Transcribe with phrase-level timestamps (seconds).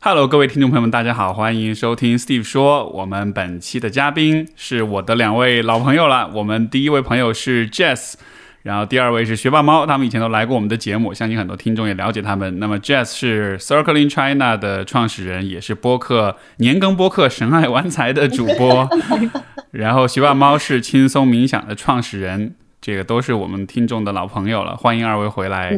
[0.00, 2.88] Hello，各位听众朋友们，大家好，欢迎收听 Steve 说。
[2.90, 6.30] 我们本期的嘉宾是我的两位老朋友了。
[6.34, 8.14] 我们第一位朋友是 Jess，
[8.62, 12.60] 然后第二位是学霸猫，他们以前都来过我们的节目，相信很多听众也了解他们。
[12.60, 18.88] 那么 Jess 是 Circling China 的创始人，也是播客年更播客《神爱玩财》的主播。
[19.72, 24.76] 然后学霸猫是轻松冥想的创始人，这个都是我们听众的老朋友了。
[24.76, 25.76] 欢迎二位回来。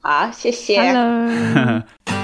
[0.00, 0.80] 好，谢谢。
[0.80, 1.82] Hello，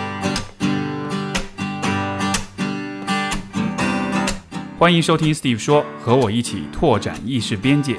[4.84, 7.96] 欢迎收听 Steve 说，和我一起拓展意识边界。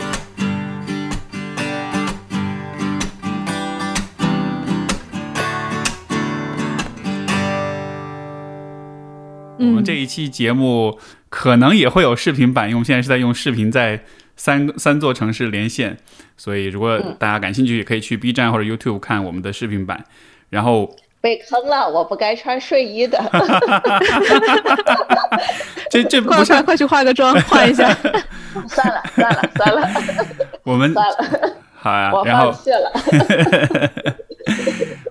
[9.57, 14.03] 我们这一期节目可能也会有视频版，因为我们现在是在用视频在
[14.35, 15.97] 三三座城市连线，
[16.37, 20.05] 所以如果大家感兴趣，也可以去 B 站或者 YouTube 看我们的视频版。
[20.51, 23.17] 然后被坑了，我不该穿睡衣的。
[25.89, 27.91] 这这不快快像快去化个妆，换一下。
[28.69, 29.89] 算了算了算了
[30.63, 31.15] 我们算了，
[31.73, 32.91] 好呀、我然后放弃了。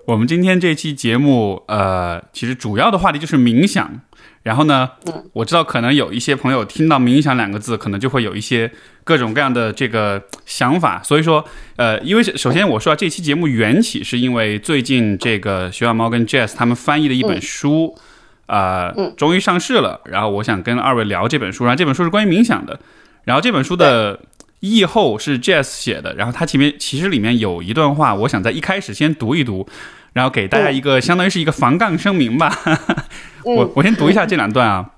[0.06, 4.00] 我们今天这期节目，呃，其实主要的话题就是冥想。
[4.44, 4.88] 然后呢，
[5.32, 8.70] 我知道可能有一些朋友听到“冥想”两个字，可能就会有一些
[9.02, 11.02] 各种各样的这个想法。
[11.02, 11.42] 所以说，
[11.76, 17.96] 呃，因为首先我说啊，这期节目缘起是因为最近这个徐小猫跟 Jess 他们翻译的一本书，
[18.44, 19.98] 呃，终于上市了。
[20.04, 22.78] 然后我想跟二位聊这本书，然后这本书是关于冥想的。
[23.24, 24.20] 然后这本书的
[24.60, 29.66] 译后是 Jess 写的，然后它前面其实里面有一段话，我想在一开始先读一读，
[30.14, 32.58] 然后给大家一个、相当于是一个防杠声明吧。
[33.44, 34.92] 我我先读一下这两段啊，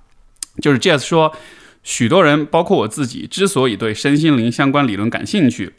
[0.63, 1.35] 就是 Jess 说，
[1.83, 5.73] 许多人包括我自己之所以对身心灵相关理论感兴趣。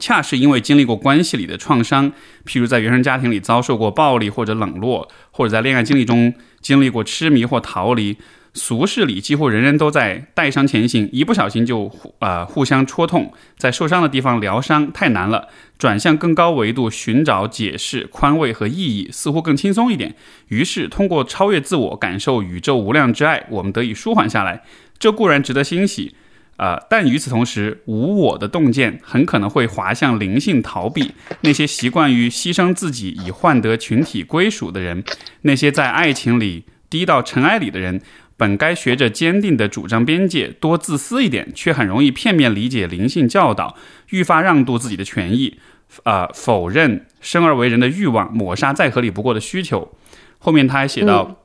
[0.00, 2.12] 恰是因为经历过关系里的创伤，
[2.46, 8.16] 譬如在原生家庭里遭受过暴力或者冷落，或者在恋爱经历中经历过痴迷或逃离，
[8.52, 20.16] 俗世里几乎人人都在带伤前行，一不小心就互呃互相戳痛，在受伤的地方疗伤太难了，转向更高维度寻找解释、宽慰和意义，似乎更轻松一点。
[20.48, 24.62] 于是通过超越自我，感受宇宙无量之爱，我们得以舒缓下来。
[24.98, 26.16] 这固然值得欣喜，
[26.56, 31.12] 呃，但与此同时，无我的洞见很可能会滑向灵性逃避。
[31.42, 35.04] 那些习惯于牺牲自己以换得群体归属的人，
[35.42, 38.02] 那些在爱情里低到尘埃里的人，
[38.40, 43.76] 本该学着坚定地主张边界，多自私一点，却很容易片面理解灵性教导，
[44.08, 45.58] 愈发让渡自己的权益，
[46.04, 49.92] 呃，否认生而为人的欲望，抹杀再合理不过的需求。
[50.38, 51.36] 后面他还写到，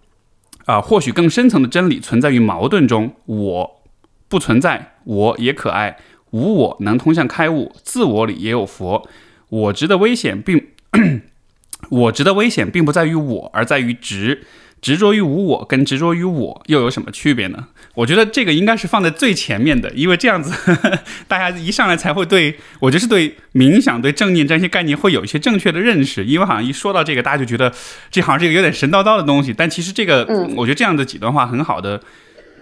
[0.64, 3.82] 啊、或许更深层的真理存在于矛盾中，我
[4.30, 5.98] 不存在，我也可爱，
[6.32, 9.06] 无我能通向开悟，自我里也有佛。
[9.50, 10.68] 我执的危险并，
[11.92, 14.46] 我执的危险并不在于我，而在于执。
[14.86, 17.70] 执着于无我跟执着于我又有什么区别呢？
[17.96, 20.54] 我觉得这个应该是放在最前面的，因为这样子
[21.28, 26.24] 大家一上来才会对我就是对冥想、对正念这些概念会有一些正确的认识。
[26.24, 27.74] 因为好像一说到这个，大家就觉得
[28.12, 30.24] 这好像是一个有点神叨叨的东西，但其实这个，
[30.56, 32.00] 我觉得这样的几段话很好的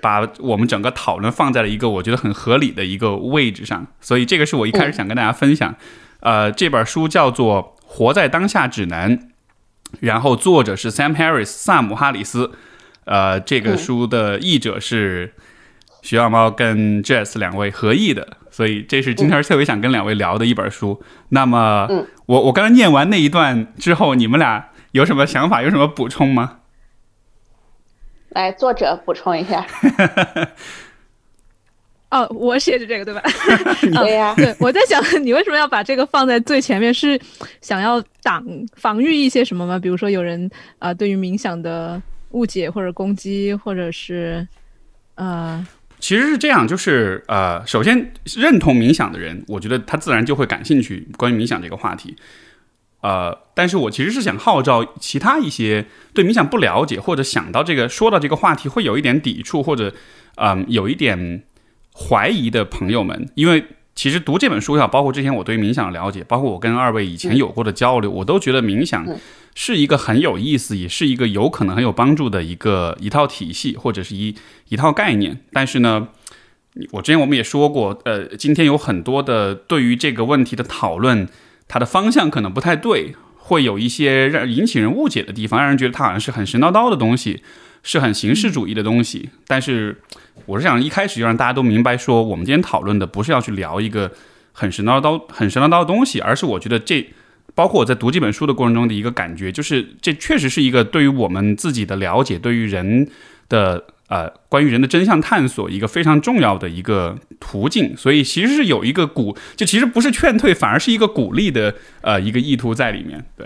[0.01, 5.75] 把我们整个讨论放在了一个我觉得很合理的一个位置上，所以这个是我一开始想跟大家分享。
[6.21, 9.17] 呃，这本书叫做《活在当下指南》，
[9.99, 12.51] 然后作者是 Sam Harris 萨姆哈里斯，
[13.05, 15.33] 呃，这个书的译者是
[16.01, 21.01] 徐小猫跟 Jess 两位合译的，所以这是今天特别想跟两位聊的一本书。
[21.29, 21.87] 那么，
[22.25, 26.59] 我我刚才念完那一段之后，你们俩有什么想法，有什么补充吗？
[28.29, 29.65] 来，作者补充一下。
[32.13, 33.21] 哦，我写的这个对吧？
[34.03, 36.93] 对呀、对，我在想你为什么要把这个放在最前面？
[36.93, 37.19] 是
[37.59, 39.79] 想要挡防御一些什么吗？
[39.79, 40.45] 比如说有人
[40.77, 44.47] 啊、呃对于冥想的误解或者攻击，或者是
[45.15, 45.65] 呃
[45.99, 52.15] 其实是这样，就是呃，首先认同冥想的人，我觉得他自然就会感兴趣关于冥想这个话题。
[53.01, 59.93] 呃，但是我其实是想号召其他一些对冥想不了解，或者想到这个说到这个话题会有一点抵触，或者
[60.35, 61.43] 嗯、有一点
[61.95, 63.63] 怀疑的朋友们，因为
[63.95, 69.05] 其实读这本书也好，包括之前我对冥想的了解，包括我跟二位以前有过的交流，我都觉得冥想
[69.53, 74.35] 是一个很有意思，也是一个有可能很有帮助的一个一套体系或者是一
[74.69, 75.39] 一套概念。
[75.51, 76.07] 但是呢，
[76.91, 81.27] 我之前我们也说过，呃，今天有很多的对于这个问题的讨论，
[81.67, 87.43] 它的方向可能不太对，会有一些让引起人误解的地方，让人觉得它好像是很神叨叨的东西，
[87.83, 89.29] 是很形式主义的东西。
[89.45, 90.01] 但是
[90.47, 94.11] 我是想一开始就让大家都明白，说我们今天讨论的不是要去聊一个
[94.51, 97.07] 很神叨叨、很神叨叨的东西，而是我觉得这
[97.55, 103.07] 包括我在读这本书的过程中的一个感觉，就是这确实是一个对于我们自己的了解，对于人
[103.47, 107.95] 的呃关于人的真相探索一个非常重要的一个途径。
[107.95, 113.23] 所以其实是有一个鼓，就其实不是劝退，反而是一个鼓励的呃一个意图在里面。
[113.37, 113.45] 对，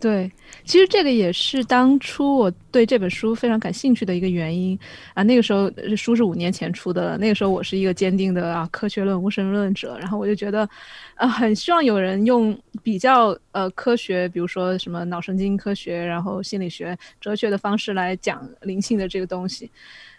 [0.00, 0.30] 对。
[0.64, 4.78] 其实这个也是当初我对这本书非常感兴趣的一个原因
[5.14, 5.22] 啊。
[5.22, 10.68] 那个时候书是五年前出的，那个时候我是一个坚定的啊科学论无神论者，然后我就觉得，
[11.16, 19.70] 呃，很希望有人用比较呃科学，比如说什么脑神经科学，然后心理学、哲学的方式来讲灵性的这个东西，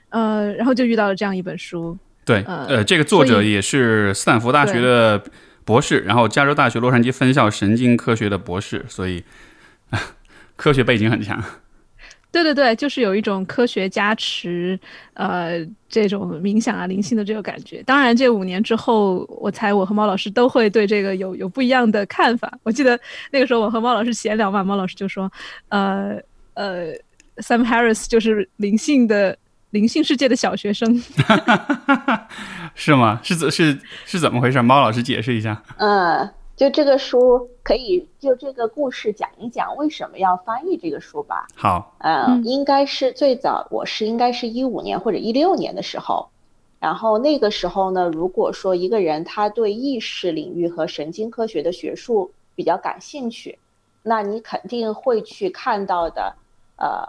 [0.09, 1.95] 呃，然后就遇到了这样一本书。
[2.25, 5.23] 对，呃，这个作者也是斯坦福大学的
[5.63, 9.23] 博士，然后加州大学洛杉矶分校神经科学的博士，所以。
[10.59, 11.41] 科学背景很强，
[12.33, 14.77] 对对对，就是有一种科学加持，
[15.13, 17.81] 呃，这种冥想啊、灵性的这个感觉。
[17.83, 22.51] 当然，这五年之后，我猜我和猫老师都会对这个有有不一样的看法。
[22.63, 22.99] 我记得
[23.31, 25.31] 那个时候我和猫老师闲聊嘛，猫老师就说
[25.69, 26.17] ：“呃
[26.55, 26.87] 呃
[27.37, 29.37] ，Sam Harris 就是灵性的
[29.69, 31.01] 灵性世界的小学生。
[32.75, 33.21] ”是吗？
[33.23, 34.61] 是怎是是怎么回事？
[34.61, 35.63] 猫老师解释一下。
[35.77, 36.29] 嗯。
[36.59, 41.47] 就这个书可以就这个故事讲一讲为什么要翻译这个书吧。
[41.55, 46.27] 好，嗯，应该是最早我是应该是一五年或者一六年的时候，
[46.77, 53.57] 然后那个时候呢，如果说一个人他对意识领域和神经科学的学术比较感兴趣，
[54.03, 56.35] 那你肯定会去看到的，
[56.75, 57.07] 呃，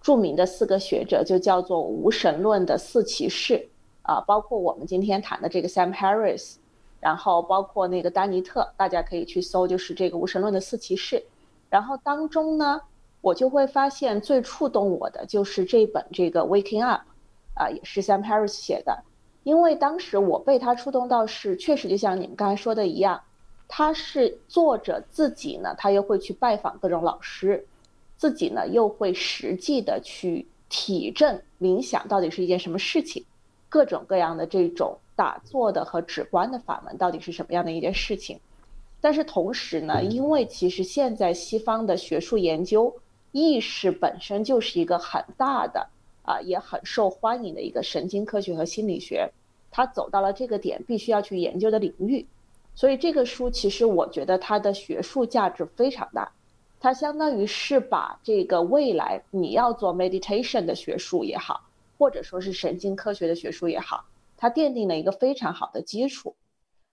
[0.00, 3.68] 著名的四个学者就叫做无神论的四骑士
[4.02, 6.56] 啊，包括我们今天谈的这个 Sam Harris。
[7.00, 11.22] 然后包括那个丹尼特，大家可以去搜，就是这个无神论的四骑士。
[11.70, 12.80] 然后当中呢，
[13.20, 17.02] 我就会发现最触动我的就是这本这个 Waking Up，
[17.54, 19.04] 啊，也是 Sam Harris 写的。
[19.44, 23.22] 因为当时我被他触动到是，确实就像你们刚才说的一样，
[23.68, 27.64] 他是作者自己呢，他又会去拜访各种老师，
[28.16, 33.24] 自己呢又会实际的去体证冥想到底是一件什么事情，
[33.68, 34.98] 各种各样的这种。
[35.18, 38.38] 打坐的和止观的法门到底是什么样的一件事情？
[39.00, 42.94] 但是同时呢，因为其实现在西方的学术研究，
[43.32, 45.88] 意识本身就是一个很大的
[46.22, 49.28] 啊，也很受欢迎的一个神经科学和心理学，
[49.72, 52.24] 它走到了这个点，必须要去研究的领域。
[52.76, 56.30] 所以这个书其实我觉得它的学术价值非常大，
[56.78, 61.60] 它相当于是把这个未来你要做 meditation 的学术也好，
[61.98, 64.04] 或者说是神经科学的学术也好。
[64.40, 66.36] 它奠定了一个非常好的基础，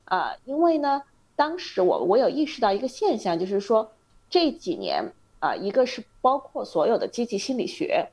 [0.06, 1.04] 啊，因为呢，
[1.36, 3.92] 当时我我有意识到一个现象，就是说
[4.32, 8.10] 这几年啊，一个是包括所有的积极心理学，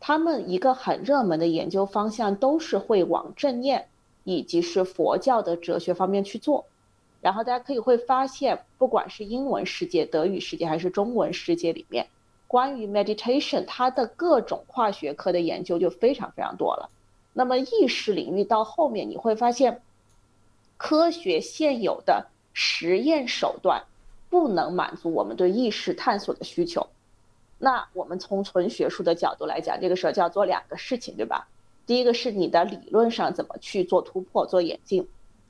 [0.00, 3.86] 他们一个很热门的研究方向都是会往正念
[4.24, 6.66] 以及是佛教的哲学方面去做，
[7.20, 12.08] 然后大家可以会发现，不管是英文世界、德语世界还是中文世界里面，
[12.48, 16.90] 关于 meditation 它的各种跨学科的研究就非常非常多了。
[17.32, 19.80] 那么意识领域到后面你会发现，
[20.76, 23.84] 科学现有的实验手段
[24.28, 26.86] 不能满足我们对意识探索的需求。
[27.58, 31.48] 那我们从纯学术的角度来讲，这个时候就要做两个事情，对吧？
[31.86, 35.08] 第一个是你的理论上怎么去做突破、做演进。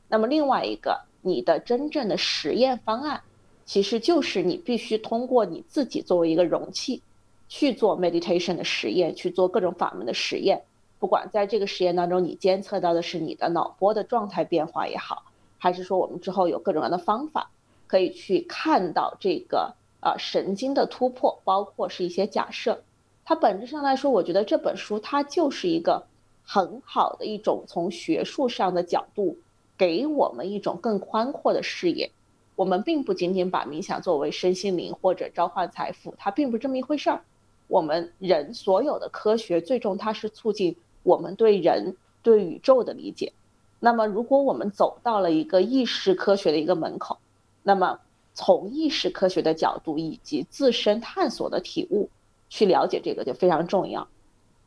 [0.08, 3.22] 那么另外一个，你的真正的实验方案，
[3.64, 7.02] 其实就是你必须通过你自己作为一个容器，
[7.48, 10.62] 去做 meditation 的实验，去做各种法门的实验。
[11.02, 15.24] 不管在这个实验当中，你监测到的是你的脑波的状态变化也好，
[15.58, 17.50] 还是说我们之后有各种各样的方法
[17.88, 22.84] 可以去看到这个呃神经的突破，包括是一些假设，
[23.24, 26.06] 它本质上来说，我觉得这本书它就是一个
[26.44, 29.36] 很好的一种从学术上的角度
[29.76, 32.12] 给我们一种更宽阔的视野。
[32.54, 37.24] 我们并不仅仅把冥想作为身心灵或者召唤财富，它并不是这么一回事儿。
[37.66, 40.76] 我们人所有的科学最终它是促进。
[41.02, 43.32] 我们对人、对宇宙的理解，
[43.80, 47.18] 那么如果我们走到了一个意识科学的一个门口，
[47.62, 47.98] 那么
[48.34, 52.08] 从意识科学的角度以及自身探索的体悟
[52.48, 54.06] 去了解这个就非常重要。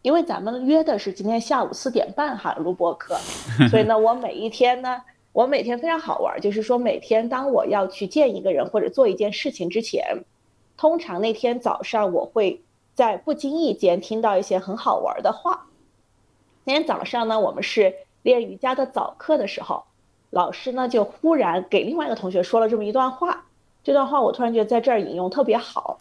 [0.01, 3.15] 因为咱们约的是今天下午四点半哈录播课，
[3.72, 5.01] 所以呢，我每一天呢，
[5.32, 10.24] 我每天非常好玩，就是说每天当我要去见一个人或者做一件事情之前，
[10.77, 12.62] 通常那天早上我会
[12.94, 15.65] 在不经意间听到一些很好玩的话。
[16.65, 17.93] 今天早上呢，我们是
[18.24, 19.84] 练瑜伽的早课的时候，
[20.31, 23.45] 老师呢就忽然给另外一个同学说了这么一段话。
[23.84, 26.00] 这段话我突然觉得在这儿引用特别好。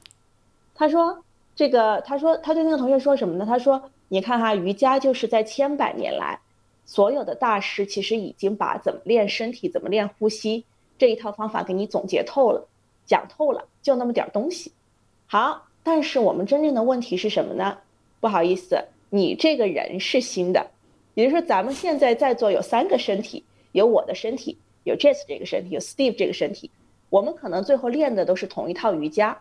[0.74, 1.22] 他说
[1.54, 3.44] ：“这个，他说他对那个同学说什么呢？
[3.44, 6.40] 他说，你看哈，瑜伽就是在千百年来，
[6.86, 10.64] 所有的大师其实已经把怎么练身体、怎么练呼吸
[10.96, 12.66] 这一套方法给你总结透了。
[13.04, 14.72] 讲透了，就那么点儿东西。
[15.26, 17.76] 好，但是我们真正的问题是什么呢？
[18.18, 18.82] 不好意思，
[19.14, 20.72] 你这个人是新的，
[21.14, 26.68] 也就是说，咱们现在在座有三个身体，有我的身体，有 Jess 这个身体，有 Steve 这个身体，
[27.10, 29.40] 我们可能最后练的都是同一套瑜伽，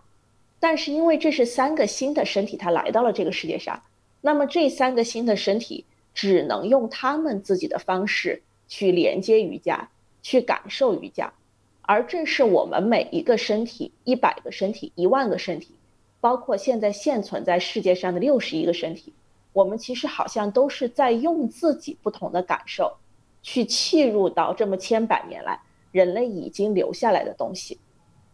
[0.59, 3.81] 但是因为这是三个新的身体，它来到了这个世界上，
[4.21, 9.89] 那么这三个新的身体只能用他们自己的方式去连接瑜伽，
[10.21, 11.33] 去感受瑜伽。
[11.81, 15.69] 而这是我们每一个身体，一百个身体，一万个身体，
[16.21, 19.11] 包括现在现存在世界上的六十一个身体，
[19.53, 22.91] 我们其实好像都是在用自己不同的感受，
[23.41, 25.59] 去契入到这么千百年来
[25.91, 27.79] 人类已经留下来的东西。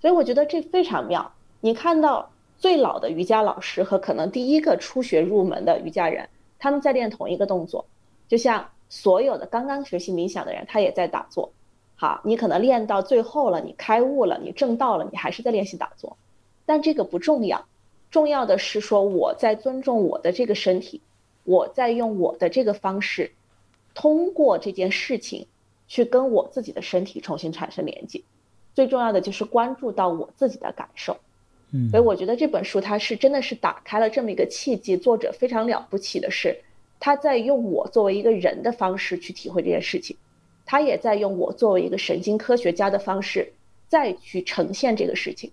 [0.02, 1.32] 所以我觉得这非常妙。
[1.60, 7.86] 你看到最老的瑜伽老师和可能第一个初学入门的瑜伽人，他们在练同一个动作，
[8.28, 11.52] 就像所有的刚刚学习冥想的人，他也在打坐。
[11.96, 16.16] 好，你可能练到最后了，你开悟了，你正道了，你还是在练习打坐，
[16.66, 17.66] 但这个不重要，
[18.10, 21.02] 重要的是说我在尊重我的这个身体，
[21.50, 23.32] 我在用我的这个方式，
[23.96, 25.48] 通过这件事情
[25.88, 28.22] 去跟我自己的身体重新产生连接，
[28.76, 31.18] 最重要的就是关注到我自己的感受，
[31.72, 36.56] 嗯，所以我觉得这本书它是真的是打开了这么一个契机，作者非常了不起的是，
[37.00, 40.16] 他在用我作为一个人的方式去体会这件事情。
[40.68, 43.52] 他也在用我作为一个神经科学家的方式，
[43.88, 45.52] 再去呈现这个事情，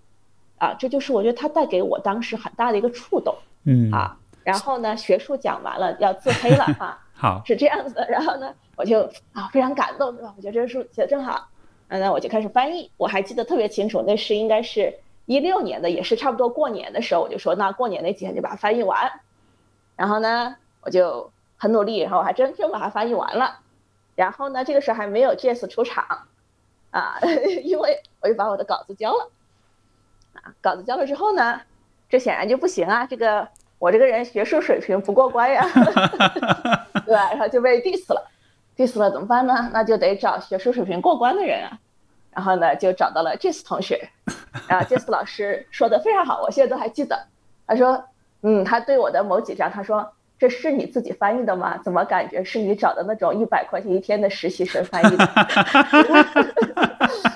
[0.59, 3.35] 啊，这就是我觉得他带给我当时很大的一个触动，
[3.65, 3.91] 嗯。
[3.91, 9.01] 啊，然后呢，学术讲完了要自黑了 啊，好，是这样子的，然后呢，我就
[9.33, 10.33] 啊非常感动，对吧？
[10.37, 11.49] 我觉得这个书写的正好，
[11.89, 19.21] 嗯那我就开始翻译，我还记得特别清楚，那是应该是一六年的，也是差不多过年的时候，我就说那过年那几天就把它翻译完，
[19.97, 23.59] 然后呢，我就很努力，然后我还真真把它翻译完了。
[24.15, 26.29] 然后呢，这个时候还没有 Jess 出场，
[26.93, 27.19] 啊，
[27.65, 29.29] 因为我就把我的稿子交了，
[30.35, 31.61] 啊，稿子交了之后呢，
[32.09, 33.49] 这显然就不行啊，这个
[33.79, 35.65] 我这个人学术水平不过关呀，
[37.05, 37.31] 对吧？
[37.31, 38.27] 然后就被 diss 了
[38.77, 39.71] ，diss 了怎么办呢？
[39.73, 41.79] 那就得找学术水平过关的人啊，
[42.35, 44.09] 然后呢就找到了 Jess 同学，
[44.69, 47.27] 然后 Jess 老师说的非常好，我现在都还记得，
[47.67, 48.05] 他说，
[48.43, 50.13] 嗯，他对我的某几张他说。
[50.39, 51.79] 这是你自己翻译的吗？
[51.83, 55.25] 怎么感觉是你找的那种一百块钱一天的实习生翻译的？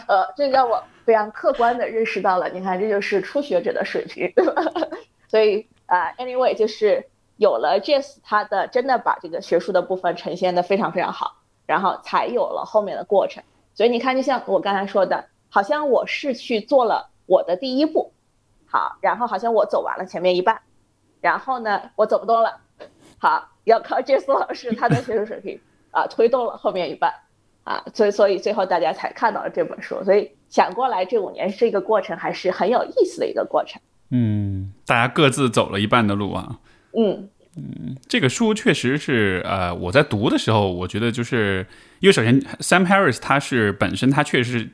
[0.06, 4.62] 呃，这让我非常客观的认识到了，你看这就是初学者的水平，对吧？
[5.28, 13.42] 所以啊，anyway，就是有了 Jess，他的真的把这个学术的部分呈现的非常非常好，然后才有了后面的过程。
[13.74, 18.12] 所以你看，就像我刚才说的，好像我是去做了我的第一步，
[18.66, 20.62] 好，然后好像我走完了前面一半，
[21.20, 22.60] 然后呢，我走不动了。
[23.18, 27.12] 好，要靠 Jess 老师他的学术水平啊，推动了后面一半
[27.64, 30.04] 啊，所以所以最后大家才看到了这本书。
[30.04, 33.82] 所以想过来，这五年是一个过程，还是很有意思的一个过程。
[34.10, 36.58] 嗯，大家各自走了一半的路啊。
[36.98, 41.66] 嗯嗯，这个书确实是呃，我在读的时候，我觉得就是
[42.00, 44.70] 因为首先 Sam Harris 他是本身他确实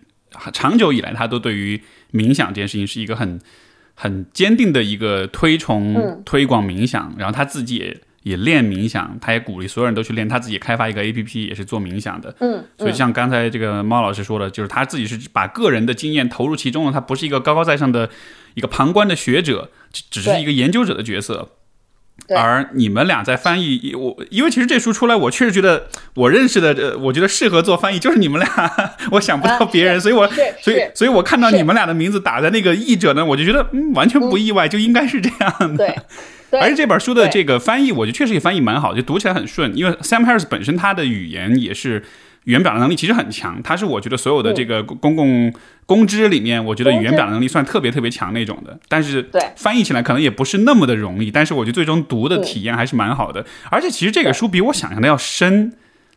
[0.52, 3.40] 长久以来他都对于冥想这件事情是一个很
[3.95, 8.00] 很坚定的一个推崇推广冥想，然后他自己也。
[8.26, 10.28] 也练冥想，他也鼓励所有人都去练。
[10.28, 12.35] 他自己开发一个 A P P，也是做冥想的。
[12.40, 16.90] 嗯，所以像刚才这个猫老师说的，就是他自己是把个人的经验投入其中了。
[16.90, 18.11] 他不是一个高高在上的
[18.54, 21.50] 一个旁观的学者，只是一个研究者的角色。
[22.35, 28.73] 而你们俩在翻译我，因为其实这书出来，我确实觉得我认识的，呃，我觉得适合做翻译就是你们俩。
[29.13, 30.27] 我想不到别人，所以我
[30.61, 35.95] 所以所以我看到你们俩的名字打在那个译者呢，我就觉得嗯，完全不意外，就应该是这样的。
[36.53, 39.77] 而且这本书的这个翻译，我觉得确实也翻译蛮好，就读起来很顺。
[39.77, 42.03] 因为 Sam Harris 本身他的语言也是
[42.47, 45.53] 语言表达能力其实很强，他是我觉得所有的这个公共
[45.85, 48.76] 公知里面，我觉得语言表达能力算特别特别强那种的。
[48.88, 53.45] 但是翻译起来可能也不是那么的容易，但是我觉得最终读的体验还是蛮好的。
[53.71, 55.73] 而且其实这个书比我想象的要深。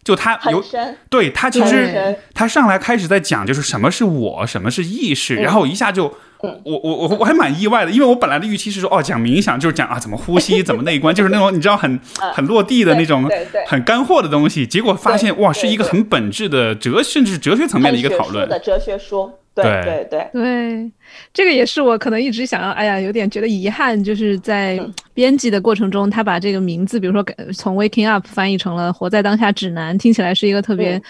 [0.10, 0.64] 就他有
[1.08, 6.06] 对他其实他上来开始在讲就是什么是我，什么是意识，然后一下就
[6.40, 12.00] 我我我我还蛮意外的，因为我本来的预期是说哦讲冥想就是讲啊怎么呼吸怎么内观，就是那种你知道很
[12.34, 13.30] 很落地的那种
[13.68, 19.32] 很干货的东西，结果发现哇是一个很本质的哲甚至是哲学层面的一个讨论的哲学书。
[19.64, 20.10] 对对。
[20.10, 20.92] 对对，
[21.34, 24.80] 这个也是我可能一直想要，哎呀，有点觉得遗憾，就是在
[25.14, 27.24] 编辑的过程中，他把这个名字，比如说
[27.54, 31.02] 从 Waking Up 翻译成了《活在当下指南》，听起来是一个特别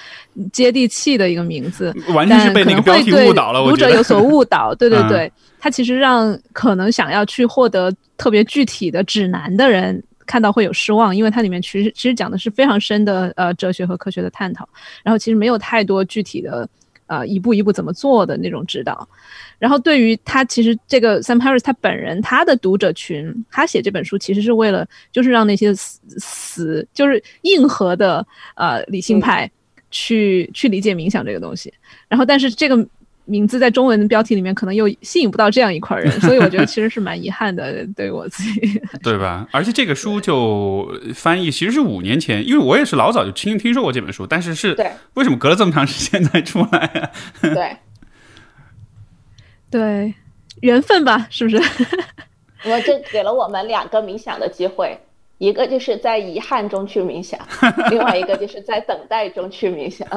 [0.51, 3.63] 接地气的一个名字，完全是被那个标题误导了。
[3.63, 14.67] 读者有所误导，对对对，他其实让可能想要去获得特别具体的指南的人看到会有失望，因为它里面其实其实讲的是非常深的呃哲学和科学的探讨，
[15.03, 16.67] 然后其实没有太多具体的。
[17.09, 19.05] 呃一步一步怎么做的那种指导。
[19.57, 28.25] 然后对于他，其实这个 Sam Harris 他本人他的读者群，他写这本书其实是为了就是让那些死死就是硬核的
[28.55, 29.51] 呃理性派
[29.91, 31.73] 去去理解冥想这个东西。
[32.07, 32.87] 然后但是这个。
[33.29, 38.81] 名字在中文的标题里面可能又吸引不到这样一块人，所以我觉得 其实是蛮遗憾的，对我自己。
[39.03, 39.47] 对吧？
[39.51, 44.75] 而且这个书就翻译其实是五年前，因为我也是老早就听听说过这本书，但是是
[45.13, 47.11] 为什么隔了这么长时间才出来？
[47.41, 47.77] 对，
[49.69, 50.13] 对，
[50.61, 51.61] 缘分吧，是不是？
[52.65, 54.97] 我这给了我们两个冥想的机会，
[55.37, 57.39] 一个就是在遗憾中去冥想，
[57.89, 60.07] 另外一个就是在等待中去冥想。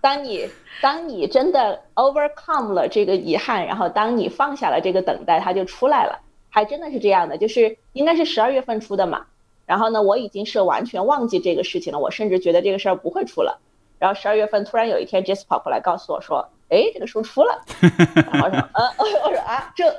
[0.00, 0.48] 当你
[0.80, 6.20] 当你真的 overcome 了这个遗憾，然后当你放下了这个等待，它就出来了。
[6.50, 9.26] 还真的是这样的，就是应该是十二月份出的嘛。
[9.66, 13.60] 然后呢，我已经是完全忘记这个事情了，我甚至觉得这个事儿不会出了。
[13.98, 17.60] 然后十二月份突然有一天，Jess 跑过来告诉我说：“哎，这个书出了。
[18.14, 19.90] ”然后我说：“嗯，我说啊，这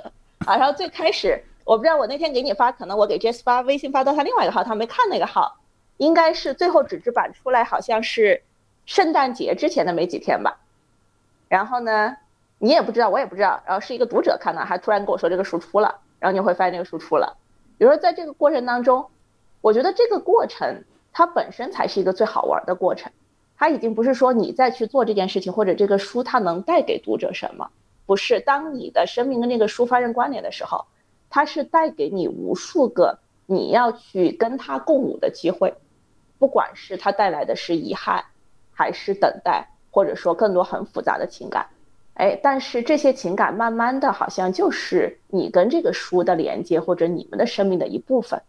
[0.46, 5.56] 啊。”然后最开始我不知道，我那天给你发，可能我给 Jess 发微信发到他另外一个号，他没看那个号，
[5.98, 8.42] 应该是最后纸质版出来，好像是。
[8.90, 10.58] 圣诞节之前的没几天吧，
[11.48, 12.18] 然后呢，
[12.58, 17.38] 你也不知道，我也不知道，然后是一个读者看到，还突然跟我说这个书出了，然后你会发现这个书出了。
[17.78, 19.06] 比如说在这个过程当中，
[19.62, 23.12] 我觉得这个过程它本身才是一个最好玩的过程，
[23.60, 27.70] 它已经不是说你再去做这件事情或者这个书它能带给读者什么，
[28.08, 28.40] 不是。
[28.40, 30.84] 当你的生命跟那个书发生关联的时候，
[31.30, 35.76] 它是带给你无数个你要去跟它共舞的机会，
[36.40, 38.26] 不管是它带来的是遗憾。
[38.80, 41.66] 还是等待，或者说更多很复杂的情感，
[42.14, 48.42] 哎，但是这些情感慢慢的好像就是你跟这个书的连接，或者你们的生命的一部分。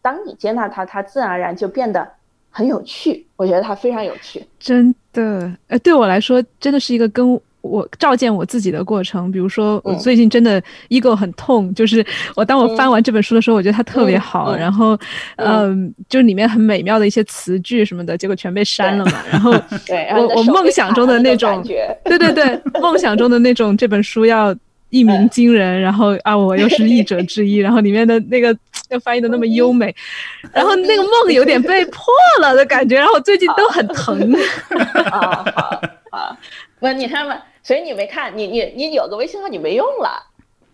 [0.00, 2.08] 当你接纳它，它自然而然就变得
[2.48, 3.26] 很有趣。
[3.34, 5.52] 我觉得它非常有趣，真的。
[5.66, 7.40] 哎，对我来说，真的是一个跟。
[7.66, 12.04] 我照见我自己的过程，比如说我最近真的 ego 很痛，就是
[12.34, 14.98] 我当我翻完这本书的时候，我觉得它特别好，然后
[15.36, 19.12] 嗯，就里面很美妙的一些词句什么的，结果全被删了嘛。
[19.30, 19.50] 然后
[20.16, 21.62] 我我梦想中的那种，
[22.04, 24.54] 对对对，梦想中的那种这本书要
[24.90, 28.56] 一鸣惊人，然后啊，我又是译者之一，然后里面的那个
[28.88, 29.94] 要翻译的那么优美，
[30.52, 32.04] 然后那个梦有点被破
[32.40, 34.32] 了的感觉，然后最近都很疼。
[35.10, 35.44] 啊
[36.10, 36.38] 好啊，
[36.78, 37.36] 不，你看嘛。
[37.66, 40.22] 所以你没看，你你你有个微信号你没用了，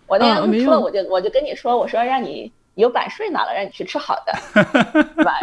[0.07, 4.35] 我那天出了我就我就跟你说，我说让你有版税拿了，让你去吃好的，
[5.16, 5.38] 是吧？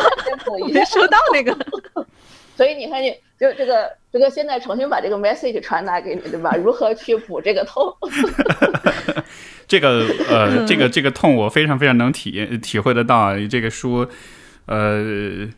[0.72, 1.54] 没收到那个，
[2.56, 6.56] 所以你看，你就这个这个现在重新把这个 message 传达给你，对吧？
[6.56, 7.94] 如何去补这个痛？
[9.68, 13.36] 这个呃，这个这个痛我非常非常能体验体会得到。
[13.50, 14.08] 这个书，
[14.64, 15.50] 呃。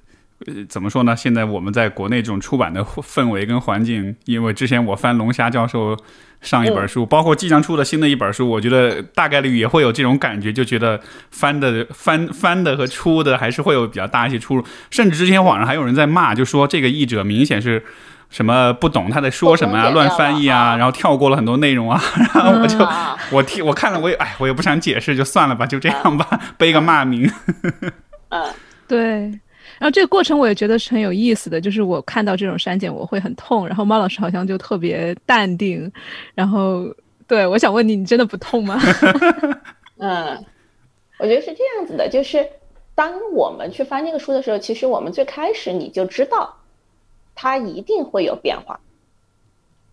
[0.45, 1.17] 呃，怎么说呢？
[1.17, 5.97] 现在我们在国内这种出版的氛围跟环境，因为之前我翻龙虾教授
[6.43, 14.63] 上一本书，包括即将出的新的一本书，我觉得大概率也会有这种感觉，就觉得翻的翻翻的和出的还是会有比较大一些出入。
[14.91, 17.83] 甚至之前网上还有人在骂，就说这个译者明显是
[18.29, 21.99] 什么不懂他在说什么啊，乱翻译啊，然后跳过了很多内容啊。
[22.35, 22.87] 然后我就
[23.31, 27.33] 我听我看了，我也哎，我也不想解释，就算了吧，就这样吧， 背个骂名。
[28.29, 28.45] 嗯，
[28.87, 29.41] 对。
[29.79, 35.91] 然后这个过程我也觉得是很有意思的，就是我看到这种删减我会很痛，然后猫老师好像就特别淡定，
[36.35, 36.87] 然后
[37.27, 38.81] 对我想问你，你真的不痛吗？
[39.99, 40.45] 嗯，
[41.19, 42.47] 我觉得是这样子的，就是
[42.95, 46.57] 当我们去翻这个书的时候，其实我们最开始你就知道，
[47.35, 48.81] 它一定会有变化，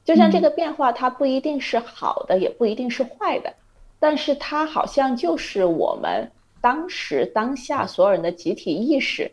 [0.06, 3.54] 就像这个变化，它不一定是好的，也不一定是坏的，
[4.00, 9.30] 但是它好像就是我们当时当下所有人的集体意识。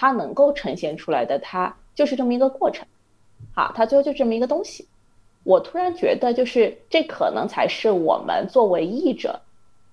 [0.00, 2.86] 它能够呈现出来的，它就是这么一个过程，
[3.52, 4.86] 好，它最后就这么一个东西。
[5.42, 9.40] 我突然觉得，就是这可能才是我们作为译者，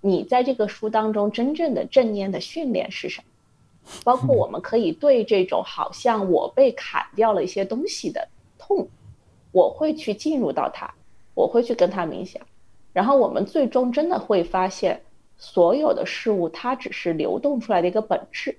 [0.02, 3.28] 你在这个书当中真正的正念的训练是什么？
[4.04, 8.28] 包括我们可以对这种好像我被砍掉了一些东西的
[8.60, 8.88] 痛，
[9.52, 10.88] 我会去进入到它，
[11.34, 12.40] 我会去跟它冥想，
[12.94, 15.02] 然后我们最终真的会发现，
[15.36, 18.56] 所有的事物它只是流动出来的一个本质，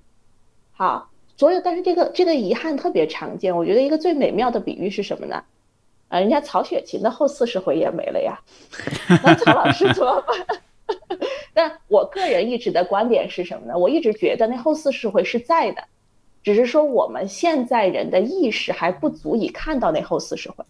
[0.72, 1.08] 好。
[1.36, 3.54] 所有，但是这个这个遗憾特别常见。
[3.54, 5.42] 我觉得一个最美妙的比喻是什么呢？
[6.08, 8.40] 啊，人家曹雪芹的后四十回也没了呀，
[9.22, 11.18] 那曹老师怎么办？
[11.52, 13.76] 但我个人一直的观点是什么呢？
[13.76, 15.82] 我一直觉得那后四十回是在的，
[16.42, 20.64] 只是说我们现在人的意识还不足以看到那后四十回。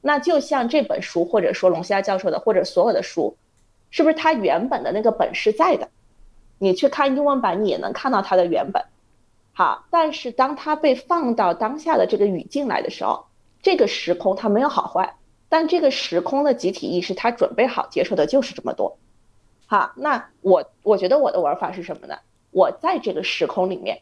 [0.00, 3.36] 那就像这本书，或者说龙虾教授的，或者所有的书，
[3.90, 5.86] 是不是它原本的那个本是在的？
[6.58, 8.82] 你去看英文版，你也能看到它的原本。
[9.52, 13.26] 好，但是当它被放到当下的这个语境来的时候，
[13.62, 15.16] 这个时空它没有好坏，
[15.48, 18.96] 但这个时空的集体意识它准备好接受的就是这么多。
[19.66, 22.16] 好，那我我觉得我的玩法是什么呢？
[22.52, 24.00] 我在这个时空里面，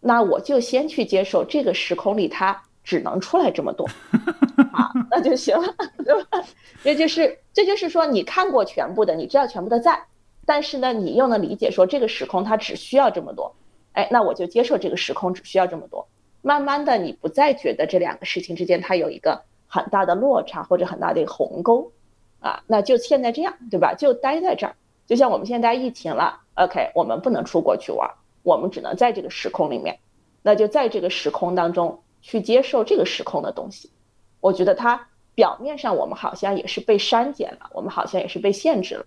[0.00, 3.84] 那我就先去接受这个时空里它只能出来这么多，
[4.72, 6.44] 啊，那就行了，对吧？
[6.84, 10.00] 这就是这就是说你看过全部的，你知道全部的在，
[10.46, 13.52] 但是呢，你又能理解说这个时空它只需要这么多，
[13.92, 16.06] 哎，那我就接受这个时空只需要这么多。
[16.40, 21.90] 慢慢的，你不再觉得这两个事情之间它有一个很大的落差或者很大的一个鸿沟，
[22.40, 23.92] 啊，那就现在这样，对吧？
[23.92, 24.74] 就待在这儿，
[25.06, 28.08] 就像我们现在疫情了，OK，我们不能出国去玩，
[28.44, 29.98] 我们只能在这个时空里面，
[30.42, 33.90] 那就在这个时空当中去接受这个时空的东西。
[34.40, 39.04] 我觉得它表面上我们好像也是被删减了，我们好像也是被限制了，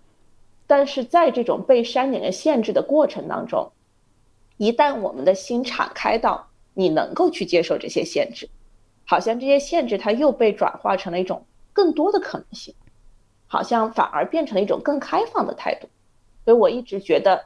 [0.67, 3.71] 但是在这种被删减的限制的过程当中，
[4.61, 6.47] 一旦我们的心敞开到。
[6.73, 8.47] 你能够去接受这些限制，
[9.05, 12.73] 好像这些限制它又被转化成了一种更多的可能性，
[13.45, 15.89] 好像反而变成了一种更开放的态度。
[16.45, 17.43] 所以我一直觉得，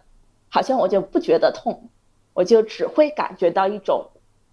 [0.47, 1.89] 好像我就不觉得痛，
[2.35, 4.07] 我就只会感觉到一种，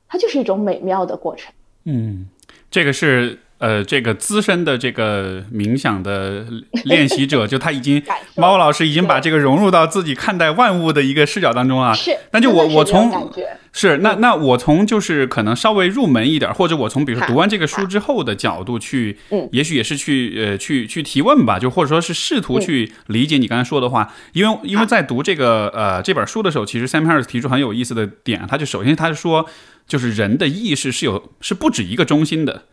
[0.08, 1.52] 它就是一种美妙的过程。
[1.84, 2.26] 嗯，
[2.70, 3.38] 这个是。
[3.62, 6.44] 呃，这个资深的这个冥想的
[6.84, 8.02] 练习者， 就他已经
[8.34, 11.94] 猫老师已经把这个融入到自己看待万物的一个视角当中啊。
[11.94, 13.32] 是，那就我我从
[13.72, 29.48] 是那那我从就是可能稍微入门一点，或者我从比如说读完这个书之后的角度去，嗯，也许也是去呃去去提问吧，就或者说是试图去理解你刚才说的话，因为因为在读这个呃这本书的时候，其实 Sam Harris 提出很有意思的点，他就首先他是说，
[29.86, 32.64] 就是人的意识是有是不止一个中心的。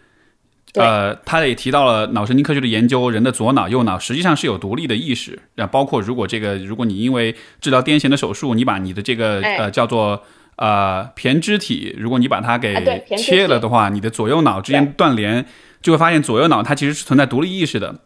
[0.75, 5.39] 呃，他也提到了脑神经科学的研究，人的左脑、右脑实际上是有独立的意识。
[5.55, 10.21] 啊，包括如果这个，如果你因为治疗癫痫的手术，你把你的这个呃叫做
[10.58, 15.43] 呃胼胝体，如果你把它给切了的话，你的左右脑之间断联，
[15.82, 18.01] 就会发现左右脑它其实是存在独立意识的。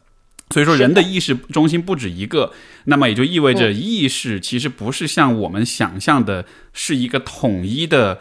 [0.50, 2.54] 所以说，人的意识中心不止一个，
[2.86, 8.20] 那么也就意味着意识其实不是像我们想象的，是一个统一的。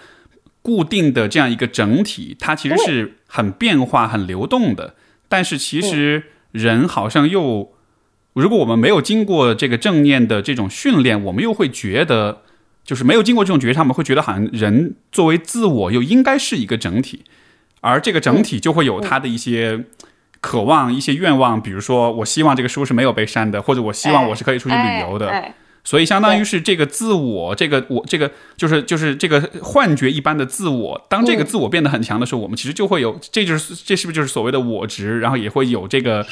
[0.63, 4.95] 固定的这样一个整体，它其实是很变化、很流动的。
[5.29, 6.23] 但是其实
[6.53, 7.73] 人好像又，
[8.35, 12.43] 如果我们没有经过这个正念的这种训练，我们又会觉得，
[12.85, 17.25] 就是没有经过这种觉察，我们会觉得好像人作为自我又应该是一个整体，
[17.81, 19.85] 而这个整体就会有它的一些
[20.41, 21.61] 渴望、一些愿望。
[21.61, 25.53] 比如说，我希望这个书是没有被删的，或者我希望我是可以出去旅游的。
[25.85, 31.07] 所以，相当于是这个自我，这个我，这个就是就是这个幻觉一般的自我。
[31.09, 35.19] 当这个自我变得很强的时候，我们其实就会有，这就是这是不是就是所谓的我执？
[35.19, 36.25] 然后也会有这个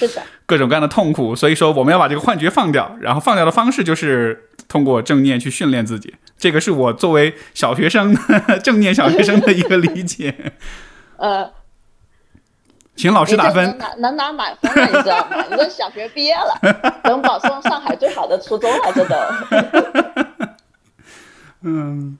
[0.47, 1.35] 各种各样的痛苦。
[1.35, 6.15] 所以说，我们要把这个幻觉放掉，然后放掉的方式就是通过正念去训练自己。
[6.39, 8.17] 这个是我作为小学生
[8.63, 10.53] 正念小学生的一个理解。
[11.19, 11.60] 呃。
[13.01, 15.43] 请老师打分，能能拿满分了，你知道吗？
[15.51, 19.17] 你都小学毕业了，能保送上海最好的初中了，这都。
[21.65, 22.19] 嗯，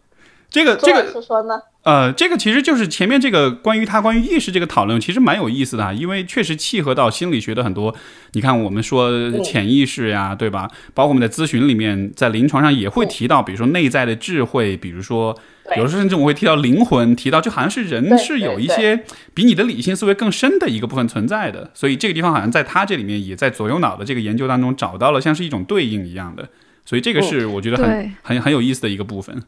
[0.49, 1.61] 这个这个说说呢？
[1.83, 7.95] 呃，这个其实就是前面这个关于他关于意识这个讨论，其实蛮有意思的，因为确实契合到心理学的很多。
[8.33, 9.11] 你看，我们说
[9.43, 10.71] 潜意识呀，对吧？
[10.93, 15.39] 包括我们在咨询里面，在临床上也会提到，比如说内在的智慧，比如说。
[15.77, 26.49] 有时候甚至我会提到灵魂，提到就好像是人是有一些比你的理性思维更深的一个部分存在的，所以这个地方好像在他这里面也在左右脑的这个研究当中找到了像是一种对应一样的，
[26.85, 29.41] 所以这个是我觉得很很很有意思的一个部分。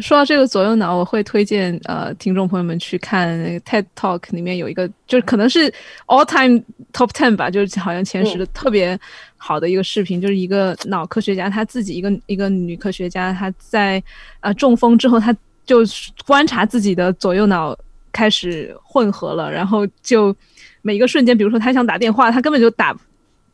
[0.00, 5.72] 说到这个左右脑，我会推荐呃听众朋友们去看 TED Talk 里面有一个，就是可能是
[6.06, 8.98] All Time Top Ten 吧，就是好像前十的特别
[9.36, 14.02] 好的一个视频，就是一个脑科学家，他自己一个一个女科学家，她在
[14.40, 15.34] 呃中风之后，她
[15.66, 15.80] 就
[16.26, 17.76] 观察自己的左右脑
[18.12, 20.34] 开始混合了，然后就
[20.82, 22.96] 每一个瞬间，比如说她想打电话，她根本就打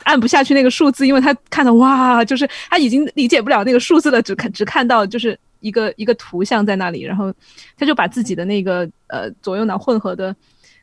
[0.03, 5.39] 按不下去那个数字，因为她看到哇，就是她已经理解不了那个数字了，只看只看到就是。
[5.65, 7.33] 一个一个图像在那里，然后
[7.77, 10.37] 他就把自己的那个呃左右脑混合的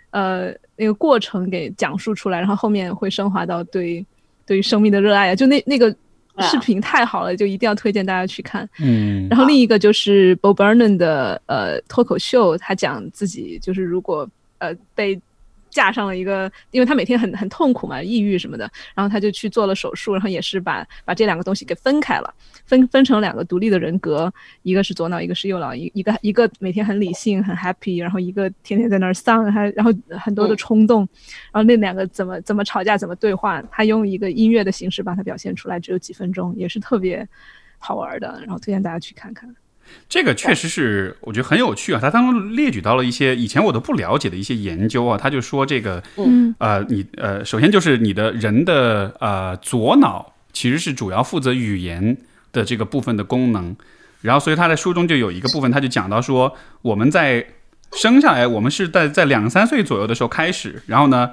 [0.10, 4.06] 呃那个过程给讲述出来，然后后面会升华到对
[4.46, 5.96] 对于生命的热爱啊，就那那个
[6.40, 8.68] 视频太好了，就一定要推荐大家去看。
[8.80, 15.22] 嗯，然后另一个就是 Bob Burnham 的呃脱口秀，他讲自己就是如果呃被。
[15.72, 22.32] 架上了一个，因为他每天很很痛苦嘛，抑郁什么的，然后他就去做了手术，然后也是把把这两个东西给分开了，
[22.66, 24.32] 分分成两个独立的人格，
[24.62, 31.08] 一个是左脑，一个是右脑，一一个一个每天很理性很 happy，然后一个天天在那儿丧，还然后很多的冲动，
[31.52, 37.28] 然后那两个怎么怎么吵架怎么对话，他用一个音乐的形式把它表现出来，只有几分钟，也是特别
[37.80, 39.56] 好玩的，然后推荐大家去看看。
[40.10, 42.00] 这个确实是我觉得很有趣啊。
[42.02, 45.18] 他当中列举到了一些以前我都不了解的一些研究啊。
[45.18, 52.18] 他就说这个，嗯呃，你呃，首先就是你的人的呃左脑其实是主要负责语言
[52.52, 53.76] 的这个部分的功能。
[54.22, 57.44] 然后，所以他在书中就有一个部分，他就讲到说，我们在
[57.94, 61.32] 生下来，我们是在在两三岁左右的时候开始，然后呢，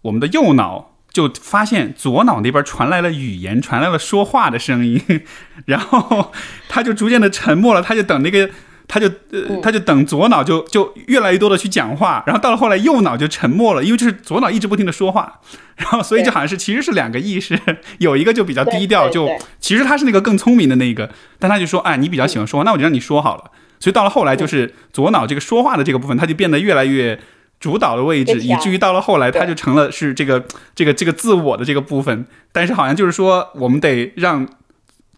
[0.00, 5.00] 我们的右脑就发现左脑那边传来了语言，传来了说话的声音，
[5.66, 6.32] 然后
[6.68, 8.48] 他就逐渐的沉默了，他就等那个。
[8.88, 15.40] 他就呃，他就等左脑就就越来越多的去讲话，然后到了后来右脑就沉默了，因为就是左脑一直不停的说话，
[15.76, 17.58] 然后所以就好像是其实是两个意识，
[18.00, 23.44] 有一个就比较低调，就其实他是那个更聪明的那个，但他就说，哎，你比较喜欢说话，那我就让你说好了。
[23.80, 27.18] 所以到了后来就是左脑这个说话的这个部分，他就变得越来越
[27.62, 30.44] 主导的位置，以至于到了后来他就成了是这个
[30.74, 32.26] 这个这个自我的这个部分。
[32.52, 34.46] 但是好像就是说，我们得让。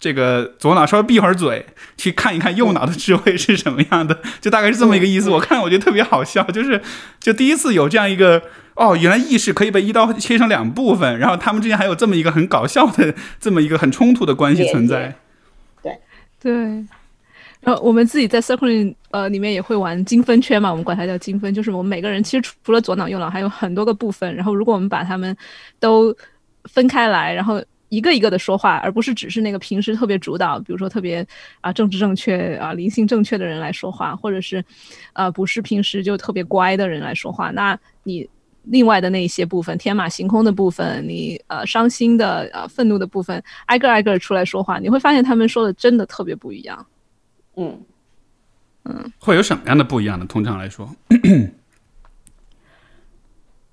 [0.00, 1.64] 这个左脑稍微闭会儿嘴，
[1.96, 5.30] 去看一看右脑的智慧是什么样的， 就大概是这么一个意思。
[5.30, 6.82] 我看我觉得特别好笑，就是
[7.20, 8.42] 就第一次有这样一个
[8.74, 15.16] 哦，原来意识可以被一刀切成两部分，然后他们之间还有这么一个很搞笑的这么一个很冲突的关系存在。
[15.82, 15.98] 对
[16.42, 16.84] 对，
[17.64, 25.36] 然后我们自己在 Circling 呃里面也会玩精分圈嘛，我们管它叫精分，就是我们每个人其实除了左脑右脑还有很多个部分，然后如果我们把它们
[25.80, 26.14] 都
[26.64, 27.62] 分开来，然后。
[27.90, 31.24] 一个一个的说话，而不是只是那个平时特别主导，比如说特别
[31.60, 34.64] 啊政治正确啊灵性正确的人来说话，或者是，
[35.12, 37.52] 呃不是平时就特别乖的人来说话。
[37.52, 38.28] 那你
[38.64, 46.84] 另外的那一些部分，天马行空的部分，你呃伤心的呃愤怒的部分，挨个挨个出来说话，你会发现他们说的真的特别不一样。
[47.56, 47.80] 嗯
[48.84, 50.26] 嗯，会有什么样的不一样呢？
[50.26, 50.88] 通常来说。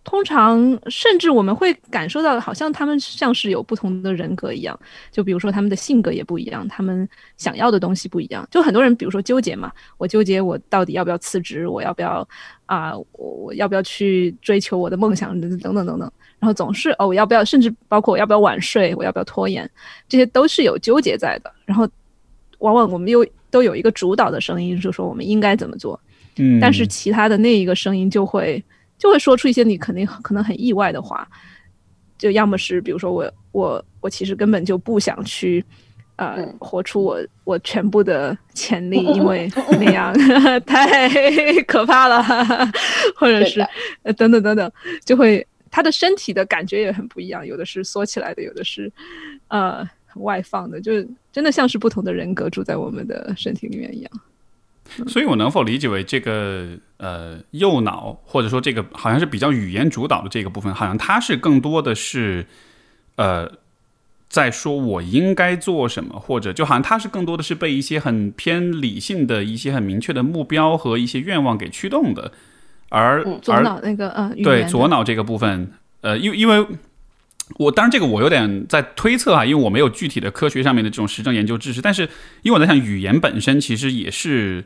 [0.03, 4.77] 通常，甚至我们会感受到，好像他们像是有不同的人格一样。
[5.11, 8.45] 就比如说，他们的性格也不一样，他们想要的东西不一样。
[8.49, 12.27] 就很多人，比如说纠结嘛，我纠结我到底要不要辞职，我要不要
[12.65, 16.11] 啊，我我要不要去追求我的梦想等等等等。
[16.39, 19.69] 然后总是哦，我要不要，甚至包括我要不要晚睡，我要不要拖延，
[20.09, 21.53] 这些都是有纠结在的。
[21.63, 21.87] 然后，
[22.57, 25.99] 往往我们又都有一个主导的声音，就说我们应该怎么做。
[26.37, 28.63] 嗯，但是其他的那一个声音就会。
[29.01, 31.27] 就会说出一些你肯定可能很意外的话，
[32.19, 35.65] 就要么是比如说我我我其实根本就不想去，
[36.17, 40.13] 呃，活出我我全部的潜力，因为那样
[40.67, 41.09] 太
[41.63, 42.23] 可怕了，
[43.15, 43.59] 或者是
[44.15, 44.71] 等等等等，
[45.03, 48.93] 就会他的身体的感觉也很不一样，有的是缩起来的，有的是
[49.47, 49.83] 呃
[50.15, 54.11] 外放的，就是真的像是不同的人格住在我们的身体里面一样。
[55.07, 62.45] 所以，我能否理解为这个呃右脑，或者说这个好像是比较语言主导的这个部分，好像它是更多的是
[63.15, 63.49] 呃
[64.27, 72.31] 在说我应该做什么，或者就好像它是更多的是被一些很偏理性的一些很明确的目标和一些愿望给驱动的，
[72.89, 75.71] 而左脑那个呃对左脑这个部分，
[76.01, 76.67] 呃，因为因为。
[77.57, 81.81] 我当然，这个我有点在推测啊，因为我没有具体的科学上面的这种实证研究知识。
[81.81, 82.03] 但是，
[82.43, 84.65] 因为我在想，语言本身其实也是，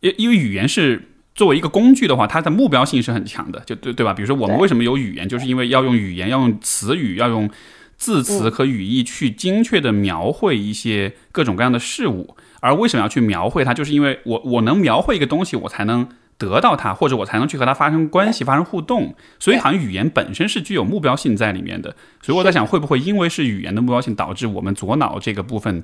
[0.00, 4.14] 因因为语言是作为一个工具的话，它的目标性是很强的，就对对吧？
[4.14, 7.50] 比如说，我们为什么有语言，就是因为要用语言，要用词语，要用
[7.96, 12.36] 字词和语义去精确的描绘一些各种各样的事物。
[12.60, 16.08] 而为什么要去描绘它，就是因为我我能描绘一个东西，我才能。
[16.46, 19.14] 得到它，或者我才能去和它发生关系、发生互动。
[19.38, 21.94] 所以，好像语言本身是具有目标性在里面的。
[22.22, 25.82] 所以我在想，会不会因为是语言的目标性，导致我们左脑这个部分，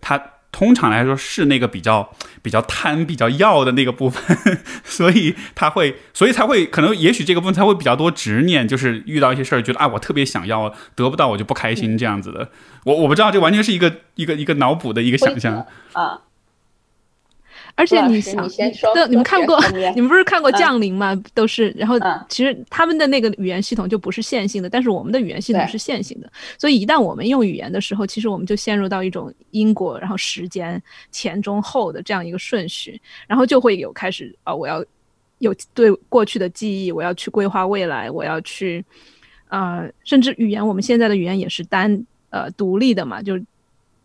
[0.00, 4.38] 它通常来说是那个比较比较贪、比较要的那个部分，
[4.82, 12.50] 所以它会，所以才会可能，也许这个部分才会比较多执念，就是遇到一些事儿，觉得啊，我特别想要，得不到我就不开心这样子的。
[12.84, 16.20] 我我不知道，这完全是一个一个一个脑补的一个想象啊。
[17.78, 18.44] 而且你想，
[18.92, 19.56] 对，你们看过，
[19.94, 21.14] 你们不是看过《降临》吗？
[21.32, 21.94] 都是，然后
[22.28, 26.28] 其实他们的那个语言系统就不是线性的，但是我们的语言系统是线性的。
[26.58, 34.84] 所以一旦我们用语言的时候，其实我们就陷入到一种因果，然后时间前中后的这样一个顺序，然后就会有开始啊，我要
[35.38, 38.84] 有对过去的记忆，我要去规划未来，我要去
[39.46, 43.38] 啊，甚至语言，我们现在的语言也是单呃独立的嘛，就。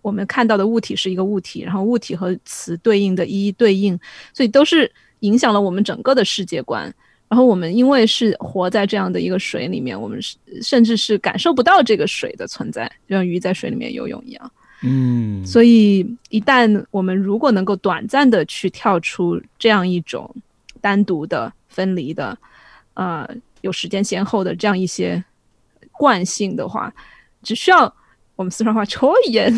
[0.04, 3.98] 我们看到的物体是一个物体，然后物体和词对应的一一对应，
[4.34, 6.94] 所以都是影响了我们整个的世界观。
[7.30, 14.52] 然后我们因为是活在这样的一个水里面，我们是甚至是感受不到这个水的存在，就像鱼在水里面游泳一样。
[14.84, 20.30] 嗯，所以一旦我们如果能够短暂的去跳出这样一种
[20.82, 22.38] 单独的、分离的，
[22.94, 23.28] 呃，
[23.62, 25.24] 有时间先后的这样一些
[25.94, 26.94] 惯性的话，
[27.42, 27.96] 只需要。
[28.44, 29.50] 我我们四川话瞅一眼，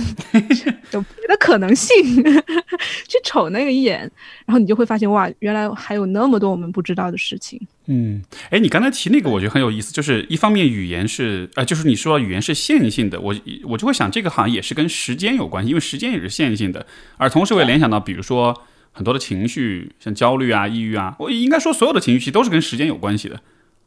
[0.94, 4.00] 有别的可能性，去瞅那个一眼，
[4.46, 7.60] 然后你就会发现哇，原来还有那么多我们不知道的事情。
[7.88, 8.22] 嗯，
[8.52, 16.86] 哎，你刚才提那个，我觉得很有意思，就是一方面语言是，呃，就是你说语言是线性的，我我就会想，这个好像也是跟时间有关系，因为时间也是线性的，
[17.18, 23.40] 而同时我也联想到，比如说很多的情绪，像焦虑啊、抑郁啊，我应该说所有的情绪其实都是跟时间有关系的，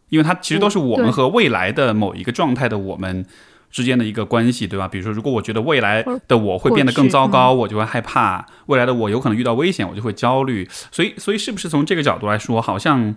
[0.08, 3.24] 因为它其实都是我们和未来的某一个状态的我们
[3.70, 4.88] 之间的一个关系，对吧？
[4.88, 10.68] 比如说，如果我觉得未来的我会变得更糟糕，我就会害怕；未来的我有可能遇到危险，我就会焦虑。
[10.90, 13.14] 所以，所以是不是从这个角度来说，好像？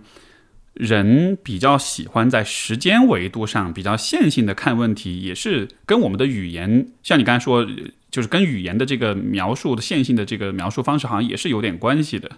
[0.74, 7.66] 人比较喜欢在时间维度上比较线性的看问题，也是跟我们的语言，像你刚才说，
[8.10, 12.30] 就是跟语言的这个描述的线性的这个描述方式，好像也是有点关系的。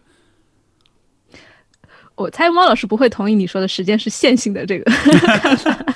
[2.16, 4.92] 我猜猫老师不会同意你说的时间是线性的这个。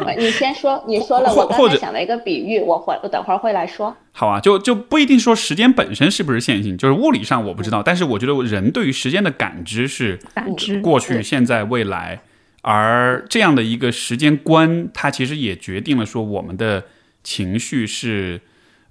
[0.18, 3.96] 你先说，你说了，我刚才想了一个比喻，我会，我等会儿会来说。
[4.12, 12.20] 好啊，就就不一定说时间本身是不是线性，就是物理上我不知道，但是我觉得人对于时间的感知是感知过去、现在、未来，
[12.62, 16.84] 而这样的一个时间观，它其实也决定了说我们的
[17.22, 18.40] 情绪是，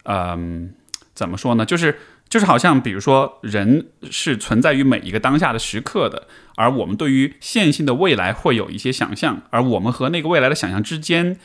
[0.05, 0.71] 嗯，
[1.13, 1.65] 怎么说呢？
[1.65, 1.97] 就是。
[2.31, 11.37] 就是好像，比如说，人是存在于每一个当下的时刻的，而我们对于线性的未来会有一些想象，而我们和那个未来的想象之间，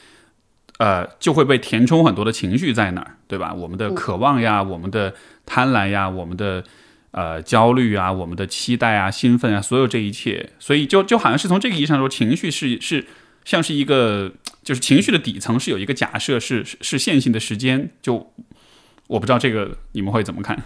[0.79, 3.53] 呃，就会被填充很多的情绪在那儿，对吧？
[3.55, 5.15] 我们的渴望呀，我们的
[5.45, 6.65] 贪婪呀，我们的
[7.13, 13.07] 呃焦虑啊，我们的期待啊，兴奋啊，所有这一切，所以就就好像是从这个意义上说，情绪是是
[13.45, 18.33] 像是一个，就是情绪的底层是有一个假设，是是线性的时间，就。
[19.09, 20.61] 我不知道这个你们会怎么看？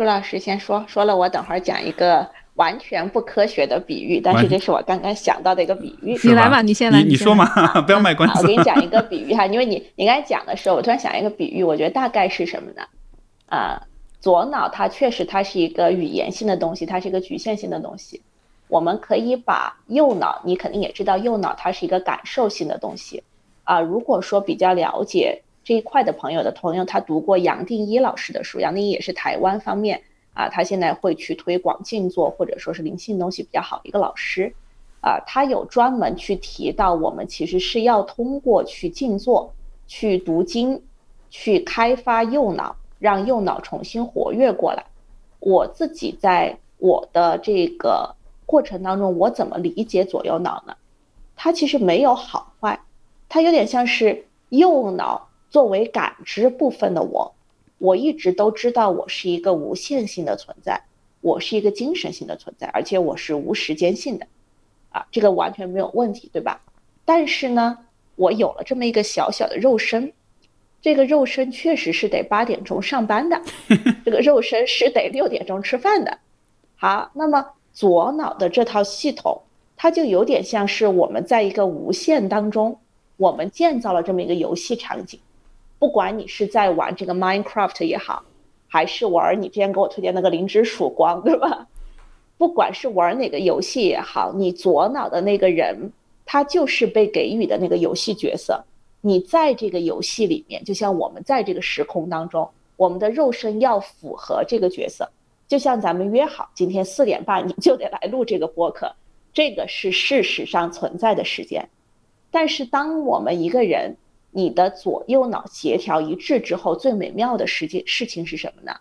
[0.00, 6.18] 朱老师先说，说了我等会儿讲一个完全不科学的比喻，但是这是我刚刚想到的一个比喻。
[6.24, 7.44] 你来吧，你先来，你说嘛，
[7.84, 8.40] 不要卖关子。
[8.40, 12.82] 我给你讲一个比喻哈，因为你你刚才讲的时候，我突然想一个比喻，我觉得大概是什么呢？
[13.50, 13.82] 啊，
[14.20, 18.22] 左脑它确实它是一个语言性的东西，它是一个局限性的东西。
[18.68, 23.22] 我们可以把右脑，你肯定也知道，右脑它是一个感受性的东西
[23.64, 23.78] 啊。
[23.82, 25.42] 如果说比较了解。
[25.70, 30.02] 这一块的朋友的朋友，他读过杨定一老师的书，杨定一也是台湾方面
[30.34, 34.52] 啊，他现在会去推广静坐或者说是灵性东西比较好一个老师，
[35.00, 39.54] 啊，他有专门去提到，我们其实是要通过去静坐、
[39.86, 40.82] 去读经、
[41.30, 44.84] 去开发右脑，让右脑重新活跃过来。
[45.38, 48.12] 我自己在我的这个
[48.44, 50.74] 过程当中，我怎么理解左右脑呢？
[51.36, 52.80] 它其实没有好坏，
[53.28, 55.29] 它有点像是右脑。
[55.50, 57.34] 作为感知部分的我，
[57.78, 60.80] 我一直都知道我是一个无限性的存在，
[61.20, 64.26] 我是一个精神性的存在，而且我是无时间性的，
[64.90, 66.60] 啊，这个完全没有问题，对吧？
[67.04, 67.76] 但是呢，
[68.14, 70.12] 我有了这么一个小小的肉身，
[70.80, 73.42] 这个肉身确实是得八点钟上班的，
[74.04, 76.16] 这个肉身是得六点钟吃饭的。
[76.76, 79.42] 好，那么左脑的这套系统，
[79.76, 82.78] 它就有点像是我们在一个无限当中，
[83.16, 85.18] 我们建造了这么一个游戏场景。
[85.80, 88.22] 不管你是在玩这个 Minecraft 也好，
[88.68, 91.66] 还是玩你之前给我推荐那个灵之曙光，对吧？
[92.38, 95.92] 不管是玩哪个游戏也好，你左脑的那个人，
[96.24, 98.62] 他就是被给予的那个游戏角色。
[99.00, 105.10] 你在这个游戏里面，就像我们在这个时空当中，我们的肉身要符合这个角色。
[105.48, 108.94] 就像咱们约好今天四点半，你就得来录这个播客，
[109.32, 111.68] 这个是事实上存在的时间。
[112.30, 113.96] 但是当我们一个人，
[114.32, 118.76] 你的左右脑协调一致之后，最美妙的事件事情是什么呢？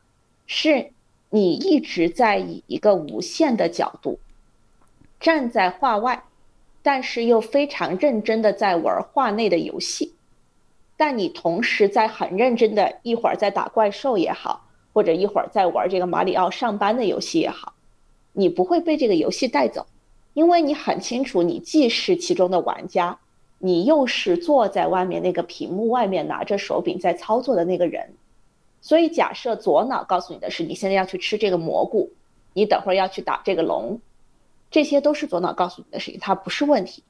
[0.46, 0.92] 是
[1.30, 4.20] 你一直在以一个无限的角度
[5.20, 6.24] 站在画外，
[6.82, 10.14] 但是又非常认真的在玩画内的游戏，
[10.98, 17.74] 但你同时在很认真的一会儿在打怪兽也好，或者一会儿在玩这个马里奥上班的游戏也好，
[18.34, 19.86] 你不会被这个游戏带走，
[20.34, 23.20] 因为你很清楚，你既是其中的玩家。
[23.62, 28.10] 你又是坐在外面那个屏幕外面拿着手柄在操作的那个人，
[28.82, 32.10] 所以假设左脑告诉你的是你现在要去吃这个蘑菇，
[32.54, 34.00] 你等会儿要去打这个龙，
[34.72, 37.04] 这些都是左脑告诉你的事情，它不是问题。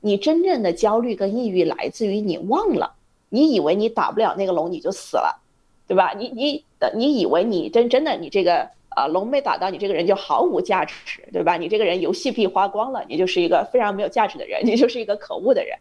[0.00, 2.92] 你真正的焦虑跟抑郁来自于你忘了，
[3.28, 5.40] 你以为你打不了那个龙你就死了，
[5.86, 6.12] 对吧？
[6.18, 11.56] 你你的你以为你真真的你这个啊龙没打到你这个人就毫无价值，对吧？
[11.56, 15.78] 你这个人游戏币花光了，你就是一个非常没有价值的人，你就是一个可恶的人。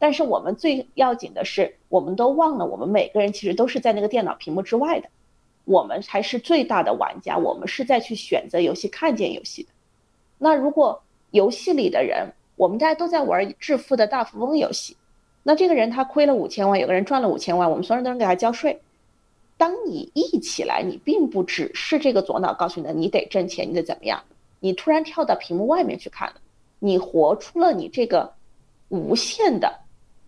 [0.00, 5.08] 但是我们最要紧的是，我们都忘了，我们每个人其实都是在那个电脑屏幕之外的，
[5.66, 9.68] 我们才是最大的玩家，我们是在去选择游戏、看见游戏的。
[10.38, 12.26] 那如果游戏里的人，
[12.56, 14.96] 我们大家都在玩致富的大富翁游戏，
[15.42, 18.80] 那这个人他亏了五千万，有个人赚了五千万，我们所有人都能给他交税。
[19.58, 24.22] 当你一起来，你并不只是这个左脑告诉你的，你得挣钱，你得怎么样？
[24.60, 26.36] 你突然跳到屏幕外面去看了，
[26.78, 28.32] 你活出了你这个
[28.88, 29.78] 无限的，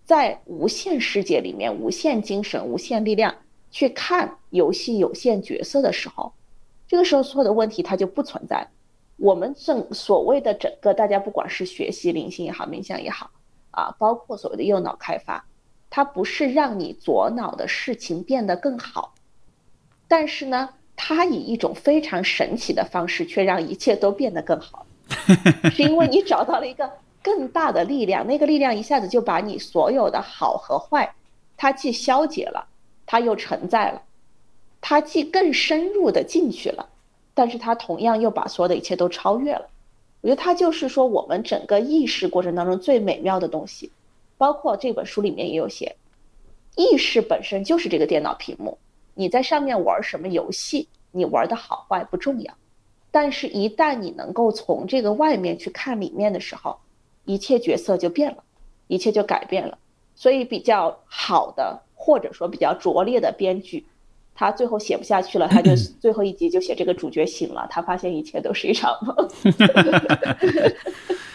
[0.05, 3.35] 在无限世界里面，无限精神、无限力量
[3.71, 6.33] 去看游戏有限角色的时候，
[6.89, 8.67] 这个时候所有的问题它就不存在。
[9.17, 13.31] 我们正所谓的整个大家不管是学习灵性也好，冥想也好，
[13.71, 15.45] 啊，包括所谓的右脑开发，
[15.89, 19.15] 它不是让你左脑的事情变得更好。
[20.09, 24.85] 但是呢，它以一种非常神奇的方式，却让一切都变得更好，
[25.73, 26.91] 是因为你找到了一个
[27.23, 31.15] 更大的力量，那个力量一下子就把你所有的好和坏，
[31.57, 32.67] 它既消解了，
[33.07, 34.03] 它又承载了，
[34.81, 36.89] 它既更深入的进去了，
[37.35, 39.69] 但是它同样又把所有的一切都超越了。
[40.21, 43.91] 我觉得它就是说，我们整个意识过程当中最美妙的东西，
[44.39, 45.97] 包括这本书里面也有写，
[46.77, 48.79] 意识本身就是这个电脑屏幕。
[49.15, 52.55] 你在上面玩什么游戏，你玩的好坏不重要，
[53.11, 56.79] 但是，一旦你能够从这个外面去看里面的时候，
[57.25, 58.39] 一切角色就变了，
[58.89, 59.79] 一切就改变了。
[60.15, 63.85] 所以，比较好的或者说比较拙劣的编剧，
[64.35, 69.17] 他最后写不下去了，他就 最后一集就写这个主角醒了，他发现一切都是一场梦。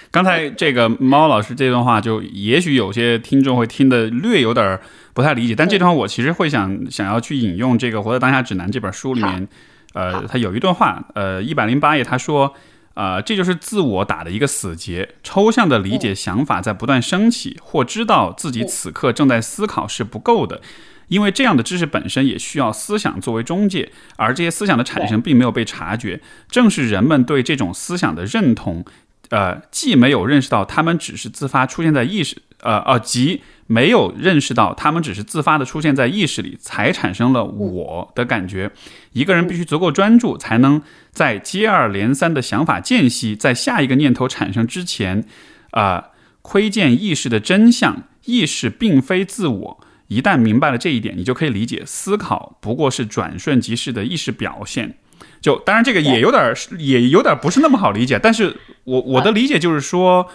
[0.10, 4.80] 刚才这个猫老师这段话，就也许有些听众会听得略有点
[5.14, 9.48] 不太理解，但这段话我其实会想想要去引用这个《活在当下指南》这本书里面，
[9.94, 12.54] 呃，他有一段话，呃，一百零八页，他说，
[12.98, 20.60] 啊，这就是自我打的一个死结，抽象的理解想法在不断升起，或知道自己此刻正在思考是不够的，
[21.08, 26.20] 因为这样的知识本身也需要思想作为中介，而这些思想的产生并没有被察觉，
[26.50, 28.84] 正是人们对这种思想的认同。
[29.30, 38.72] 呃，既没有认识到他们只是自发出现在意识，呃，呃，即没有认识到他们只是自发的出现在意识里，才产生了我的感觉。
[39.14, 40.82] 一个人必须足够专注，才能
[41.12, 45.26] 在接二连三的想法间隙，在下一个念头产生之前，
[45.72, 46.10] 啊，
[46.42, 48.04] 窥见意识的真相。
[48.26, 49.80] 意识并非自我。
[50.10, 54.98] 一旦明白了这一点，你就可以理解，思考不过是转瞬即逝的意识表现。
[55.40, 58.54] 就当然这个也有点也有点不是那么好理解，但是
[58.84, 60.30] 我我的理解就是说，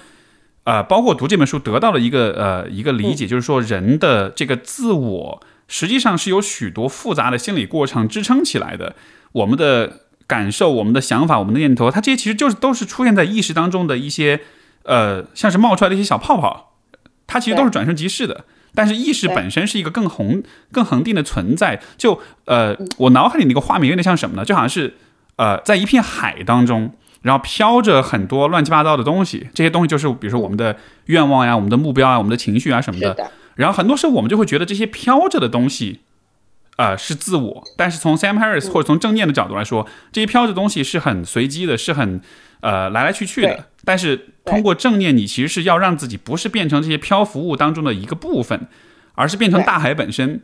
[0.64, 8.94] 呃，包括读这本书得到了一个呃一个理解，就是说人的这个自我实际上是有许多复杂的心理过程支撑起来的，
[9.32, 14.40] 我们的感受、我们的想法、我们的念头，它这些其实就是都是出现在意识当中的一些
[14.84, 16.74] 呃像是冒出来的一些小泡泡，
[17.26, 18.44] 它其实都是转瞬即逝的。
[18.74, 21.82] 但是意识本身是一个更宏、更恒定的存在。
[21.98, 24.46] 就呃，我脑海里那个画面有点像什么呢？
[24.46, 24.94] 就好像是
[25.36, 29.48] 呃，在一片海当中，然后飘着很多乱七八糟的东西。
[29.54, 33.30] 这些东西就是比如说我们的愿望呀、我们的目标啊、我们的情绪啊什么的。
[33.54, 36.00] 然后很多时候我们就会觉得这些飘着的东西，
[36.76, 37.64] 呃，是自我。
[37.76, 42.20] 但是从 Sam Harris 或者从正念的角度来说，这些飘着东西是很随机的，是很
[42.60, 43.66] 呃来来去去的。
[43.84, 48.68] 但是通过正念，你其实是要让自己不是变成这些漂浮物当中的一个部分，
[49.14, 50.40] 而是变成大海本身。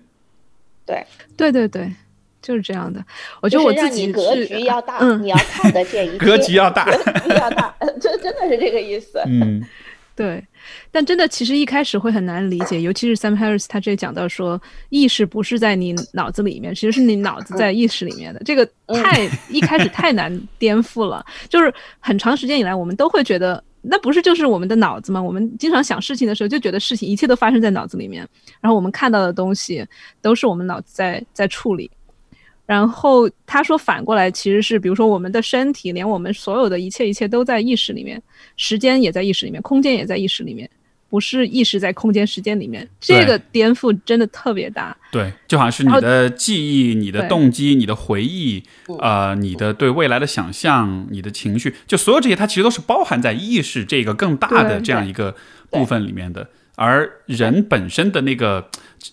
[0.85, 1.07] 对，
[1.37, 1.93] 对对对，
[2.41, 3.05] 就是这样的。
[3.41, 6.19] 我觉得我自己格局要大，你要看得见一 切。
[6.19, 9.21] 格局要大，格局要大， 这真的是这个意思。
[9.27, 9.63] 嗯，
[10.15, 10.45] 对。
[10.91, 14.61] 但真的，其实一开始会很难理解，尤其是 Sam Harris 他这里讲到说，
[14.91, 18.41] 意识不是在你脑子里面，其实是你脑子在意识里面的。
[18.45, 25.23] 这个太一开始太难颠覆了，就是很长时间以来，我们都会觉得，那不是就是我们的脑子吗？
[25.23, 28.29] 我们经常想事情的时候，就觉得事情一切都发生在脑子里面，
[28.61, 29.87] 然后我们看到的东西
[30.21, 31.91] 都是我们脑子在在处理。
[32.69, 38.23] 然后他说，反过来其实是，比如说我们的身体，连我们所有的一切一切都在意识里面，
[38.59, 40.69] 时间也在意识里面，空间也在意识里面，
[41.09, 42.87] 不是意识在空间时间里面。
[43.01, 44.95] 这个颠覆真的特别大。
[45.11, 48.63] 对，就好像是你的记忆、你的动机、你的回忆，
[49.01, 55.35] 呃，你的对未来的想象、你的情绪，就所有这些，它其实都是包含在意识这个更大的这样一个
[55.71, 56.47] 部分里面的。
[56.77, 58.71] 而人本身的那个、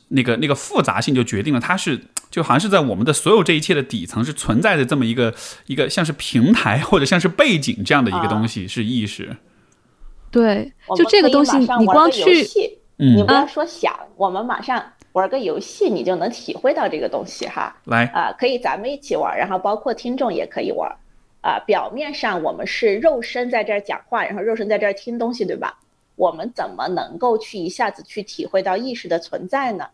[0.10, 2.00] 那个、那个复杂性，就决定了它是。
[2.32, 5.34] 就好像是在我们的所有这一切的底层是存在着这么一个
[5.68, 9.34] 一个像是平台或者像是背景这样的一个东西，是意识。
[10.32, 12.46] 对，就这个东西，你光去，
[12.98, 14.84] 你不要说想，我们马上
[15.14, 17.74] 玩个游戏，你就能体会到这个东西哈。
[17.86, 20.94] 来啊，可以咱们一起玩，然后包括听众也可以玩
[21.40, 21.58] 啊。
[21.66, 25.80] 表面上我们是肉身在这儿讲话，然后肉身在这儿听东西，对吧？
[26.16, 29.88] 我们怎么能够去一下子去体会到意识的存在呢？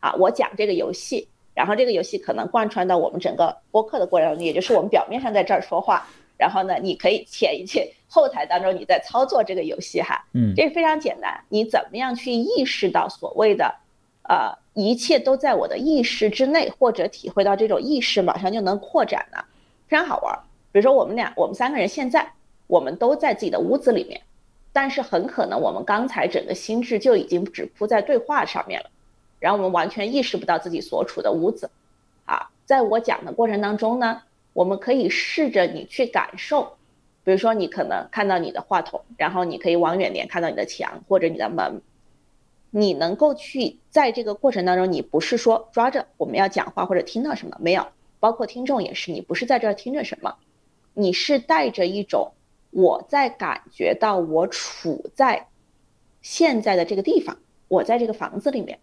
[0.00, 1.26] 啊，我讲这个游戏。
[1.54, 6.06] 然后这个游戏可能贯穿到我们整个播客的过程中，也就是我们表面上在这儿说话，
[6.36, 11.36] 然后呢，你可以潜一潜后台当中你在操作这个游戏哈，嗯，这非常简单。
[11.48, 13.74] 你怎么样去意识到所谓的，
[14.28, 19.38] 呃，一切都在我的意识之内，或者体会到这种意识马上就能扩展呢？
[19.88, 20.38] 非常好玩。
[20.70, 22.30] 比如说我们俩，我们三个人现在
[22.68, 24.20] 我们都在自己的屋子里面，
[24.78, 28.90] 但是很可能我们刚才整个心智就已经只扑在对话上面了，
[29.40, 31.68] 然后我们完全意识不到自己所处的屋子。
[32.24, 34.22] 啊，在我讲的过程当中呢。
[34.54, 36.76] 我们可以试着你去感受，
[37.22, 41.80] 比如说你可能看到你的话筒，然后你可以往远点看到你的墙或者你的门，
[42.70, 47.86] 你能够去在这个过程当中，你不是说抓着我们要讲话或者听到什么，没有，
[48.18, 50.34] 包括听众也是，你不是在这儿听着什么，
[50.92, 52.32] 你是带着一种
[52.78, 55.48] 我在感觉到我处在
[56.22, 58.78] 现在的这个地方，我在这个房子里面，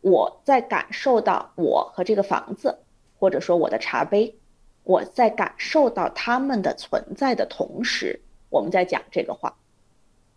[0.00, 2.78] 我在感受到我和这个房子，
[3.18, 4.34] 或者说我的茶杯。
[4.82, 9.58] 我在感受到他们的存在的同时，我们在讲这个话。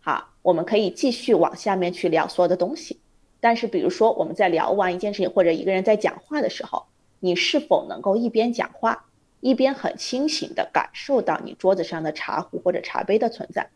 [0.01, 2.99] 好，我们可以继续往下面去聊所有的东西。
[3.39, 6.87] 但是，比如说我们在聊完一件事情，或者一个人在讲话的时候，
[7.21, 9.05] 你是否能够一边讲话，
[9.41, 13.69] 一边很清醒的感受到你桌子上的茶壶或者茶杯的存在？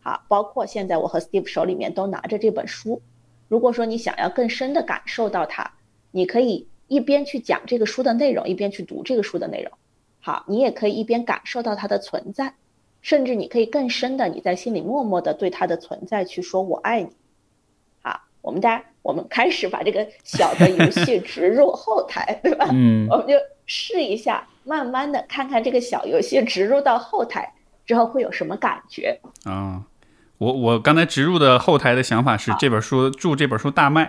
[0.00, 3.02] 好，包括现在我和 Steve 手里面都拿着这本书。
[3.48, 5.72] 如果说你想要更深的感受到它，
[6.10, 9.72] 你可以一边去讲这个书的内容，一边去读这个书的内容。
[10.20, 12.54] 好，你也可以一边感受到它的存在，
[13.02, 17.10] 甚至你可以更深的，你在心里默默的对它的存在去说“我爱你”。
[18.02, 22.68] 好，我们大家，我们开始把这个小的游戏植入后台，对吧？
[22.72, 23.34] 嗯，我们就
[23.66, 27.52] 试一下，慢慢的看看这个小游戏植入到后台
[27.86, 29.82] 之后会有什么感觉啊？
[30.38, 34.06] 我我刚才植入的后台的想法是这本书祝这本书大卖。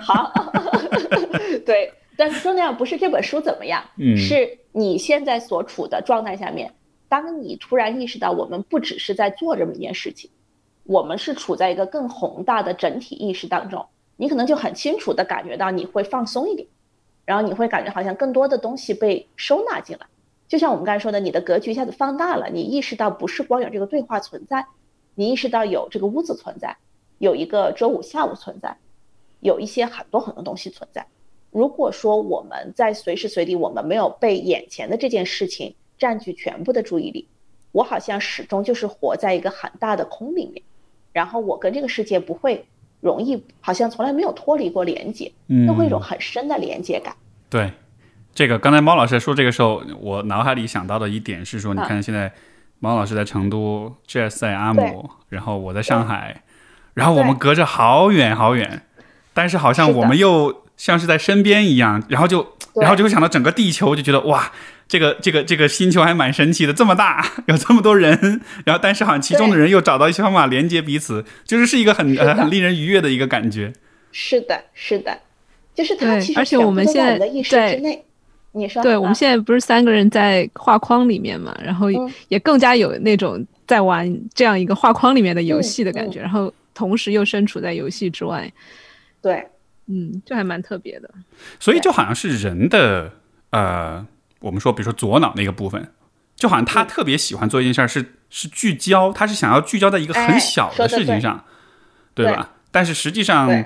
[0.00, 0.32] 好，
[1.64, 1.92] 对。
[2.16, 3.82] 但是重要不是这本书怎么样，
[4.14, 6.70] 是你现在所处的状态下面。
[7.08, 10.30] 当你突然意识到，我们不只是在做这么一件事情，
[10.84, 13.86] 我们是处在一个更宏大的整体意识当中，
[14.18, 16.68] 你可能就很清楚的感觉到你会放松一点，
[17.30, 20.04] 然后你会感觉好像更多的东西被收纳进来。
[20.48, 24.66] 就像我们刚才说的，你的格局一下子放大了，你意识到不是光有这个对话存在，
[25.14, 26.76] 你意识到有这个屋子存在，
[27.18, 28.76] 有一个周五下午存在，
[29.38, 31.06] 有一些很多很多东西存在。
[31.52, 37.28] 如果说我们在随时随地，我们没有被眼前的这件事情占据全部的注意力，
[37.70, 40.60] 我好像始终就是活在一个很大的空里面，
[41.12, 42.66] 然后我跟这个世界不会
[43.00, 45.32] 容易，好像从来没有脱离过连接，
[45.66, 47.14] 都会一种很深的连接感。
[47.48, 47.72] 对，
[48.34, 52.32] 这个刚才猫老师说这个时候，我脑海里想到的一点是说，你看现在
[52.78, 56.42] 猫老师在成都，Jazz 在阿姆，然后我在上海，
[56.94, 58.82] 然后我们隔着好远好远，
[59.34, 60.62] 但是好像我们又。
[60.80, 64.50] 像是在身边一样，然后就，然后就会想到整个地球，就觉得哇，
[64.90, 68.10] 这个这个这个星球还蛮神奇的，这么大， 有这么多人，
[68.66, 73.72] 然后但是好像其中的人又找到一些方法连接彼此，就是是一个很很令人愉悦的一个感觉。
[74.10, 75.16] 是的，是的，
[75.76, 77.28] 就是它其实而且我们现在在
[78.52, 81.86] 你说，对，我们现在不是三个人在画框里面嘛，然后
[82.26, 88.52] 也更加有那种在玩这样一个画框里面的游戏的感觉，然后同时又身处在游戏之外，
[89.22, 89.46] 对。
[89.92, 91.10] 嗯，这还蛮特别的，
[91.58, 93.12] 所以就好像是人的
[93.50, 94.06] 呃，
[94.40, 95.92] 我们说，比如说左脑那个部分，
[96.34, 101.44] 就好像他特别喜欢做一件事儿，是是聚焦，他是想要聚焦在一个很小的事情上，
[102.14, 102.52] 对吧？
[102.70, 103.64] 但是实际上，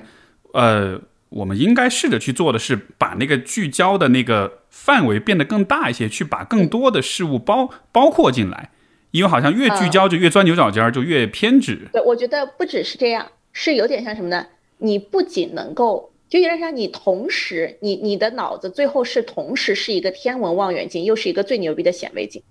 [0.53, 0.99] 呃，
[1.29, 8.71] 我们应该试着去做的是，把那个聚焦的那个范围变得更大一些，去把更多的事物包包括进来，
[9.11, 11.87] 因为好像越聚焦就越钻牛角尖儿，就越偏执。
[11.93, 14.45] 对，我觉得不只是这样，是有点像什么呢？
[14.79, 16.11] 你不仅能够。
[16.27, 22.41] 就有点像你同时，你你的脑子最后是同时是一个天文望远镜，又是一个最牛逼的显微镜，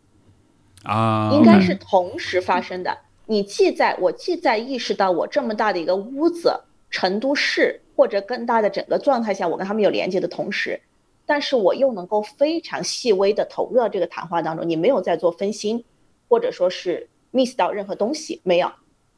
[0.85, 2.97] 啊，应该是同时发生的。
[3.27, 6.55] 你既在我既在意识到我这么大的一个屋子，
[6.89, 10.81] 成都市或者更大的整个状态下，我跟他们有连接的同时，
[11.27, 15.85] 但是我又能够非常细微的投入到这个谈话当中，你没有在做分心，
[16.29, 18.71] 或者说是 miss 到任何东西，没有。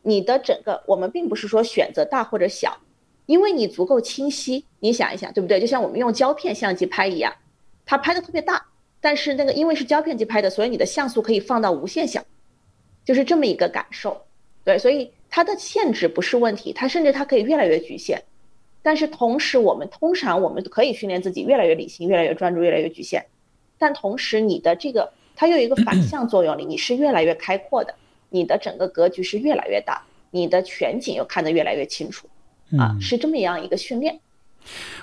[0.02, 2.78] 你的整个我们并不是说选择大或者小。
[3.26, 5.60] 因为你足够清晰，你想一想，对不对？
[5.60, 7.32] 就像我们用胶片相机拍一样，
[7.84, 8.64] 它拍的特别大，
[9.00, 12.24] 但是那个因为是胶片机拍的，所以你的像素可以放到无限小，
[13.04, 14.20] 就是这么一个感受。
[14.64, 18.22] 对，所以它的限制不是问题，它甚至它可以越来越局限。
[18.82, 23.24] 但是同时，我们通常我们可以训练自己越来越理性，越来越专注，越来越局限。
[23.78, 27.92] 但同时，你的这个它又有一个反 向作用力，你是越来越开阔的，
[28.30, 30.00] 你的整个格局是越来越大，
[30.30, 32.28] 你的全景又看得越来越清楚。
[32.78, 34.20] 啊，是这么样一个训练。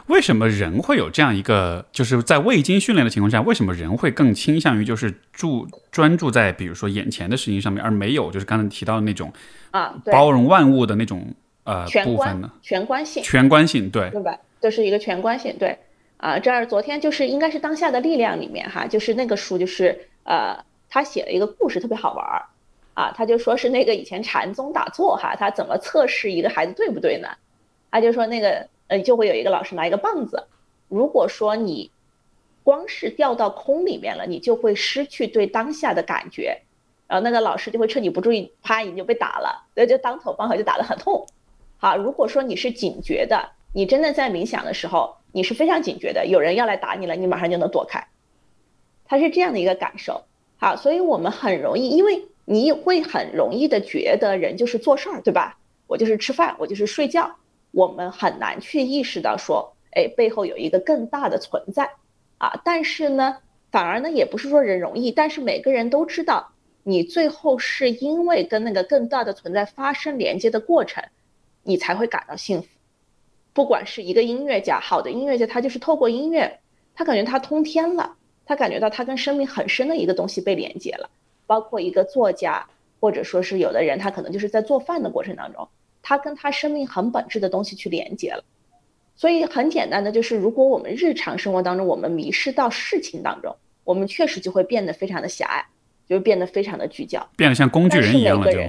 [0.07, 9.31] 为什么人会有这样一个，就是在未经训练的情况下，为什么人会更倾向于就是注专注在比如说眼前的事情上面，而没有就是刚才提到的那种
[9.71, 11.33] 啊，包容万物的那种
[11.63, 12.51] 呃全部分呢？
[12.61, 14.37] 全观性，全观性，对，对吧？
[14.59, 15.77] 这是一个全观性，对。
[16.17, 20.57] 啊，这儿昨天就是应该是当下的力量里面哈，就是那个书就是呃，
[20.89, 22.45] 他写了一个故事，特别好玩儿。
[22.93, 27.27] 啊，他就说是那个以前禅宗打坐哈，他怎么测试一个孩子对不对呢？
[27.93, 30.47] 他就说那个呃，就会有一个老师拿一个棒子，
[30.89, 31.91] 如果说你
[32.63, 36.63] 光是掉到空里面了，你就会失去对当下的感觉，
[37.07, 41.27] 然后那个老师就会趁你不注意，啪，你就被打了，那就当头棒喝，就打得很痛。
[41.77, 48.07] 好，如果说你是警觉的，你真的在冥想的时候，你是非常警觉的，有人要来打你了，你马上就能躲开，
[49.05, 50.23] 他是这样的一个感受。
[50.57, 52.25] 好，所以我们很容易因为。
[52.45, 55.57] 你会很容易的觉得人就是做事儿，对吧？
[55.87, 57.33] 我就是吃饭，我就是睡觉。
[57.73, 61.89] 我们很难去意识到说，哎，背后有一个更大的存在
[62.37, 62.61] 啊。
[62.63, 63.37] 但是呢，
[63.71, 66.51] 反而呢，也不是说人容易，但是每个人都知道，
[66.83, 71.03] 你最后是因为跟那个更大的存在发生连接的过程，
[71.63, 72.67] 你才会感到幸福。
[73.53, 76.59] 不管是一个音乐家，好的音乐家，他就是透过音乐，
[76.93, 78.15] 他感觉他通天了，
[78.45, 81.09] 他感觉到他跟生命很深的一个东西被连接了。
[81.45, 82.65] 包括一个作家，
[82.99, 85.67] 或者说是有的人，他可能就是在做饭的过程当中，
[86.03, 88.43] 他跟他生命很本质的东西去连接了。
[89.15, 95.65] 所以很简单的就是，如果我们日常生活当中我们迷失到事情当中，我们确实就会变得非常的狭隘，
[96.07, 98.59] 就变得非常的聚焦，变得像工具人一样了就。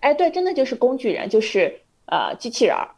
[0.00, 2.88] 哎，对，真的就是工具人，就是呃机器人儿。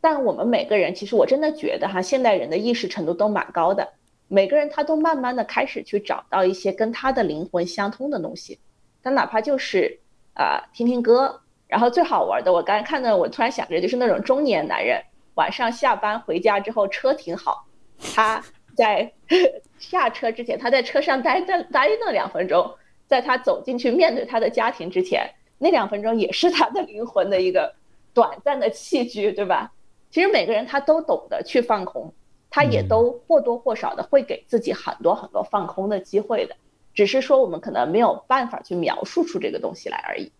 [0.00, 3.88] 但我们每个人，其实我真的觉得哈，现代人的意识程度都蛮高的，
[4.28, 8.58] 每个人他都慢慢的开始去找到一些跟他的灵魂相通的东西。
[9.02, 9.98] 他哪怕就是
[10.34, 11.40] 啊听听歌，
[11.74, 15.02] 然后最好玩的，我刚才看到，我突然想着，就是那种中年男人
[15.34, 17.66] 晚上下班回家之后车停好，
[18.14, 18.40] 他
[18.76, 19.12] 在
[19.80, 22.72] 下车之前，他在车上待待待那两分钟，
[23.08, 27.74] 在他走进去面对他的家庭之前，那两分钟也是他的灵魂的一个
[28.14, 29.72] 短暂的器具，对吧？
[30.12, 32.14] 其实每个人他都懂得去放空，
[32.50, 36.54] 他也都或多或少的会给自己很多很多放空的机会的。
[36.94, 40.30] 只是说我们可能没有办法去描述出这个东西来而已。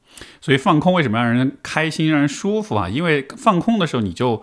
[0.40, 2.88] 所以放空为什么让人开心、让人舒服啊？
[2.88, 4.42] 因为放空的时候，你就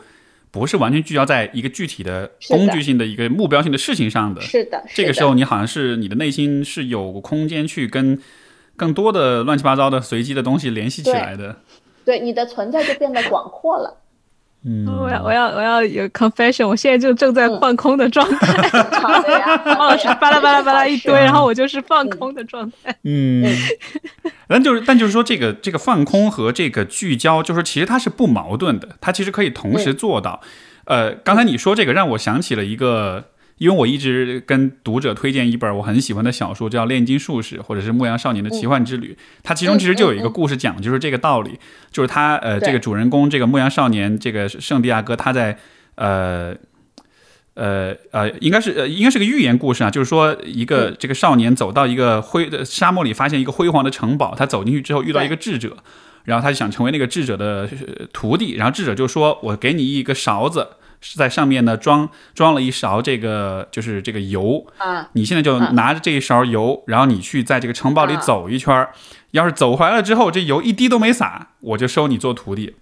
[0.51, 4.41] 不是完全聚焦在一个具体的工具性的一个目标性的事情上的。
[4.41, 8.19] 是的，这个时候你好像是你的内心是有空间去跟
[8.75, 11.57] 更多的乱七八糟的随机的东西联系起来的。
[12.03, 13.97] 对，你的存在就变得广阔了。
[14.63, 18.69] 嗯，我要我要我要有 confession，我现在就正在放空的状态。
[19.65, 22.95] 王老师巴拉巴拉巴拉 一堆，然后我就是放空的状态。
[23.03, 23.43] 嗯，
[24.51, 30.41] 但就是但就是说，这个这个放空和这个聚焦，就是其实它是不矛盾的，它其实可以同时做到。
[30.85, 33.25] 呃，刚才你说这个，让我想起了一个。
[33.57, 39.15] 因为我一直跟读者推荐一本我很喜欢的小说，叫《炼金术士》或者是《牧羊少年的奇幻之旅》。
[39.43, 41.59] 它其中其实就有一个故事讲就是这个道理，
[41.91, 45.55] 就是他呃这个主人公这个牧羊少年这个圣地亚哥，他在
[45.93, 46.55] 呃
[47.53, 55.75] 呃呃应该是呃应该是个寓言故事啊，就是说一个这个少年走到一个灰的沙漠里，发现一个辉煌的城堡，他走进去之后遇到一个智者，
[56.23, 57.69] 然后他就想成为那个智者的
[58.13, 60.67] 徒弟，然后智者就说：“我给你一个勺子。”
[61.03, 65.09] 是在上面呢，装装了一勺这个，就是这个油啊。
[65.13, 68.91] 你现在就拿着这一勺油，然后你去在这个城堡里走一圈儿。
[69.31, 72.75] 要是走回来了之后，这油一滴都没洒，我就收你做徒弟。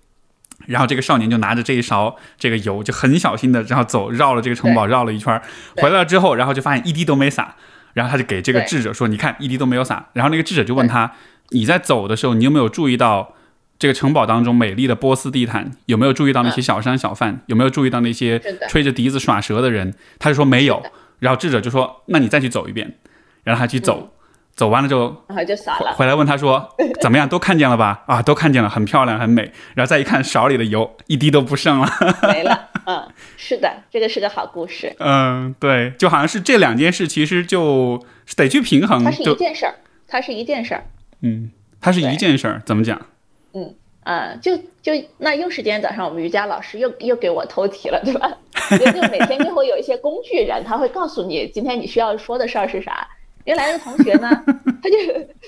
[0.68, 5.42] 然后这个少年就拿着这一勺这个油，就很小心的，然后走绕了这个城堡绕了一圈，
[5.78, 7.56] 回来了之后，然后就发现一滴都没洒。
[7.94, 11.12] 然后他就给这个智者说：“你看，一滴都没有洒。”然后那个智者就问他
[11.50, 13.34] ：“你在走的时候，你有没有注意到？”
[13.80, 17.40] 这个城堡当中美丽的波斯地毯，有没有注意到那些小商小贩？
[17.46, 18.38] 有没有注意到那些
[18.68, 19.94] 吹着笛子耍蛇的人？
[20.20, 20.84] 他就说没有。
[21.20, 22.98] 然后智者就说：“那你再去走一遍。”
[23.44, 24.12] 然后他去走，
[24.60, 25.94] 走完了之后，然后就洒了。
[25.94, 27.30] 回来问他说： “怎么样？
[27.30, 29.50] 都看见了吧？”啊，都看见了，很漂亮，很美。
[29.74, 31.90] 然后再一看勺里的油，一滴都不剩了，
[32.24, 32.68] 没了。
[32.86, 33.08] 嗯，
[33.38, 34.94] 是的，这个是个好故事。
[35.00, 38.04] 嗯，对，就好像是这两件事，其实就
[38.36, 39.02] 得去平衡。
[39.06, 39.76] 它是一件事儿，
[40.10, 40.84] 它是一件事儿。
[41.22, 43.00] 嗯，它是一件事儿，怎么讲？
[43.54, 48.30] 嗯啊，就就那又是今天早上我们瑜伽老师又又给我偷题了，对吧？
[48.78, 53.08] 就就每天就会有一些工具人，他会告诉你今天你需要说的事儿是啥。
[53.50, 54.96] 原来的同学呢，他就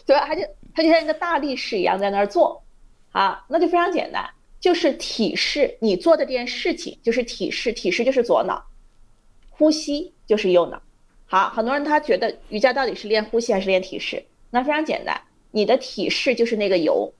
[0.07, 0.25] 对吧？
[0.25, 0.41] 他就
[0.73, 2.63] 他就像一个大力士一样在那儿做，
[3.11, 4.27] 啊，那就非常简单，
[4.59, 8.65] 就是体式，你做的这件事情就是体式，体式就是左脑，
[9.51, 10.81] 呼吸就是右脑。
[11.27, 14.25] 好，很多人他觉得瑜伽到底是练呼吸还是练体式？
[14.49, 15.21] 那非常简单，
[15.51, 17.13] 你的体式就是那个油。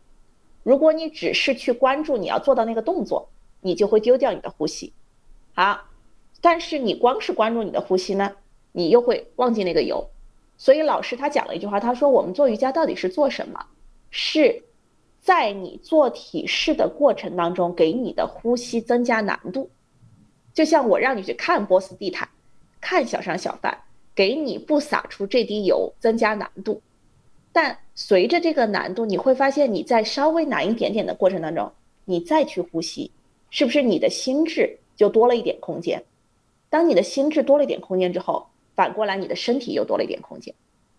[0.64, 3.30] 如果你只是去关注你要做到那个动作，
[3.62, 4.92] 你就会丢掉你的呼吸。
[5.54, 5.80] 好，
[6.42, 8.32] 但是你光是关注你的呼吸呢，
[8.72, 10.10] 你又会忘记那个油。
[10.62, 13.66] 所以老师他讲了一句话，他说我们做瑜伽到底是做什么？
[14.12, 14.62] 是
[15.20, 19.68] 在你做体式的过程当中，给你的呼吸增加难度。
[20.54, 22.30] 就像我让你去看波斯地毯，
[22.80, 23.76] 看小商小贩，
[24.14, 26.80] 给你不撒出这滴油增加难度。
[27.52, 31.72] 但随着这个难度，你会发现你在稍微难一点点的过程当中，
[32.06, 33.10] 你再去呼吸，
[33.50, 36.04] 是不是你的心智就多了一点空间？
[36.70, 38.46] 当你的心智多了一点空间之后，
[38.76, 40.54] 反过来你的身体又多了一点空间，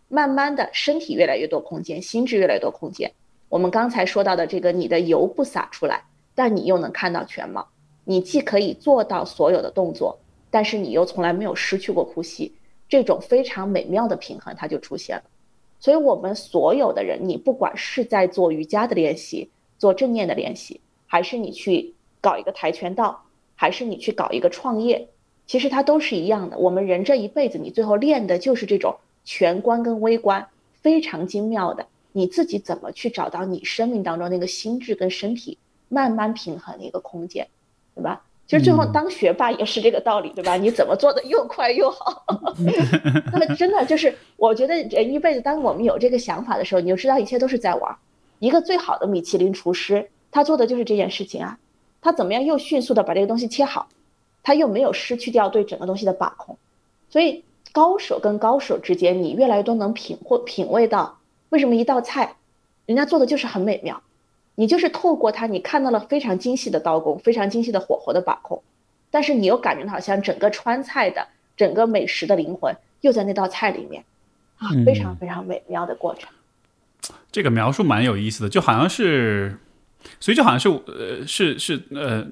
[0.09, 3.13] 慢慢的身体越来越多空间，心智越来越多空间。
[3.49, 6.05] 我们刚才说到的这个，你的油不洒出来，
[6.35, 7.69] 但你又能看到全貌，
[8.05, 10.19] 你既可以做到所有的动作，
[10.51, 12.55] 但是你又从来没有失去过呼吸，
[12.89, 15.23] 这种非常美妙的平衡它就出现了。
[15.79, 23.25] 所以，我们所有的人，你不管是在做瑜伽的练习，做正念的练习，还是你去搞一个跆拳道，
[23.57, 25.09] 还是你去搞一个创业，
[25.53, 26.57] 其实它都是一样的。
[26.57, 30.49] 我们人这一辈子，你最后练的就是这种全观跟微观，
[30.81, 31.85] 非常精妙的。
[32.13, 35.59] 你自己怎么去找到你生命当中那个心智跟身体
[35.91, 37.47] 慢慢平衡的一个空间，
[37.95, 38.23] 对吧？
[38.47, 40.57] 其实最后当学霸也是这个道理，对吧？
[40.57, 42.25] 你怎么做的又快又好？
[43.31, 47.95] 那么真的就是，我觉得人一辈子，当我们有这个想法的时候，你就知道一切都是在玩。
[48.39, 51.59] 一个最好的米其林厨师，他做的就是这件事情啊。
[52.01, 53.87] 他怎么样又迅速的把这个东西切好，
[54.43, 56.59] 他又没有失去掉对整个东西的把控。
[57.11, 61.19] 所以高手跟高手之间，你越来越多能品或品味到
[61.51, 62.37] 为什么一道菜，
[62.87, 64.03] 人家做的就是很美妙。
[64.55, 68.63] 你就是透过它，你看到了非常精细的刀工，非常精细的火候的把控，
[69.11, 71.27] 但是你又感觉好像整个川菜的
[71.57, 74.05] 整个美食的灵魂又在那道菜里面，
[74.59, 76.29] 啊，非常非常美妙的过程。
[77.31, 79.57] 这个描述蛮有意思的，就好像是，
[80.21, 82.27] 所以就好像是呃，是是呃，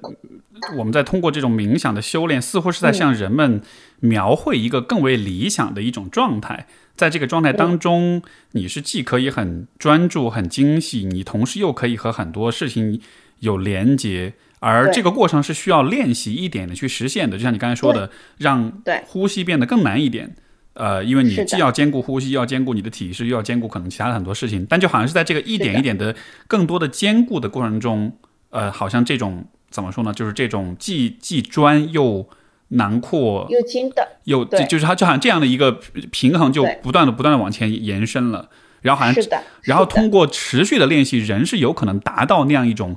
[0.77, 3.61] 我们在通过这种冥想的修炼，似乎是在向人们
[3.99, 6.67] 描绘一个更为理想的一种状态。
[6.95, 13.01] 在这个状态当中，你是既可以很专注、很精细，你同时又可以和很多事情
[13.39, 17.37] 有连接，而这个过程是需要练习一点的去实现的。
[17.37, 18.71] 就像你刚才说的，让
[19.05, 20.35] 呼吸变得更难一点。
[20.73, 24.65] 呃，因为你既要兼顾呼吸，又要兼顾你的体式，又要兼顾可能其他的很多事情。
[24.69, 26.15] 但就好像是在这个一点一点的
[26.47, 28.17] 更多的兼顾的过程中，
[28.49, 30.13] 呃，好像这种怎么说呢？
[30.13, 32.27] 就是这种既既专又。
[32.73, 35.73] 囊括又精的，又就就是它就好像这样的一个
[36.09, 38.47] 平衡，就不断的不断的往前延伸了。
[38.81, 42.95] 然后好像是的，然后通过持续的练习，人是有可能达到那样一种，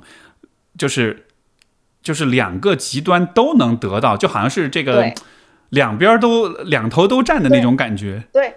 [0.77, 1.25] 就是
[2.01, 5.13] 就是两个极端都能得到，就好像是这个
[5.75, 8.23] 两边都两头都站的那种感觉。
[8.33, 8.55] 对，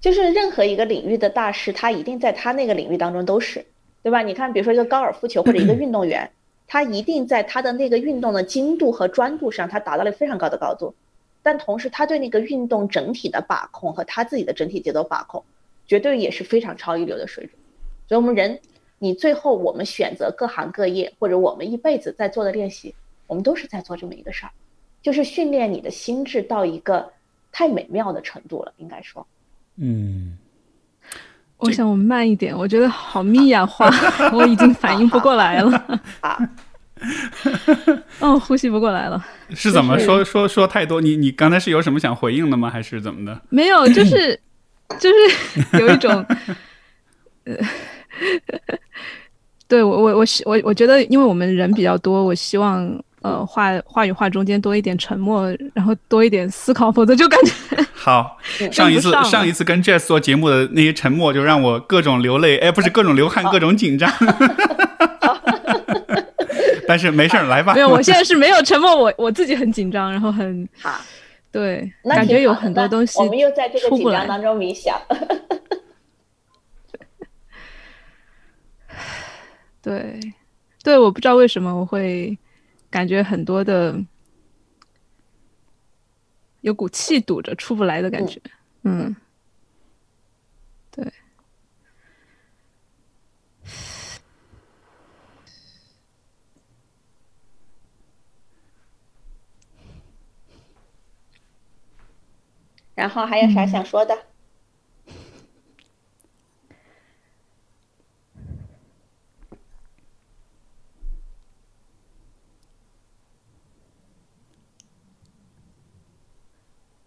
[0.00, 3.66] 就是任何一个领域的大师，他一定在他那个领域当中都是，
[4.02, 4.22] 对吧？
[4.22, 6.30] 你看，比如说一个高尔夫球或者一个运动员。
[6.72, 10.94] 他一定在他的那个运动的精度和专度上，他达到了非常高的高度，
[11.42, 15.42] 但同时他对那个运动整体的把控和他自己的整体节奏把控，
[15.88, 17.54] 绝对也是非常超一流的水准。
[18.08, 18.60] 所以，我们人，
[19.00, 22.94] 你最后我们选择各行各业，或者我们一辈子在做的练习，
[23.26, 24.52] 我们都是在做这么一个事儿，
[25.02, 27.10] 就是训练你的心智到一个
[27.52, 29.26] 太美妙的程度了，应该说。
[29.76, 30.36] 嗯，
[31.58, 33.90] 我想我慢一点，我觉得好密呀话，
[34.32, 36.00] 我已经反应不过来了。
[36.20, 36.38] 啊。
[38.20, 39.24] 哦，呼吸不过来了。
[39.56, 41.00] 是怎么说说说太多？
[41.00, 42.68] 你你刚才是有什么想回应的吗？
[42.68, 43.40] 还是怎么的？
[43.48, 44.38] 没有，就是
[44.98, 46.22] 就是有一种，
[47.44, 47.56] 呃，
[49.66, 52.86] 对我我我我我觉得，因为我们人比较多，我希望
[53.22, 57.52] 呃话话语话中间多一点沉默，然后多一点思考，否则就感觉
[57.92, 58.38] 好。
[58.72, 64.10] 上一次上一次跟 Jess 做节目的那些沉默，就让我各种流泪，哎，不是各种流汗，各种紧张。
[66.88, 67.74] 但是没事儿，来吧。
[67.74, 70.90] 没有，我现在是没有沉默，我我自己很紧张，然后很好，
[71.52, 73.18] 对，感觉有很多东西。
[73.18, 74.98] 我们又在这个紧张当中冥想。
[79.82, 80.18] 对，
[80.82, 82.36] 对，我不知道为什么我会
[82.90, 84.04] 感觉很多的
[86.60, 88.40] 有股气堵着出不来的感觉，
[88.82, 89.14] 嗯。
[90.92, 91.04] 对
[102.94, 104.29] 然后还有啥想说的？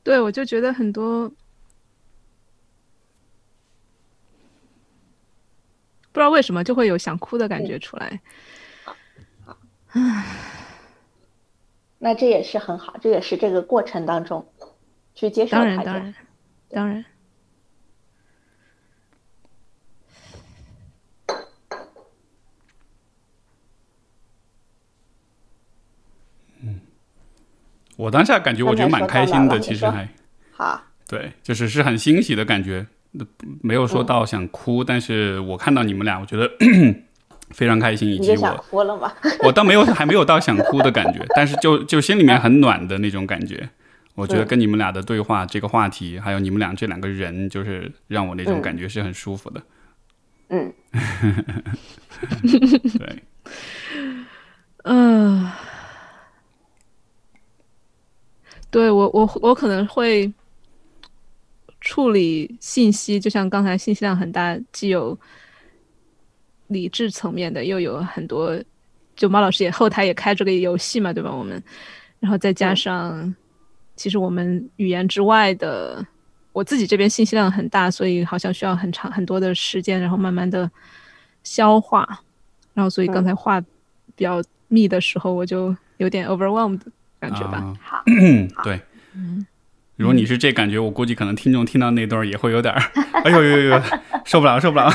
[0.03, 1.35] 对，我就觉得很多，不
[6.15, 8.19] 知道为什么就会有想哭的感觉出来。
[9.45, 9.55] 好，
[11.99, 14.45] 那这也是很好，这也是这个过程当中
[15.15, 16.15] 去接受当然，它当然，
[16.69, 17.05] 当然。
[27.95, 30.07] 我当下感觉我觉得蛮开心的，其实还
[30.51, 30.81] 好。
[31.07, 32.85] 对，就是是很欣喜的感觉，
[33.61, 36.49] 没有说到想哭，但是我看到你们俩，我觉得
[37.51, 39.11] 非常开心，以及你就想我哭了吗？
[39.43, 43.69] 我倒没有还没有到想哭的感觉，但是就就心里面很暖的那种感觉。
[44.15, 49.61] 我觉得跟你们俩的对话，这个话题，还有你们俩这两个人，就是让我那种感觉是很舒服的。
[50.49, 50.71] 嗯，
[52.99, 53.23] 对，
[54.83, 55.49] 嗯、
[58.73, 60.33] 对我我我可能会
[61.79, 65.15] 处理信息，就像刚才信息量很大，既有
[66.69, 68.59] 理智层面的，又有很多，
[69.15, 71.31] 就猫老师也后台也开这个游戏嘛，对吧？
[71.31, 71.61] 我们，
[72.19, 73.35] 然后再加上，
[73.95, 76.03] 其实我们语言之外的，
[76.51, 80.67] 我自己这边信息量很大，所以好像需要很长很多的时间，然后慢慢的
[81.43, 82.07] 消化，
[82.73, 83.61] 然后所以刚才话
[84.15, 86.85] 比较密的时候，我就有点 overwhelmed 的
[87.23, 87.57] 感觉吧。
[87.57, 87.73] 啊。
[87.81, 88.03] 好，
[88.63, 88.79] 对。
[89.95, 92.81] 如果你是这感觉，我估计可能听众听到那段也会有点儿，
[93.23, 93.81] 哎呦呦呦呦，
[94.25, 94.91] 受不了，受不了。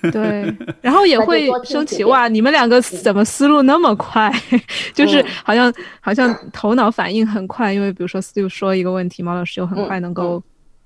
[0.12, 4.32] 对，然后也会升起哇，你们两个怎么思路那么快？
[4.94, 5.26] 就是嗯。
[5.44, 10.42] 好像好像头脑反应很快，因为比如说 Steve 说一个问题，毛老师又很嗯快能够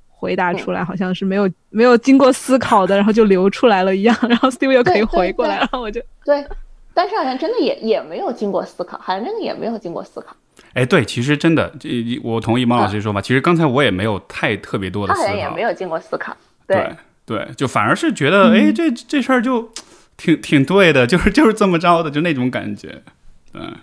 [0.09, 6.45] 回答出来，好像是没有没有经过思考的，然后就流出来了一样，然后 Steve 又可以回过来，然后我就对，
[6.95, 10.37] 但是好像真的也也没有经过思考，好像真的也没有经过思考，
[10.75, 11.89] 哎，对，其实真的，这
[12.23, 13.21] 我同意猫老师的说法。
[13.21, 16.37] 其实刚才我也没有太特别多的思他好像也没，有经过思考。
[16.67, 19.71] 对对，就反而是觉得，哎，这这事儿就
[20.17, 23.03] 挺挺对的，就是就是这么着的，就那种感觉。
[23.55, 23.75] 嗯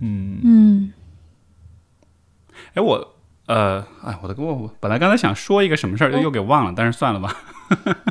[0.00, 0.92] 嗯，嗯
[2.74, 3.14] 哎，我
[3.46, 7.36] 呃，哎，我的我我本来刚才想说一个什么事儿，又给忘了，但是算了吧。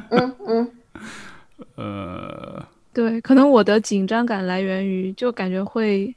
[0.09, 0.71] 嗯嗯
[1.75, 2.65] 呃，
[2.99, 6.13] 对，可能我的紧张感来源于就感觉会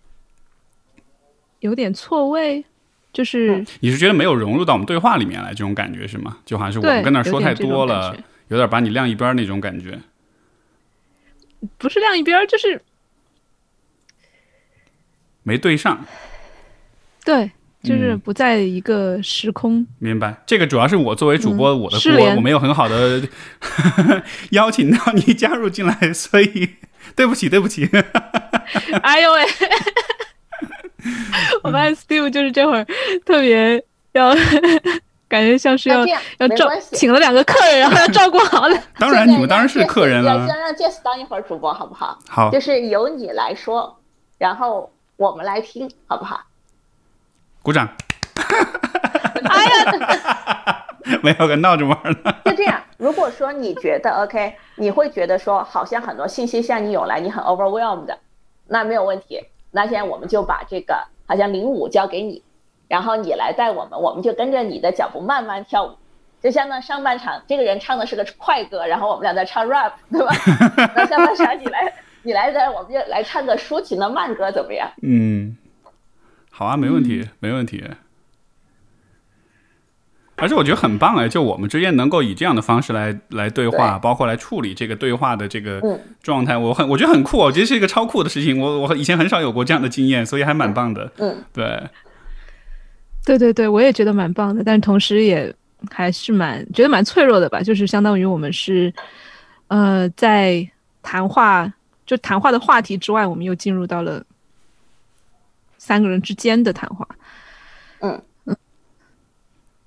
[1.61, 2.65] 有点错位，
[3.13, 3.59] 就是。
[3.59, 6.39] 嗯你是觉得没有融入到我们对话里面来，这种感觉是吗？
[6.45, 8.17] 就好像是我们跟那儿说太多了
[8.49, 9.97] 有点把你晾一边那种感觉。
[11.79, 12.83] 不是晾一边，就是
[15.45, 16.05] 没对上，
[17.25, 17.53] 对，
[17.83, 19.85] 就是嗯不在一个时空。
[19.99, 20.35] 明白？
[20.47, 23.23] 这个主要是我作为主播，我的锅，失联我没有很好的
[24.51, 26.71] 邀请到你加入进来，所以
[27.17, 27.89] 对不起，对不起。
[29.03, 29.43] 哎呦喂！
[31.65, 32.87] 我发现 Steve 就是这会儿
[33.27, 34.33] 特别要，
[35.29, 36.07] 感觉像是要
[36.39, 38.79] 要照请了两个客人，然后要照顾好了。
[38.99, 40.37] 当然，你们当然是客人了。
[40.37, 40.47] 了。
[40.47, 42.17] 先让 Jess 当一会儿主播好不好？
[42.29, 43.99] 好就，是由你来说，
[44.39, 46.41] 然后我们来听，好不好？
[47.63, 47.89] 鼓掌。
[49.45, 50.85] 哎呀，
[51.23, 52.35] 没有个闹着玩儿的。
[52.45, 52.81] 就这样。
[52.99, 58.17] 如果说你觉得 OK，你会觉得说好像很多信息向你涌来，你很 overwhelmed，
[58.69, 59.41] 那没有问题。
[59.71, 62.43] 那现在我们就把这个好像零五交给你，
[62.89, 65.97] 然后你来带我们，我们就跟着你的脚步慢慢跳舞。
[66.43, 70.35] 就相当于上半场这个人唱的是个快歌，然后我们俩在唱 rap，对吧？
[70.97, 71.93] 那下半场你来，
[72.23, 74.91] 你来带我们就来唱个抒情的慢歌，怎么样？
[75.03, 75.57] 嗯，
[76.55, 77.83] 好啊，没问题，没问题。
[80.37, 88.59] 而且我觉得很棒哎，就我们之间能够以这样的方式来来对话，对包括来处理这个对话的这个嗯状态，我很我觉得很酷，我觉得是一个超酷的事情。
[88.61, 91.11] 我我以前很少有过这样的经验，所以还蛮棒的。
[91.19, 91.89] 嗯，对，
[93.25, 95.55] 对对对，我也觉得蛮棒的，但同时也
[95.91, 97.63] 还是蛮觉得蛮脆弱的吧。
[97.63, 98.93] 就是相当于我们是，
[99.69, 100.69] 呃，在
[101.03, 101.73] 谈话
[102.05, 104.25] 就谈话的话题之外，我们又进入到了
[105.85, 107.09] 三个人之间的谈话。
[107.99, 108.23] 嗯。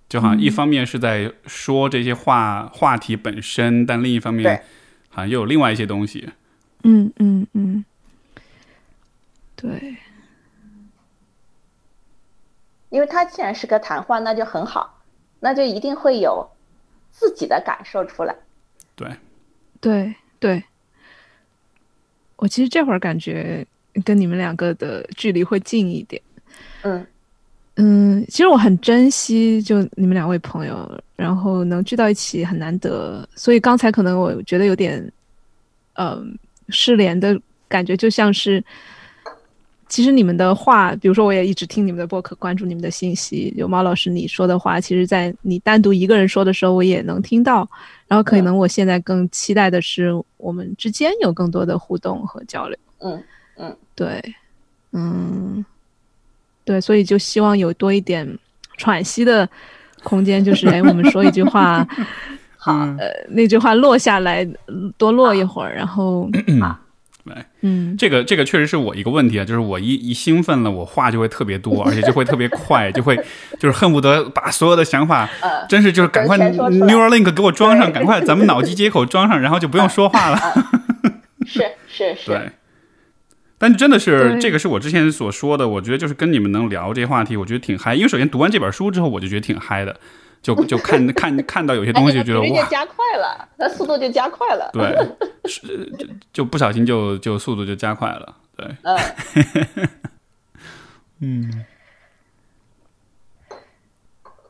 [0.10, 4.64] 就好像一方面是在说这些话话题本身，但另一方面
[5.10, 6.30] 好像又有另外一些东西。
[6.84, 7.86] 嗯嗯嗯，
[9.56, 9.96] 对，
[12.89, 15.02] 因为他既然是个谈话，那就很好，
[15.39, 16.50] 那就一定会有
[17.10, 18.36] 自己的感受出来。
[18.96, 19.18] 对，
[19.82, 20.64] 对对，
[22.36, 23.66] 我其实这会儿感觉
[24.04, 26.22] 跟你们两个的距离会近一点。
[26.82, 27.06] 嗯
[27.78, 35.12] 嗯，其实我很珍惜就你们两位朋友，然后能聚到一起很难得，所以刚才可能我觉得有点，
[35.96, 36.38] 嗯、
[36.70, 37.38] 失联的
[37.68, 38.64] 感觉，就像是，
[39.89, 47.70] 其实你们的话，比如说我也一直听你们的播客，关注你们的信息，有毛老师你说的话，其实在你单独一个人说的时候，我也能听到，
[48.08, 52.78] 然后可能我现在更期待的是我们之间有更多的互动和交流。
[53.00, 53.22] 嗯
[53.58, 54.36] 嗯，对，
[54.91, 55.64] 嗯，
[56.64, 58.38] 对，所以就希望有多一点
[58.78, 59.47] 喘息的
[60.03, 61.88] 空间，就是哎，我们说一句话，
[62.58, 64.47] 好，呃，那句话落下来，
[64.97, 66.30] 多落一会儿，然后，
[67.24, 73.16] 来，嗯，这个这个确实是我一个问题啊，就是我一一兴奋了，我话就会特别多，而且就会特别快，就会
[73.60, 80.38] 就是恨不得把所有的想法，呃，真是就是赶快 Neuralink 给我装上，赶快咱们脑机接口装上，然后就不用说话了。
[81.47, 82.51] 是是是，对。
[83.58, 87.95] 但真的是这个是我之前所说的，我觉得就是跟你们能聊这些话题，我觉得挺嗨。
[87.95, 89.97] 因为首先读完这本书之后，我就觉得挺嗨的，
[90.41, 94.70] 就 就看看看到有些东西就觉得哇，加快了，那速度就加快了。
[94.74, 98.99] 对，是就就不小心就就速度就加快了，对，嗯，
[101.22, 101.66] 嗯。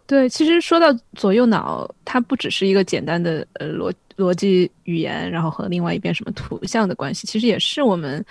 [0.08, 8.24] 对，其实说到左右脑，它不只是一个简单的呃逻逻辑语言，然后和另外一边什么图像的关系，其实也是我们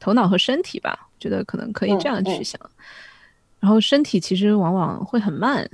[0.00, 2.60] 头脑和身体吧，觉得可能可以这样去想。
[3.60, 5.68] 然后身体其实往往会很慢，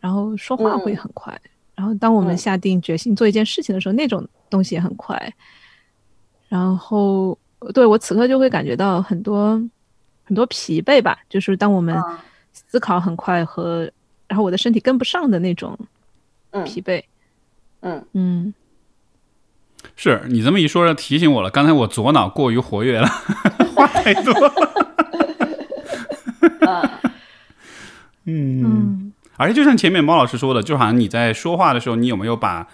[0.00, 1.38] 然后说话会很快。
[1.74, 5.34] 然后当我们嗯下定决心做一件事情的时候，那种东西也很快。
[6.48, 7.36] 然后
[7.74, 9.60] 对我此刻就会感觉到很多
[10.22, 12.18] 很多疲惫吧，就是当我们嗯
[12.52, 13.90] 思考很快和
[14.28, 15.76] 然后我的身体跟不上的那种
[16.50, 17.02] 嗯疲惫。
[17.80, 18.54] 嗯，嗯，
[19.96, 23.08] 是你这么一说，提醒我了，刚才我左脑过于活跃了，
[23.74, 24.52] 话太多了。
[28.26, 32.66] 嗯嗯而且就像前面猫老师说的，就好像你在说话的时候，你有没有把，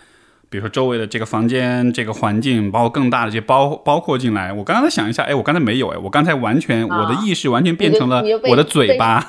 [0.50, 4.52] 比如说周围的这个房间、这个环境，包括更大的这些包包括进来？
[4.52, 9.24] 我刚刚在想一下，哎，我刚才没有，哎，我刚才完全、啊我的意识完全变成了我的嘴巴，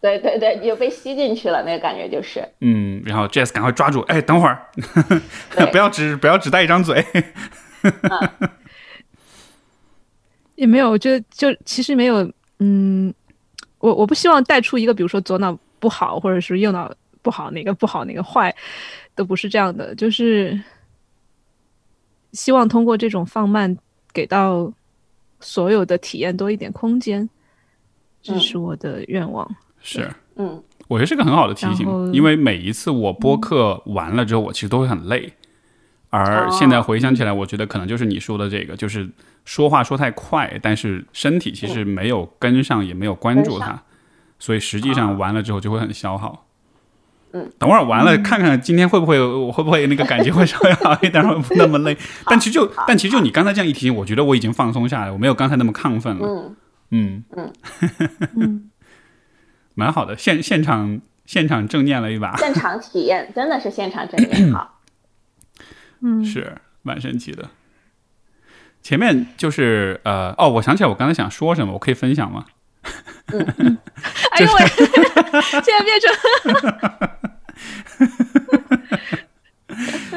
[0.00, 4.66] 对对对，你就被吸进去了，那个感觉就是，嗯，然后 Jess 赶快抓住，哎，等会儿，
[5.56, 5.66] 对。
[5.72, 7.04] 不要只不要只带一张嘴，
[10.54, 12.30] 也没有，我觉得就其实没有，
[12.60, 13.12] 嗯，
[13.78, 16.92] 我我不希望带出一个，比如说左脑不好，或者是右脑
[17.22, 18.54] 不好，哪个不好哪个坏，
[19.16, 20.58] 都不是这样的，就是
[22.32, 23.76] 希望通过这种放慢，
[24.12, 24.72] 给到
[25.40, 27.28] 所有的体验多一点空间，
[28.22, 28.40] 这嗯。
[28.40, 29.48] 是我的愿望。
[29.80, 30.10] 是。
[30.36, 35.34] 嗯我觉得是个很好的提醒，因为每一次我播客完了之后，我其实都会很累。
[36.08, 39.06] 而哦现在回想起来，我觉得可能就是你说的这个，就是
[39.44, 43.82] 说话说太快，但是身体其实没有跟上，也没有关注它，
[44.38, 46.46] 所以实际上完了之后就会很消耗。
[47.34, 51.94] 嗯，等会儿完了，看看今天会不会我会不会那个感觉会稍微好一点，会不那么累。
[52.24, 56.26] 但其实就但其实就你刚才这样一提醒，我觉得我已经放松下来，我没有刚才那么亢奋了。
[56.26, 56.56] 嗯
[56.90, 57.52] 嗯嗯
[58.36, 58.64] 嗯，
[59.78, 62.36] 蛮好的，现现场现场正念了一把。
[62.42, 64.80] 现场体验真的是现场正念好，
[66.02, 67.48] 嗯，是蛮神奇的。
[68.82, 72.46] 前面就是呃哦，我想起来我刚才想说什么，我可以分享吗？
[73.32, 73.78] 嗯
[74.32, 74.66] 哎呦喂，
[75.62, 76.10] 现在变成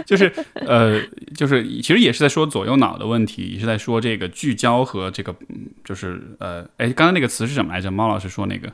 [0.06, 1.00] 就是呃，
[1.36, 7.92] 就是其实也是在说左右脑的问题，也是在说这个聚焦和这个，嗯就是呃，哎，刚刚那个词是什么来着？
[7.92, 8.72] 猫老师说那个，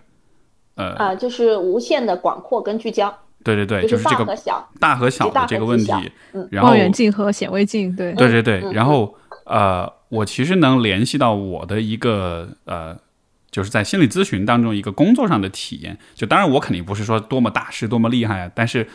[0.77, 3.13] 呃，啊，就是无限的广阔跟聚焦，
[3.43, 6.47] 对对对，就是大这个和小，大和小的这个问题极大和极小。
[6.51, 9.15] 然后望远镜和显微镜，对，对对对，嗯然后
[9.45, 12.95] 呃，我其实能联系到我的一个呃，
[13.49, 15.97] 就是在心理咨询当中一个工作上的体验。
[16.13, 18.87] 就当然我肯定不是说多么大师、多么厉害啊，但是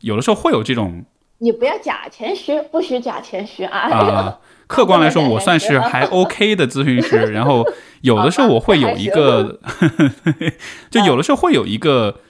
[0.00, 1.04] 有的时候会有这种
[1.38, 3.78] 你不要假谦虚，不许假谦虚啊！
[3.78, 4.38] 啊、
[4.68, 7.16] 客观来说，我算是还 OK 的咨询师。
[7.34, 7.64] 然后
[8.02, 9.58] 有的时候我会有一个，
[10.88, 12.20] 就有的时候会有一个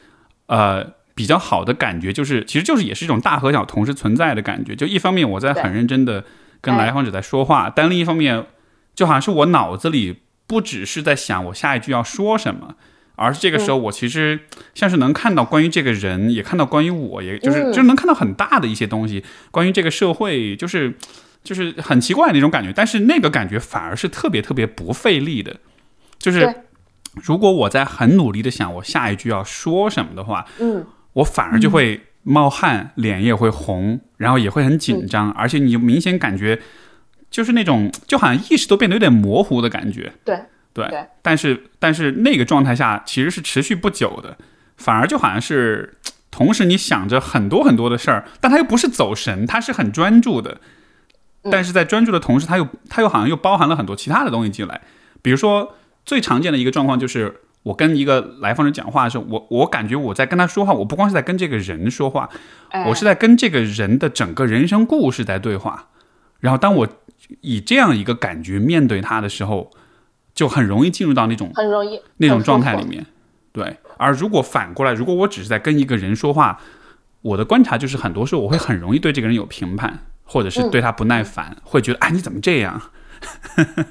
[0.47, 4.74] 呃比较好的感觉，就是其实就是也是一种大和小同时存在的感觉。
[4.74, 6.24] 就一方面我在很认真的
[6.62, 8.47] 跟来访者在说话，但另一方面
[8.95, 12.76] 就好像是我脑子里不只是在想我下一句要说什么。
[13.20, 14.39] 而是这个时候，我其实
[14.76, 20.95] 像是能看到关于这个人，也看到关于我，也就是嗯就是能看到很大的一些东西，关于这个社会，就是
[21.43, 22.72] 就是很奇怪的那种感觉。
[22.72, 25.57] 但是那个感觉反而是特别特别不费力的，
[26.18, 26.62] 就是
[27.14, 36.61] 如果我在很努力的想我下一句要说什么的话，嗯，我反而就会冒汗，脸也会红，然后也会很紧张，而且你就明显感觉
[37.30, 40.12] 就是那种就好像意识都变得有点模糊的感觉。
[40.24, 40.39] 对
[40.72, 41.07] 对，对。
[41.22, 44.36] 但是但是那个状态下其实是持续不久的，
[44.76, 45.97] 反而就好像是
[46.30, 50.61] 同时你想着很多很多的事儿，但他又不是走神，他是很专注的，嗯
[51.51, 54.80] 但是在专注的同时，他又他又好像又包含了很多其他的东西进来，
[55.22, 55.74] 比如说
[56.05, 57.42] 最常见的一个状况就是。
[57.64, 62.30] 我跟一个来访者讲话的时候，我我感觉我在跟他说话，我不光是在跟这个人说话，
[62.70, 65.88] 哎我是在跟这个人的整个人生故事在对话。
[66.38, 66.88] 然后当我
[67.42, 69.70] 以这样一个感觉面对他的时候，
[70.32, 73.05] 就很容易进入到那种很容易那种状态里面。
[73.53, 76.59] 对，而如果反过来，如果我只是在跟一个人说话，
[77.20, 82.81] 我的观察就是很多时候我会很容易对这个人有评判，或者是嗯对他不耐烦，会觉得哎你怎么这样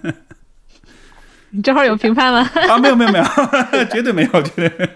[1.50, 2.40] 你这会儿有评判吗？
[2.70, 2.78] 啊？
[2.78, 3.26] 没有没有没有，
[3.90, 4.90] 绝对没有，绝对。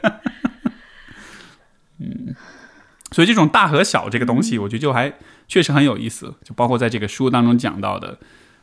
[1.98, 2.36] 嗯，
[3.12, 5.12] 所以这种大和小这个东西，我觉得就还
[5.48, 8.20] 确实很有意思，就包括在这个书当中讲到的，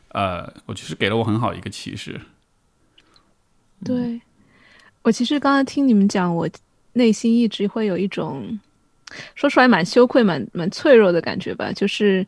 [0.09, 2.21] 呃，我觉得是给了我很好一个启示。
[3.83, 4.21] 对，
[5.01, 6.47] 我其实刚刚听你们讲，我
[6.93, 8.59] 内心一直会有一种
[9.35, 11.71] 说出来蛮羞愧、蛮蛮脆弱的感觉吧。
[11.71, 12.25] 就是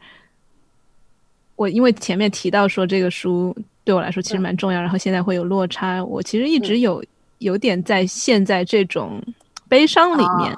[1.62, 7.04] 我因为前面提到说这个书对我来说其实蛮重要，然后现在会有落差，我其实一直有
[7.38, 9.22] 有点在陷在这种
[9.70, 10.58] 悲伤里面，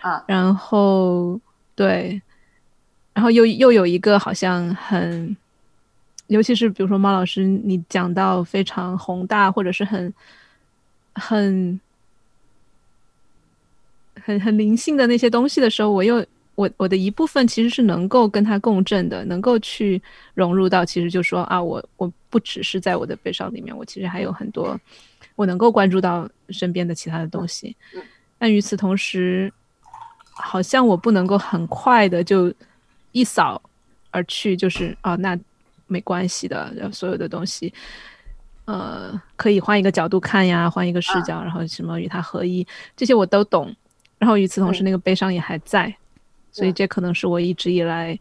[0.00, 1.38] 啊，然后
[1.76, 2.20] 对，
[3.12, 5.36] 然后又又有一个好像很，
[6.26, 10.12] 尤其是比如说猫老师，你讲到非常宏大或者是很
[11.12, 11.80] 很
[14.20, 20.00] 很很灵性的那些东西的时候，我又我我的一部分其实是能够跟它共振的，能够去
[20.34, 24.78] 融入到，其实就说啊，我我不只是在我的悲伤里面，我其实还有很多
[25.36, 27.76] 我能够关注到身边的其他的东西。
[28.38, 29.52] 但与此同时，
[30.30, 32.52] 好像我不能够很快的就
[33.12, 33.60] 一扫
[34.10, 35.38] 而去，就是啊，那
[35.86, 37.72] 没关系的，所有的东西，
[38.64, 43.74] 呃，可以换一个角度看呀，换一个视角，然后什么与它合一，这些我都懂。
[44.18, 45.94] 然后与此同时，嗯那个悲伤也还在，
[46.54, 48.18] 所以嗯这可能是我一直以来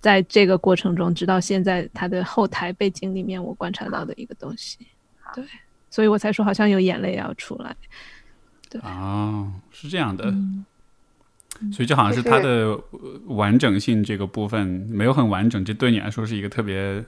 [0.00, 4.78] 在这个过程中，直到现在他的后台背景里面，我观察到的一个东西。
[5.34, 5.44] 对，
[5.90, 7.76] 所以我才说好像有眼泪要出来。
[8.68, 8.80] 对。
[8.80, 10.64] 哦，是这样的，嗯。
[11.72, 12.50] 所以就好像是就是它的
[12.90, 17.04] 呃完整性这个部分没有很完整，这对你来说是一个特别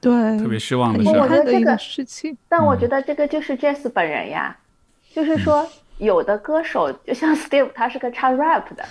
[0.00, 2.36] 对，特别失望的个这个事情。
[2.48, 2.80] 但我嗯。
[2.80, 4.56] 觉得这个就是 Jazz 本人呀，
[5.12, 5.64] 就是说
[5.98, 8.84] 有的歌手就像 Steve，他是个唱 rap 的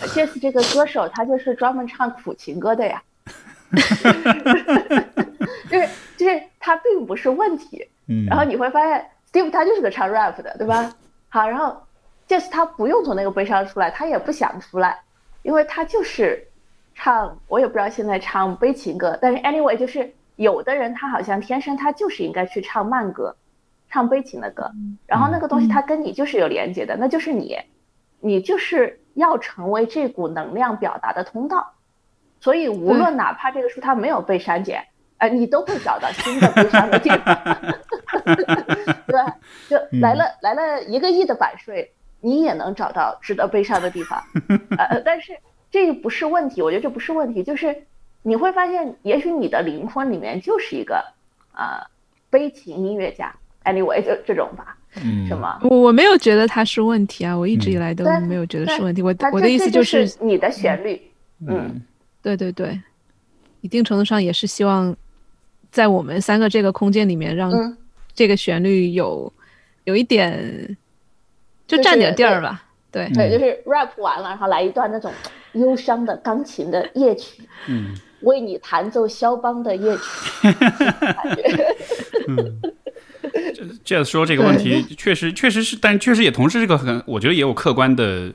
[0.00, 3.02] ，Jazz 这个歌手他就是专门唱苦情歌的呀，
[5.70, 10.92] 就是就是他并不是问题，嗯，然后你会发现 Steve 他就是个唱 rap 的，对吧？
[11.28, 11.82] 好，然后
[12.28, 14.98] Jazz 他不用从那个悲伤出来，他也不想出来，
[15.42, 16.46] 因为他就是
[16.94, 23.34] 唱，我也不知道现在唱悲情歌，但是 anyway 就是有的人他好像天生他就是应该去唱慢歌，
[23.88, 24.70] 唱悲情的歌，
[25.06, 27.58] 然后那个东西他跟你就是有连接的，那就是你，
[28.20, 31.72] 你就是要成为这股能量表达的通道，
[32.40, 34.86] 所以无论哪怕这个书它没有被删减，
[35.18, 37.34] 呃，你都会找到新的悲伤的地方，
[39.06, 39.36] 对吧？
[39.68, 44.22] 就来了、来了一个亿的版税，你也能找到值得悲伤的地方，
[44.78, 45.36] 呃，但是
[45.70, 47.84] 这不是问题，我觉得这不是问题，就是
[48.22, 51.04] 你会发现，也许你的灵魂里面就是一个
[51.54, 51.86] 呃
[52.30, 53.34] 悲情音乐家
[53.64, 55.26] ，anyway 就这种吧，嗯。
[55.26, 55.58] 是吗？
[55.62, 59.00] 我我没有觉得它是问题啊，我一直以来都没有觉得是问题。
[59.00, 61.00] 我我的意思就是是你的旋律，
[61.46, 61.56] 嗯。
[61.66, 61.82] 嗯。
[62.22, 62.80] 对对对，
[63.62, 64.94] 一定程度上也是希望
[65.70, 67.76] 在我们三个这个空间里面，让嗯，
[68.14, 69.32] 这个旋律有
[69.84, 70.76] 有一点
[71.66, 72.62] 就就是占点地儿吧。
[72.92, 75.10] 对，对，就是 rap 完了，然后来一段那种
[75.54, 77.96] 忧伤的钢琴的夜曲，嗯。
[78.20, 81.76] 为你弹奏肖邦的夜曲， 感觉
[83.84, 88.32] 这样说这个问题确实确实是，但确实也同时是个很，我觉得也有客观的，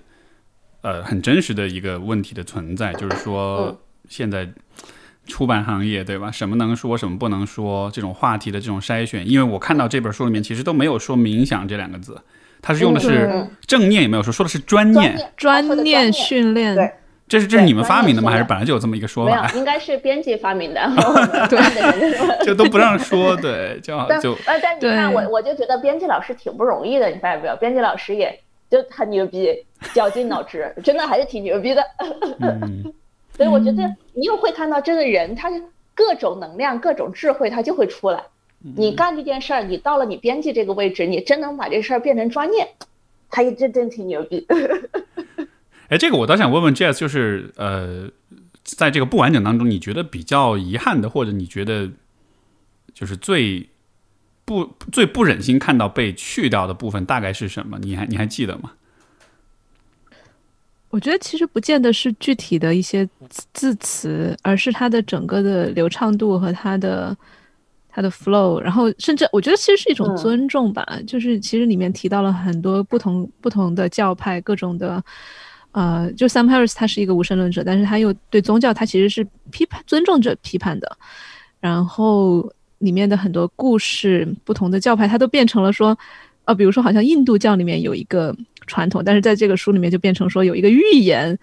[0.81, 3.77] 呃，很真实的一个问题的存在，就是说嗯
[4.09, 4.47] 现在
[5.25, 12.17] 出版行业对吧，什么能说，什么不能说，这种话题的这种筛选，因为我看到这本书里面其实都没有说冥想这两个字，
[12.61, 16.89] 它是用的是嗯正念，也没有说，说的是专念，专念训练，对
[17.27, 18.31] 这是这是你们发明的吗？
[18.31, 27.55] 还是本来就有这么一个说没有法？， 应该是编辑发明的，然 后我们看的 人就都不让说，对，就好但就呃，但你看对我，我就觉得编辑老师挺不容易的，你发现没有？
[27.57, 28.39] 编辑老师也
[28.69, 29.53] 就很牛逼，
[29.93, 31.83] 绞尽脑汁，真的还是挺牛逼的。
[32.39, 32.93] 嗯
[33.35, 33.83] 所以我觉得
[34.13, 35.61] 你又会看到这个人，他是
[35.93, 38.23] 各种能量、各种智慧，他就会出来。
[38.75, 42.67] 你干这件事儿，你到了你编辑这个位置，你真能把这事儿变成专业，
[43.29, 44.47] 他也真真挺牛逼。
[45.89, 48.09] 哎，这个我倒想问问 Jazz，就是呃，
[48.63, 51.89] 在这个不完整当中，你觉得比较遗憾的，或者你觉得
[52.93, 53.69] 就是最
[54.43, 57.77] 不最不忍心看到被去掉的部分，大概是什么？
[57.81, 58.71] 你还你还记得吗？
[60.89, 67.15] 我觉得其实不见得是具体的一些字字词，而是它的整个的流畅度和它的
[67.89, 70.87] 它的 flow，然后甚至我觉得其实是一种嗯尊重吧。
[71.05, 75.03] 就是其实里面提到了很多不同不同的教派，各种的
[75.77, 80.97] 呃，就 Sam Harris 他是一个无神论者，但是他又对宗教他其实是批判尊重着批判的。
[81.59, 85.95] 然后里面的很多故事，不同的教派，他都变成了说，
[86.45, 88.35] 呃，比如说好像印度教里面有一个
[88.65, 91.37] 传统，但是在这个书里面就变成说有一个预言。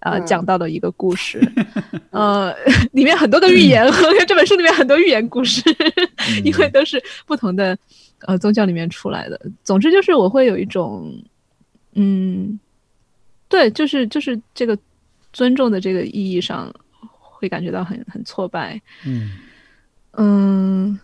[0.00, 1.40] 呃，讲到的一个故事，
[2.10, 2.54] 呃，
[2.92, 5.62] 里面很多的寓言和这本书里面很多寓言故事，
[6.44, 7.76] 因为都是不同的
[8.26, 9.40] 呃宗教里面出来的。
[9.64, 11.12] 总之就是我会有一种，
[11.94, 12.60] 嗯，
[13.48, 14.76] 对，就是就是这个
[15.32, 16.72] 尊重的这个意义上，
[17.18, 18.80] 会感觉到很很挫败。
[19.04, 19.38] 嗯
[20.12, 20.98] 嗯，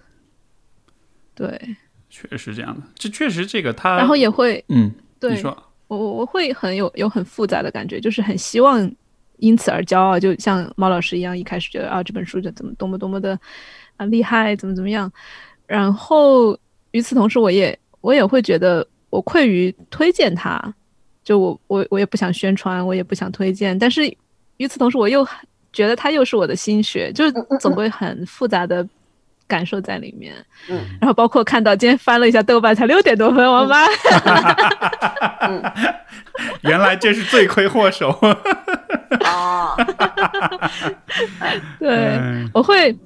[1.35, 1.77] 对，
[2.09, 4.91] 确实这样的，这确实这个他，然后也会，嗯，
[5.21, 5.57] 对，你说。
[5.89, 8.91] 我我我会很有有很复杂的感觉，就是很希望
[9.37, 13.39] 因此而骄傲，就像猫老师一样，一开始觉得啊这本书就怎么多么多么的
[13.99, 15.13] 啊厉害，怎么怎么样，
[15.67, 16.59] 然后
[16.93, 20.75] 与此同时，我也我也会觉得我愧于推荐它，
[21.25, 24.07] 就我我我也不想宣传，我也不想推荐，但是
[24.57, 25.27] 与此同时，我又
[25.73, 28.87] 觉得它又是我的心血，就是总归很复杂的。
[29.49, 30.35] 感受在里面，
[30.71, 33.85] 嗯，然后包括看到今天翻了一下豆瓣，才六点多分，我妈，
[36.63, 38.09] 原来这是罪魁祸首，
[39.27, 39.77] 哦，
[41.79, 42.19] 对，
[42.55, 42.97] 我会，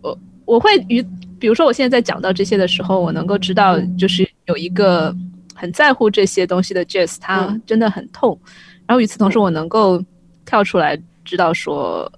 [0.00, 1.02] 我我会与，
[1.40, 5.12] 比如说我现在在讲到这些的时候，我能够知道，就是有一个
[5.60, 8.40] 很在乎这些东西的 Jess，他真的很痛，
[8.86, 10.02] 然后与此同时，我能够
[10.46, 12.10] 跳出来知道说。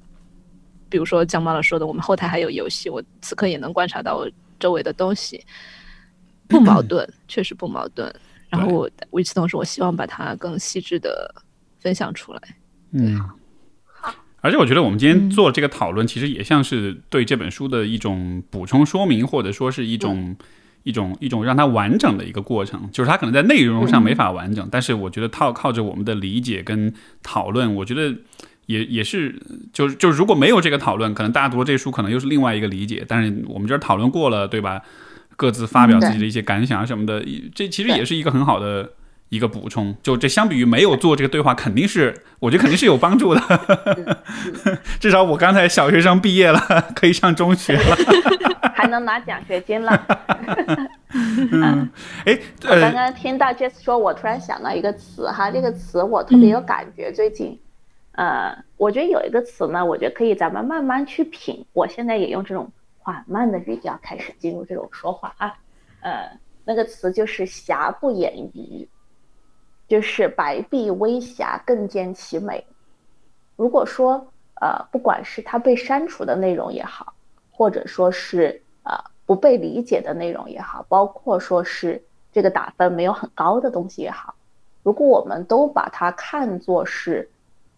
[0.89, 5.43] 比如说江妈老说的，我们后台还有游戏，我此刻也能观察到我周围的东西，
[6.47, 8.15] 不矛盾， 确实不矛盾。
[8.51, 11.35] 然后我与此同时，我希望把它更细致的
[11.81, 12.41] 分享出来。
[12.91, 13.19] 嗯，
[14.03, 14.15] 好。
[14.43, 20.37] 而且我觉得我们今天做这个讨论，其实也像是对这本书的一种补充说明，或者说是一种
[20.83, 22.89] 一种一种让它完整的一个过程。
[22.93, 26.93] 就是它可能在内容上没法完整，但是我觉得靠靠着我们的理解跟
[27.23, 28.15] 讨论，我觉得。
[28.67, 29.43] 也也是，
[29.73, 33.05] 就是就是，如果没有这个讨论，可能大家读了这书，可能又是另外一个理解。
[33.07, 34.81] 但是我们这儿讨论过了，对吧？
[35.37, 37.23] 各自发表自己的一些感想啊什么的，
[37.53, 38.93] 这其实也是一个很好的
[39.33, 39.97] 一个补充。
[40.03, 43.41] 就这相比于没有做这个对话，肯定是我觉得肯定是有帮助的。
[45.01, 46.61] 至少我刚才小学生毕业了，
[46.95, 47.97] 可以上中学了，
[48.77, 50.07] 还能拿奖学金了。
[51.51, 51.89] 嗯，
[52.27, 57.59] 哎，我刚刚听到 Jess 说，我突然想到一个词哈，这个词我特别有感觉，最近。
[58.13, 61.65] 呃，我觉得有一个词呢，我觉得可以咱们慢慢去品。
[61.73, 65.55] 我现在也用这种缓慢的语调开始进入这种说话啊。
[66.03, 66.29] 呃，
[66.67, 68.87] 那个词就是“瑕不掩瑜”，
[69.93, 72.67] 就是白璧微瑕，更见其美。
[73.57, 77.13] 如果说呃，不管是它被删除的内容也好，
[77.51, 82.03] 或者说是呃不被理解的内容也好，包括说是
[82.33, 84.35] 这个打分没有很高的东西也好，
[84.83, 87.29] 如果我们都把它看作是。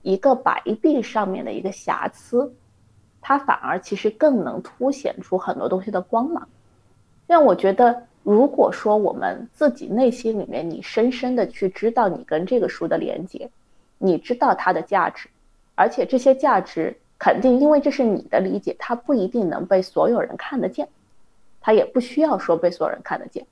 [0.03, 2.55] 一个白壁上面的一个瑕疵，
[3.23, 6.47] 它反而其实更能凸显出很多东西的光芒。
[7.27, 13.49] 让我觉得，如果说我们自己内心里面，你深深的去知道你跟这个书的连接，
[13.99, 15.29] 你知道它的价值，
[15.75, 20.89] 而且这些价值肯定因为这是你的理解，它不一定能被所有人看得见，
[21.61, 23.47] 它也不需要说被所有人看得见。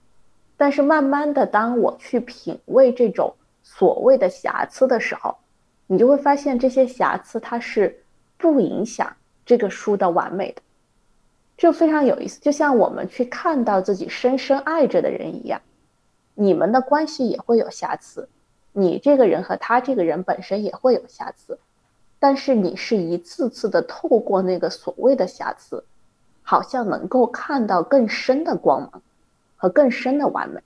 [0.57, 5.37] 但是慢慢的，当我去品味这种所谓的瑕疵的时候，
[5.87, 8.03] 你就会发现这些瑕疵，它是
[8.39, 10.63] 不影响这个书的完美的，
[11.63, 12.41] 就非常有意思。
[12.41, 15.61] 就像我们去看到自己深深爱着的人一样，
[16.35, 18.29] 你们的关系也会有瑕疵，
[18.73, 21.61] 你这个人和他这个人本身也会有瑕疵，
[22.19, 25.85] 但是你是一次次的透过那个所谓的瑕疵，
[26.43, 29.01] 好像能够看到更深的光芒
[29.55, 30.61] 和更深的完美。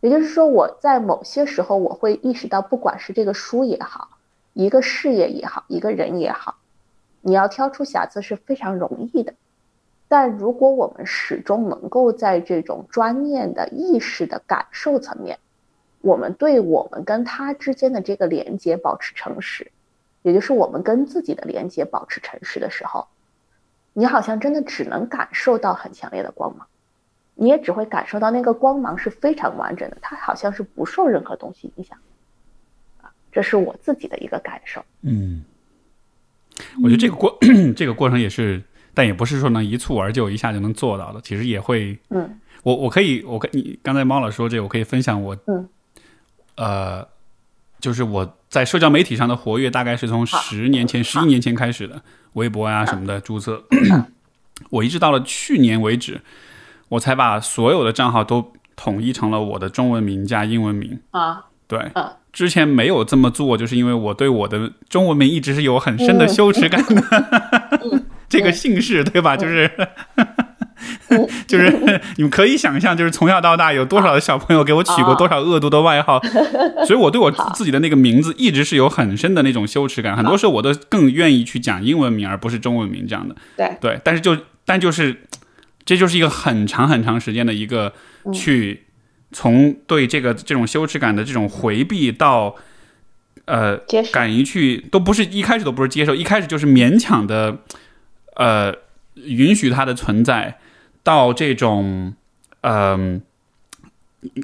[0.00, 4.10] 也就是说，我在某些时候，我会意识到，不管是这个书也好。
[4.52, 6.54] 一个事业也好，一个人也好，
[7.20, 9.34] 你要挑出瑕疵是非常容易的。
[10.08, 15.38] 但如果我们始终能够在这种专念的意识的感受层面，
[16.00, 19.70] 我们对我们跟他之间的这个连接保持诚实，
[20.22, 23.08] 也就是我们跟自己的连接保持诚实的时候，
[23.92, 26.66] 你好像真的只能感受到很强烈的光芒，
[27.34, 31.98] 你也只会感受到那个光芒是非常完整的，它好像是不受任何东西影响。
[33.00, 34.84] 啊这是我自己的一个感受。
[35.02, 35.44] 嗯，
[36.82, 37.36] 我觉得这个过
[37.74, 38.62] 这个过程也是，
[38.94, 41.20] 但也不是说能一蹴而就，一下就能做到的。
[41.20, 45.68] 其实也会，嗯，我我可以，我跟你刚才猫老师说这，我可以分享我，嗯，
[46.56, 47.08] 呃，
[47.80, 52.00] 就是我在社交媒体上的活跃，大概是从十年前、十一年前开始的，
[52.34, 53.64] 微博啊什么的注册，
[54.70, 56.20] 我一直到了去年为止，
[56.88, 61.92] 我才把所有的账号都统一成了我的中文名加英文名啊，对，
[62.32, 67.02] 之前没有这么做，就是因为我对我的中文名一直是有很深的羞耻感的。
[68.34, 69.36] 这个姓氏对吧？
[69.36, 69.70] 就是
[71.46, 76.20] 就是你们可以想象，就是从小到大有多少的小朋友给我取过多少恶毒的外号，
[76.84, 80.16] 所以我对我自己的那个名字一直是有很深的那种羞耻感。
[80.16, 83.36] 很多时候我都更愿意去讲英文名而不是中文名这样的。
[83.56, 85.16] 对对，但是就但就是
[85.84, 87.92] 这就是一个很长很长时间的一个
[88.32, 88.82] 去
[89.30, 92.56] 从对这个这种羞耻感的这种回避到。
[93.46, 93.76] 呃，
[94.10, 97.54] 敢于去都不是一开始都不是接受，一开始就是勉强的，
[98.34, 98.74] 呃，
[99.14, 100.58] 允许它的存在，
[101.02, 102.14] 到这种
[102.62, 103.22] 嗯，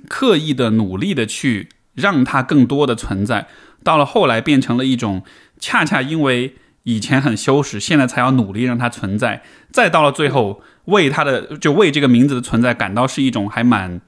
[0.08, 3.46] 刻意的努力的去让它更多的存在，
[3.82, 5.22] 到了后来变成了一种，
[5.58, 6.54] 恰恰因为
[6.84, 14.00] 以前很羞耻，现在才要努力让它存在，再到了最后为它的就为这个名字的存在感到是一种还蛮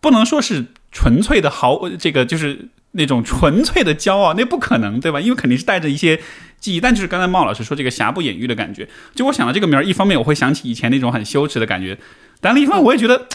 [0.00, 2.68] 不能说是纯粹的好，这个就是。
[2.96, 5.20] 那种纯粹的骄傲，那不可能，对吧？
[5.20, 6.18] 因为肯定是带着一些
[6.58, 6.80] 记忆。
[6.80, 11.98] 但就是刚才茂老师说这个瑕不掩瑜的感觉，就我想到这个名儿，一方面我会想起以前那种很羞耻的感觉，
[12.40, 13.26] 但另一方面我也觉得，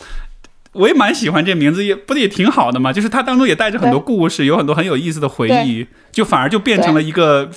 [0.72, 2.94] 我也蛮喜欢这名字，也不也挺好的嘛。
[2.94, 7.52] 就是它当中也带着很多故事，有很多很有意思的回忆，就反而就变成了一个，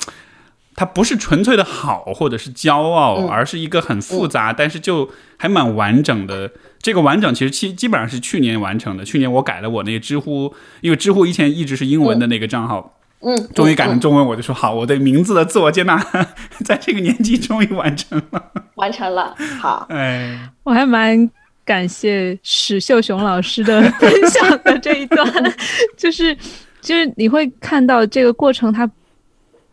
[0.75, 6.51] 它不是纯粹的好或者是骄傲，而是一个很复杂，但是就还蛮完整的。
[6.83, 9.05] 这个完整其实基基本上是去年完成的。
[9.05, 16.05] 去年我改了我那个知乎，因为知乎以前一直是英文的那个账号，嗯，终于改成中文，我就说好，我对名字的自我接纳，
[16.65, 18.45] 在这个年纪终于完成了，
[18.75, 19.35] 完成了。
[19.61, 21.31] 好，哎，我还蛮
[21.65, 25.33] 感谢史秀雄老师的分享的这一段，
[25.97, 26.37] 就是
[26.81, 28.91] 就是你会看到这个过程，它。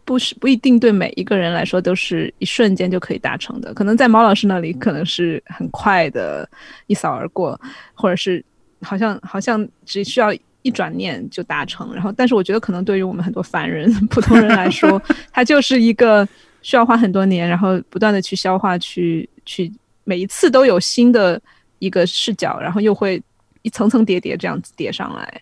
[0.10, 6.50] 不是不一定对每一个人来说都是一瞬间就可以达成的，可能在毛老师那里可能是很快的
[6.88, 7.62] 一扫而过，
[7.94, 8.44] 或者是
[8.82, 10.34] 好像好像只需要
[10.64, 11.94] 一转念就达成。
[11.94, 15.00] 然后，但是我觉得可能对于我们很多凡人、 普通人来说，
[15.32, 16.28] 它就是一个
[16.64, 19.72] 需要花很多年，然后不断的去消化、去去
[20.06, 21.40] 每一次都有新的
[21.78, 23.22] 一个视角，然后又会
[23.62, 25.42] 一层层叠叠这样子叠上来。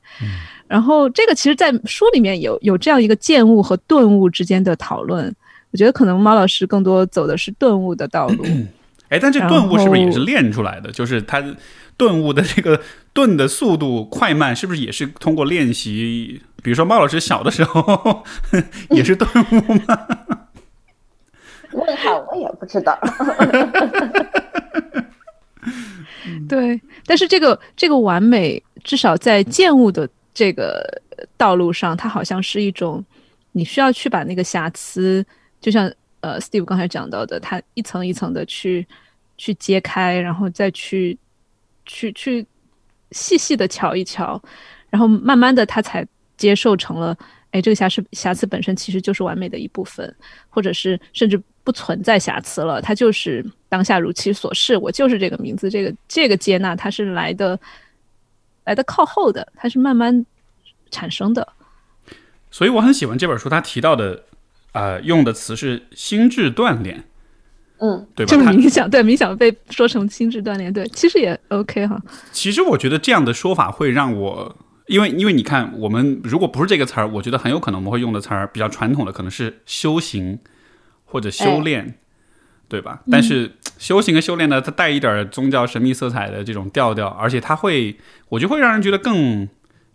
[0.68, 5.34] 然后这个其实，在书里面有有这样一个见悟和顿悟之间的讨论。
[5.72, 8.44] 我觉得可能猫老师更多走的是顿悟的道路。
[9.10, 10.91] 哎，但这顿悟是不是也是练出来的？
[10.91, 11.41] 就是他
[11.95, 12.81] 顿悟的这个
[13.14, 16.41] 顿的速度快慢，是不是也是通过练习？
[16.64, 18.23] 比如说猫老师小的时候
[18.91, 20.07] 也是顿悟吗？
[21.73, 22.98] 问号，我也不知道。
[26.49, 30.10] 对，但是这个这个完美，至少在见悟的。
[30.38, 31.02] 这个
[31.36, 33.04] 道路上，它好像是一种，
[33.54, 35.26] 你需要去把那个瑕疵，
[35.60, 38.86] 就像呃，Steve 刚才讲到的，它一层一层的去
[39.36, 41.18] 去揭开，然后再去
[41.88, 42.46] 去去
[43.10, 44.40] 细细的瞧一瞧，
[44.92, 46.06] 然后慢慢的，他才
[46.38, 47.18] 接受成了，
[47.50, 50.16] 哎，这个瑕疵瑕疵本身其实就是完美的一部分，
[50.52, 57.60] 或者是甚至不存在瑕疵了，它就是当下如其所是，我就是这个名字，这个这个接纳，它是来的。
[58.68, 60.26] 来的靠后的，它是慢慢
[60.91, 61.48] 产生的，
[62.52, 63.48] 所以我很喜欢这本书。
[63.48, 64.26] 它提到的，
[64.73, 67.02] 呃，用的词是心智锻炼，
[67.77, 68.30] 嗯，对吧？
[68.30, 71.98] 就是冥想，对冥想被说成心智锻炼，对，其实也 OK 哈。
[72.34, 74.57] 其实我觉得这样的说法会让我，
[74.88, 80.39] 因为因为你看，我们如果不是这个词儿，我觉得很有可能我们会用的词儿比较传统的，可能是修行
[81.06, 81.98] 或者修炼。
[82.69, 83.02] 对吧？
[83.10, 87.95] 但是修行和修炼呢，它带一点宗教神秘色彩的这种调调，而且它会，
[88.30, 89.48] 我就会让人觉得更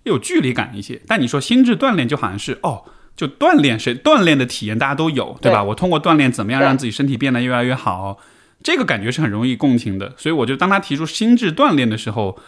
[0.04, 1.00] 有距离感一些。
[1.06, 2.82] 但你说心智锻炼，就好像是哦，
[3.14, 5.62] 就锻炼谁锻炼的体验，大家都有，对吧？
[5.62, 8.18] 我通过锻炼怎么样让自己身体变得越来越好，
[8.62, 10.14] 这个感觉是很容易共情的。
[10.16, 12.38] 所以我觉得，当他提出心智锻炼的时候，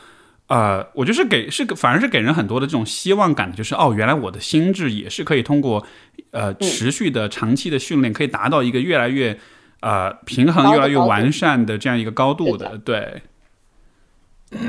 [0.46, 5.86] 呃，我就是给是反而是给人很多的这种希望感，就是哦，原来我的心智也是可以通过
[6.30, 9.38] 呃持续的长期的训练，可以达到一个越来越。
[9.84, 13.22] 呃，平衡越来越完善的这样一个高度的，对，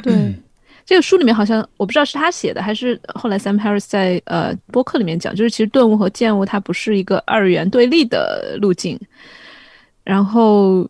[0.04, 0.36] 对，
[0.86, 9.00] 这个书里面好像我不知道是他写的还是后来 Sam Harris 在呃播客里面讲，就是其实顿悟和见悟它不是一个二元对立的路径。
[10.04, 10.86] 然后，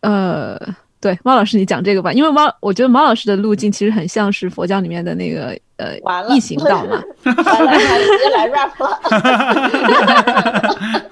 [0.00, 0.60] 呃，
[1.00, 5.96] 对，猫老师你讲这个吧，因为猫我觉得猫老师的路径其实很像是佛教里面的那个呃
[6.28, 8.98] 异行道嘛， 直接来 rap 了。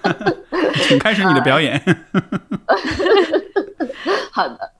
[0.88, 1.80] 请 开始你的表演。
[4.32, 4.70] 好的，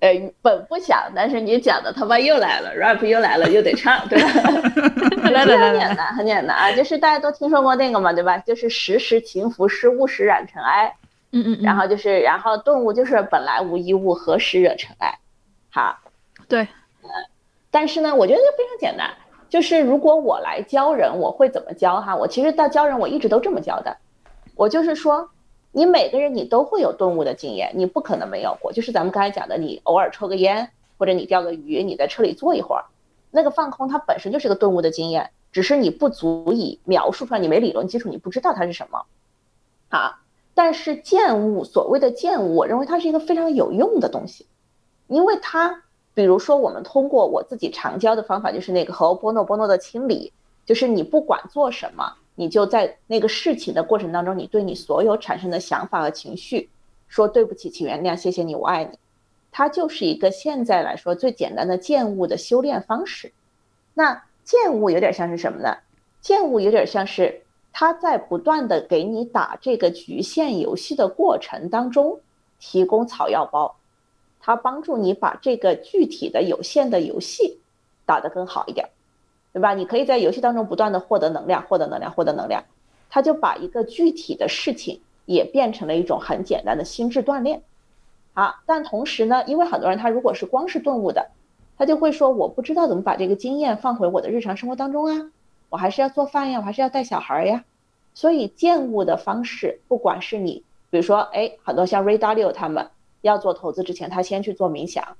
[0.00, 0.10] 呃，
[0.42, 4.28] 本不想，但是你讲的他妈又来了，rap 又来了，又得唱，对吧？
[5.30, 8.36] 来来来，很简单，很简单啊，就是大家都听说过那个嘛，对吧？
[8.38, 10.92] 就是时时勤拂拭，勿使染尘埃。
[11.32, 11.58] 嗯嗯。
[11.62, 15.18] 然后就是，然后顿悟就是本来无一物，何时惹尘埃？
[15.70, 15.98] 好。
[16.48, 16.66] 对。
[17.70, 19.10] 但是呢，我觉得非常简单，
[19.48, 22.14] 就是如果我来教人，我会怎么教哈？
[22.14, 23.96] 我其实到教人，我一直都这么教的，
[24.54, 25.28] 我就是说。
[25.76, 28.72] 你每个人你都会有顿悟的经验，你不可能没有过。
[28.72, 32.86] 就是咱们刚才讲的，你偶尔抽个烟，或者你钓个鱼，你在车里坐一会儿，
[33.30, 39.04] 那个放空它本身就是个顿悟的经验，只是你不足以描述出来，你没理论基础，你不知道它是什么。
[39.90, 40.22] 啊，
[40.54, 44.46] 但是见悟，所谓的见悟，我认为它是一个非常有用的东西，
[45.08, 45.82] 因为它，
[46.14, 50.32] 比如说我们通过我自己常教的方法，就是那个和波诺波诺的清理，
[50.64, 52.14] 就是你不管做什么。
[52.36, 56.70] 你就在那个事情的过程当中，你对你所有产生的想法和情绪，
[57.08, 58.98] 说对不起，请原谅，谢谢你，我爱你。
[59.50, 63.32] 它就是一个现在来说最简单的见悟的修炼方式。
[63.94, 65.78] 那见悟有点像是什么呢？
[66.20, 67.42] 见悟有点像是
[67.72, 72.20] 他在不断的给你打这个局限游戏的过程当中
[72.60, 73.76] 提供草药包，
[74.40, 77.58] 他帮助你把这个具体的有限的游戏
[78.04, 78.88] 打得更好一点。
[79.56, 79.72] 对吧？
[79.72, 82.62] 你可以在游戏当中不断的获得能量，获得能量，获得能量，
[83.08, 87.62] 他就把一个具体的事情也变成了一种很简单的心智锻炼。
[88.34, 91.30] 好，但同时呢，因为很多人他如果是光是顿悟的，
[91.78, 95.32] 他就会说我不知道怎么把这个经验放回我的日常生活当中啊，
[95.70, 97.64] 我还是要做饭呀，我还是要带小孩呀。
[98.12, 102.86] 所以见悟的方式，不管是你，比如说，哎，很多像 Ray Dalio 他们
[103.22, 105.16] 要做投资之前，他先去做冥想，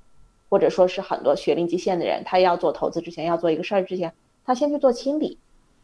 [0.51, 4.13] 或者说是很多学龄极限的人，他要做投资之前，要做一个事儿之前。
[4.47, 5.37] 他先去做清理，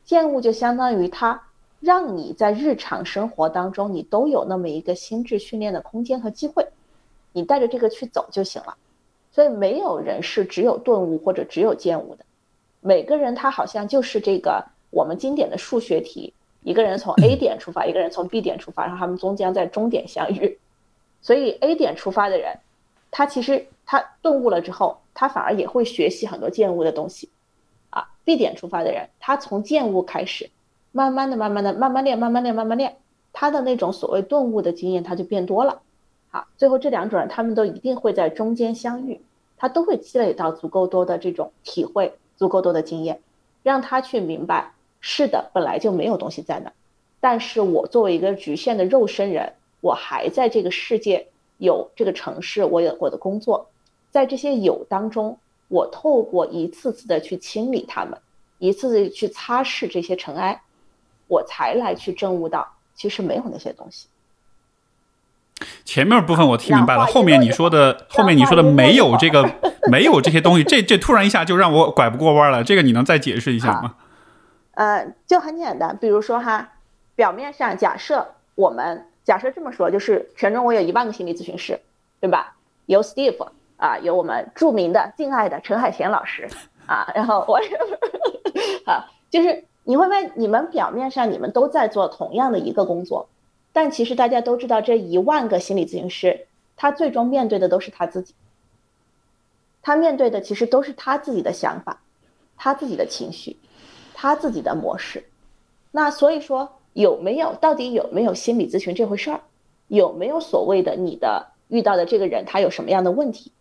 [0.05, 1.43] 见悟就相当于他
[1.81, 6.65] 让你在日常生活当中，你都有那么一个心智训练的空间和机会，
[7.33, 8.77] 你带着这个去走就行了。
[9.33, 12.25] 所以没有人是只有顿悟或者只有见悟的，
[12.81, 16.33] 每个人他好像就是这个我们经典的数学题，
[16.63, 20.57] 一个人从 A 点出发，一个人从 B 点出发，然后他们终将在终点相遇。
[21.21, 22.57] 所以 A 点出发的人，
[23.11, 27.29] 他其实他顿悟了之后，他反而也会学习很多见悟的东西。
[28.25, 30.51] ，B 点出发的人，他从见悟开始，
[30.93, 32.97] 慢慢的、慢慢的、慢慢练、慢慢练、慢慢练，
[33.33, 35.81] 他的那种所谓顿悟的经验，他就变多了。
[36.31, 39.21] 好，最后这两种人，他们都一定会在中间相遇，
[39.57, 43.21] 他都会积累到足够多的这种体会，足够多的经验，
[43.63, 46.73] 让他去明白，是的，本来就没有东西在那儿，
[47.21, 51.27] 但是我作为一个局限的肉身人，我还在这个世界
[51.59, 53.69] 有这个城市，我有我的工作，
[54.11, 55.39] 在这些有当中。
[55.73, 58.19] 我透过一次次的去清理他们，
[58.59, 60.61] 一次次去擦拭这些尘埃，
[61.29, 64.07] 我才来去证悟到，其实没有那些东西。
[65.83, 69.51] 前面部分我听明白了，后面你说的，后面你说的没有这个，
[69.91, 72.63] 没有这些东西，这这突然一下就让我拐不过弯了。
[72.63, 73.95] 这个你能再解释一下吗？
[74.73, 76.73] 呃，就很简单，比如说哈，
[77.17, 81.81] 表面上假设我们假设这么说，就是全中国有一万个心理咨询师，
[82.21, 82.57] 对吧？
[82.85, 83.49] 有 Steve。
[83.77, 86.49] 啊，有我们著名的、敬爱的陈海贤老师
[86.87, 87.69] 啊，然后我也，
[88.87, 93.29] 啊，就是你会问，你们表面上你们都在做同样的一个工作，
[93.73, 96.47] 但其实大家都知道，这一万个心理咨询师，
[96.77, 98.35] 他最终面对的都是他自己，
[99.83, 102.01] 他面对的其实都是他自己的想法，
[102.57, 103.57] 他自己的情绪，
[104.15, 105.25] 他自己的模式。
[105.91, 109.41] 那所以说，有没有到底有没有心理咨询这回事儿？
[109.89, 113.53] 有没有所谓的你的遇到的这个人他有什么样的问题？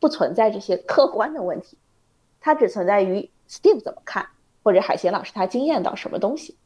[0.00, 1.76] 不存在这些客观的问题，
[2.40, 4.28] 它只存在于 Steve 怎么看，
[4.62, 6.56] 或者海贤老师他经验到什么东西，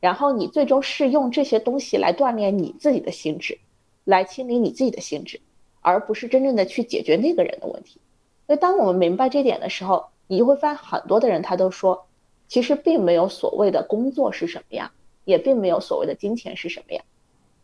[0.00, 3.58] 然后你最终是用这些东西来锻炼你自己的心智，
[4.04, 5.40] 来清理你自己的心智，
[5.80, 8.00] 而不是真正的去解决那个人的问题。
[8.46, 12.06] 所以当我们明白这点的时候，你就会发现很多的人他都说，
[12.48, 14.90] 其实并没有所谓的工作是什么样，
[15.24, 17.04] 也并没有所谓的金钱是什么样。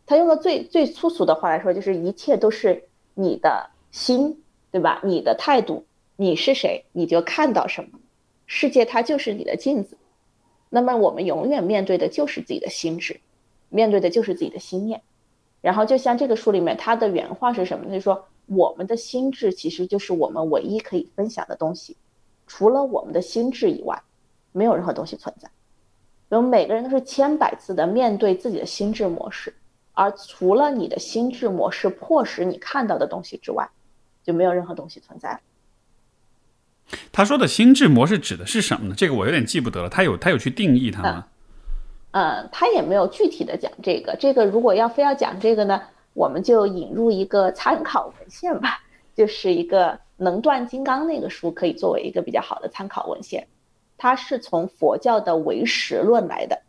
[0.05, 4.43] 他用的最最粗俗的话来说，就是一切都是你的心。
[4.71, 5.01] 对吧？
[5.03, 5.85] 你的态度，
[6.15, 7.99] 你是谁，你就看到什么。
[8.45, 9.97] 世界它就是你的镜子，
[10.69, 13.19] 那么我们永远面对的就是自己的心智，
[13.69, 15.01] 面对的就是自己的心念。
[15.61, 17.91] 然后就像这个书里面，它的原话是什么？
[17.91, 21.97] 就说，我们的心智其实就是我们唯一可以分享的东西，
[22.47, 24.01] 除了我们的心智以外，
[24.51, 25.49] 没有任何东西存在。
[26.29, 29.53] 我们每个人都是千百次的面对自己的心智模式，
[29.93, 33.69] 而除了你的心智模式迫使你看到的东西之外。
[34.29, 35.39] 就没有任何东西存在。
[37.11, 38.93] 他说的心智模式指的是什么呢？
[38.95, 39.89] 这个我有点记不得了。
[39.89, 41.25] 他有他有去定义它吗？
[42.11, 44.15] 嗯，他也没有具体的讲这个。
[44.19, 45.81] 这个如果要非要讲这个呢，
[46.13, 48.83] 我们就引入一个参考文献吧，
[49.15, 53.47] 就是一个《能断金刚》那个书，可以作为一个比较好的参考文献。
[53.97, 56.61] 它是从佛教的唯识论来的。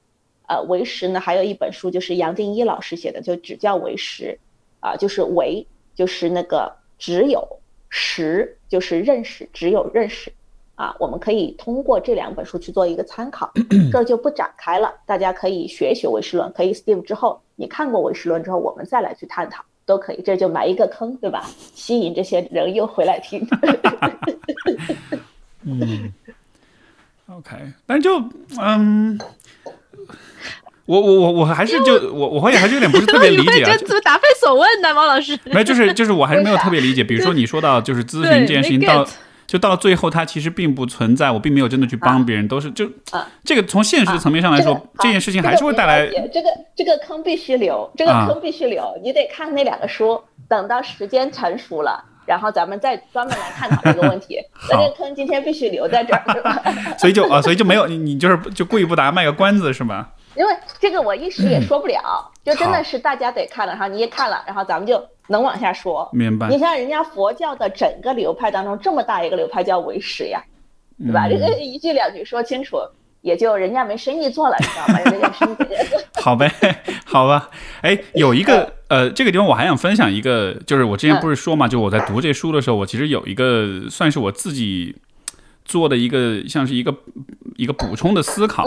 [0.48, 4.38] 呃，唯识呢，还有一本书就是杨定一老师写的，就只叫唯识。
[4.80, 6.79] 啊，就是唯，就是那个。
[7.00, 7.58] 只有
[7.88, 10.30] 识就是认识，只有认识，
[10.76, 13.50] 啊，我们可以通过这两本书去做一个参考，
[13.90, 21.44] 这就不展开了，大家可以学一学唯识论，可以 Steve 之后你看过唯识论之后，我们再来去探讨都可以，这就埋一个坑，对吧？
[21.74, 23.44] 吸引这些人又回来听。
[25.64, 26.12] 嗯
[27.28, 27.56] ，OK，
[27.86, 28.22] 但就
[28.60, 29.18] 嗯。
[30.90, 35.38] 我我我我还是就我我会还是有点不是特别理解啊， 怎么答非所问呢，王老师？
[35.44, 37.04] 没，就是就是我还是没有特别理解。
[37.04, 39.06] 比如说你说到就是咨询这件事情到
[39.46, 42.90] 就到最后，它其实并不存在，我并没有真的去帮别人，都是就
[43.44, 54.38] 这个从现实的层面上来说，这件事情还是会带来这个这个坑必须留，这个坑必须留，你得看那两个书，等到时间成熟了，然后咱们再专门来探讨这个问题。
[54.68, 56.60] 那这个坑今天必须留在这儿，对吧？
[56.98, 60.08] 所以就啊，所以就没有你你就是就故意不答，卖个关子是吗？
[60.36, 66.08] 因为这个我一时也说不了，就真的是大家得看了哈，你也看了，然后咱们就能往下说。
[66.12, 66.48] 明白。
[66.48, 70.42] 你像人家佛教的整个流派当中，这么大一个流派叫唯识呀，
[70.98, 71.28] 对吧？
[71.28, 72.78] 这个一句两句说清楚，
[73.22, 74.98] 也就人家没生意做了，你知道吗？
[75.10, 75.56] 人家生意
[76.14, 76.50] 好呗，
[77.04, 77.50] 好吧。
[77.80, 84.94] 哎，有一个呃，这个地方我还想分享一个，就是我之前不是说嘛，就我在读这书的时候，我其实有一个算是我自己
[85.64, 86.94] 做的一个，像是一个
[87.56, 88.64] 一个补充的思考。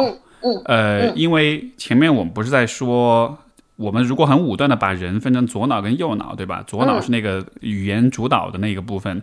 [0.66, 3.38] 呃，因为前面我们不是在说，
[3.78, 6.64] 我们如果很武断的把人分成左脑跟右脑，对吧？
[6.68, 9.22] 左脑是那个语言主导的那个部分，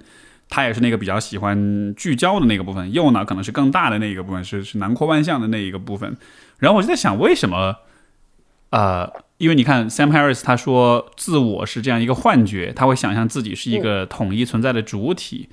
[0.48, 6.16] 它也是那个比较喜欢聚焦的那个部分；右脑可能是更大的那个部分，是是囊括万象的那一个部分。
[6.58, 7.76] 然后我就在想，为什么？
[8.70, 15.48] 呃，因为你看，Sam Harris 他说，自我是这样一个幻觉，他会想象自己是一个统一存在的主体。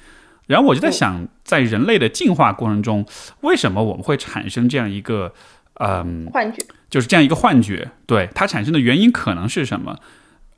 [0.47, 3.05] 然后我就在想，在人类的进化过程中，
[3.41, 5.33] 为什么我们会产生这样一个？
[5.79, 9.97] 嗯，幻觉就是这样一个幻觉，对它产生的原因可能是什么？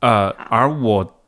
[0.00, 1.22] 呃，而我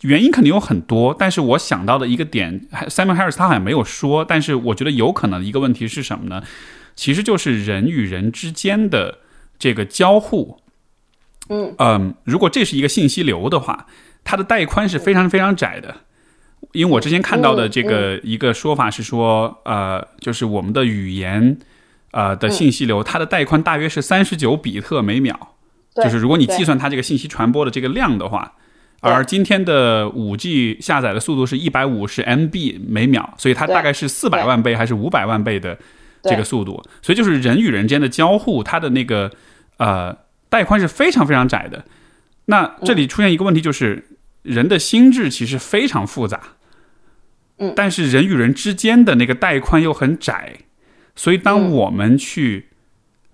[0.00, 6.42] 原因肯定有很多，但是我想到的一个点，Simon Harris 他好像没有说，但是我觉得有可能一个问题是什么呢？
[6.96, 9.18] 其实就是人与人之间的
[9.58, 10.58] 这个交互。
[11.50, 13.86] 嗯嗯，如果这是一个信息流的话，
[14.24, 15.94] 它的带宽是非常非常窄的。
[16.72, 21.58] 因为我之前看到的这个一个说法是说，呃，就是我们的语言。
[22.12, 25.54] 呃的信息流，它的带宽大约是三十九比特每秒，
[25.96, 28.54] 就是如果你计算它这个信息传播的这个量的话，
[29.00, 35.78] 而今天的五 G 下载的速度是一百五十 MB 每秒，所以它大概是四百万倍还是五百万倍的
[36.22, 39.30] 这个速度，所以就是人与人间的交互，它的那个
[39.76, 40.16] 呃
[40.48, 41.84] 带宽是非常非常窄的。
[42.46, 44.08] 那这里出现一个问题，就是
[44.42, 46.40] 人的心智其实非常复杂，
[47.58, 50.56] 嗯，但是人与人之间的那个带宽又很窄。
[51.18, 52.68] 所以，当我们去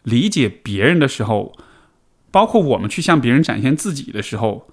[0.05, 1.55] 理解别人的时候，
[2.31, 4.69] 包括我们去向别人展现自己的时候，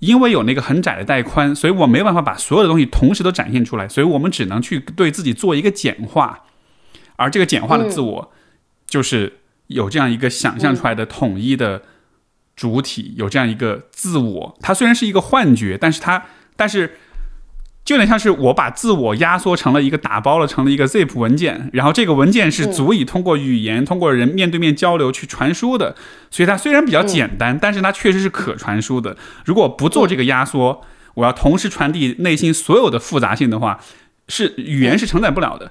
[0.00, 6.44] 因为有那个很窄的带宽，所以我没有办法把所有的东西同时都展现出来，所以我们只能去对自己做一个简化，
[7.16, 8.30] 而这个简化的自我，
[8.86, 9.38] 就是
[9.68, 11.84] 有这样一个想象出来的统一的
[12.54, 14.58] 主体，有这样一个自我。
[14.60, 16.98] 它虽然是一个幻觉，但是它，但是。
[17.86, 25.94] 就有点像是我把自我压缩成了一个打包了成了一个 zip 文件，然后这个文件是足以通过语言、通过人面对面交流去传输的，
[26.28, 29.16] 所以它虽然比较简单，但是它确实是可传输的。
[29.44, 30.82] 如果不做这个压缩，
[31.14, 33.78] 我要同时传递内心所有的复杂性的话，
[34.26, 35.70] 是语言是承载不了的，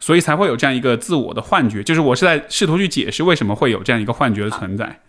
[0.00, 1.82] 所以才会有这样一个自我的幻觉。
[1.82, 5.00] 就是我是在试图去解释为什么会有这样一个幻觉的存在。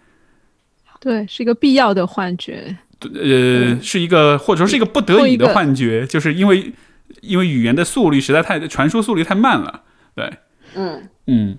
[0.99, 2.75] 对，是一个必要的幻觉。
[3.01, 6.73] 呃，是一个或者说是一个不得已的幻觉，就是因为
[7.21, 9.83] 因为语言的速率实在太传输速率太慢了，
[10.15, 10.33] 对，
[10.75, 11.57] 嗯嗯，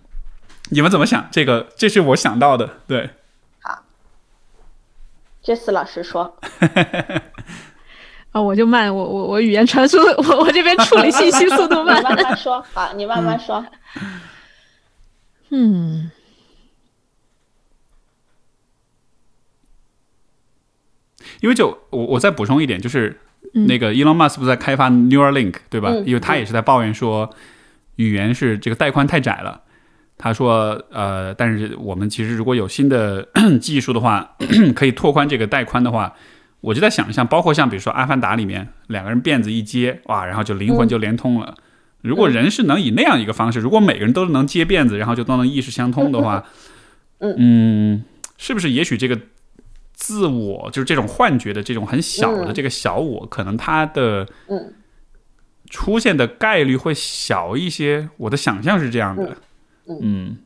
[0.71, 1.29] 你们怎么想？
[1.31, 3.11] 这个这是我想到的，对。
[3.61, 3.83] 好，
[5.43, 6.37] 这次老师说。
[8.33, 11.99] 啊，我就慢，我我我语言传输，我我这边处理信息速度慢。
[11.99, 13.65] 你慢慢说，好，你慢慢说。
[15.49, 16.11] 嗯。
[21.41, 23.17] 因为就我我再补充一点，就是
[23.67, 25.91] 那个 Elon Musk 不是在开发 Neuralink 对吧？
[26.05, 27.31] 因为他也是在抱怨说
[27.97, 29.63] 语言是这个带宽太窄了。
[30.21, 33.29] 他说呃，但是我们其实如果有新的
[33.63, 34.35] 技术的话，
[34.75, 36.13] 可以拓宽这个带宽的话，
[36.61, 41.55] 我就在想象，包括像比如说《阿凡达》里面两个人辫子一接，哇，然后就灵魂就连通了。
[42.01, 46.45] 如果人是能以那样一个方式，如果每个人都能接辫子，然后就都能意识相通的话，
[47.21, 48.03] 嗯，
[48.37, 49.21] 是不是也许这个？
[49.99, 54.27] 自我就是这种幻觉的这种很小的这个小我，可能它的
[55.69, 58.09] 出现的概率会小一些。
[58.17, 59.37] 我的想象是这样的，
[60.01, 60.39] 嗯，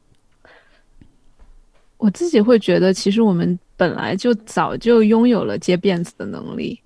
[1.99, 6.81] 我自己会觉得，其实我们本来就早就拥有了接辫子的能力，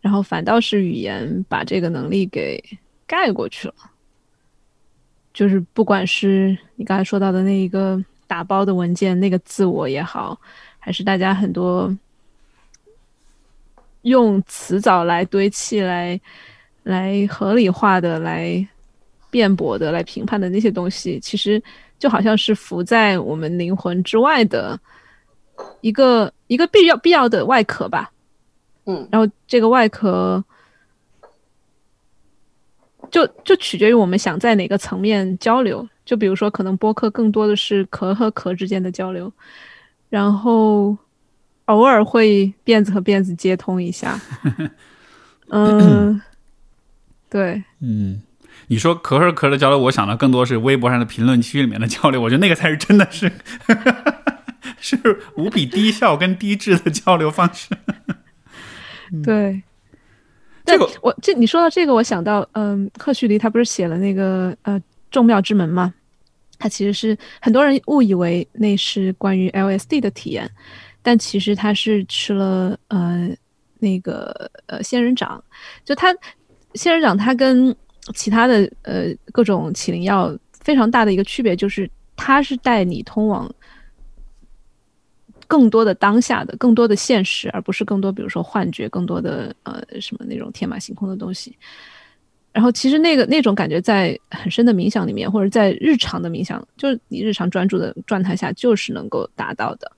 [0.00, 2.62] 然后反倒是语言把这个能力给
[3.06, 3.74] 盖过去了。
[5.32, 10.38] 就是不管是你刚才说到的那一个打包的文件，那个自我也好，
[10.84, 11.96] 还是大家很多
[14.02, 16.20] 用词藻来堆砌、来
[16.82, 18.66] 来合理化的、来
[19.30, 21.62] 辩驳的、来评判的那些东西，其实
[22.00, 24.76] 就好像是浮在我们灵魂之外的
[25.82, 28.10] 一个一个必要必要的外壳吧。
[28.86, 30.44] 嗯，然后这个外壳。
[33.10, 35.86] 就就取决于我们想在哪个层面交流。
[36.02, 39.30] 就比如说，可能播客更多的是壳和壳之间的交流，
[40.12, 40.94] 然后
[41.64, 44.20] 偶尔会辫子和辫子接通一下。
[45.48, 46.20] 嗯，
[47.30, 48.20] 对，嗯，
[48.66, 52.20] 你说壳和壳的交流，我想到更多是微博上的评论区里面的交流。
[52.20, 53.32] 我觉得那个才是真的是
[54.78, 57.74] 是无比低效跟低质的交流方式。
[59.24, 59.62] 对。
[60.66, 64.78] 这个我这你说到这个，我想到，嗯，赫胥黎他不是写了那个呃
[65.10, 65.94] 《众妙之门》吗？
[66.62, 70.48] 他其实是很多人误以为那是关于 LSD 的体验，
[71.02, 73.28] 但其实他是吃了呃
[73.80, 75.42] 那个呃仙人掌。
[75.84, 76.14] 就他
[76.74, 77.74] 仙人掌，它跟
[78.14, 83.52] 其他的呃各种起灵药非常大的一个区别，就是它是带你通往。
[85.48, 91.54] 更多的当下的，更多的现实，而不是更多，比如说幻觉，更多的呃什么那种天马行空的东西。
[92.52, 99.90] 然后其实那个那种感觉，在很深的冥想里面，或者在日常的冥想，就是你日常专注的状态下，就是能够达到的。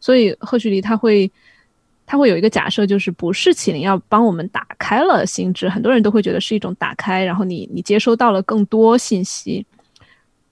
[0.00, 1.30] 所以赫胥黎他会
[2.06, 9.66] 他会有一个假设，就是不是启灵要帮我们打开了心智，很多人都会觉得是一种打开，然后你你接收到了更多信息，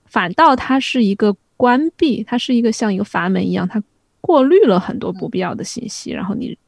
[0.06, 3.82] 反倒它是一个关闭，它是一个像一个阀门一样，它。
[4.20, 6.58] 过滤了很多不必要的信息，然后你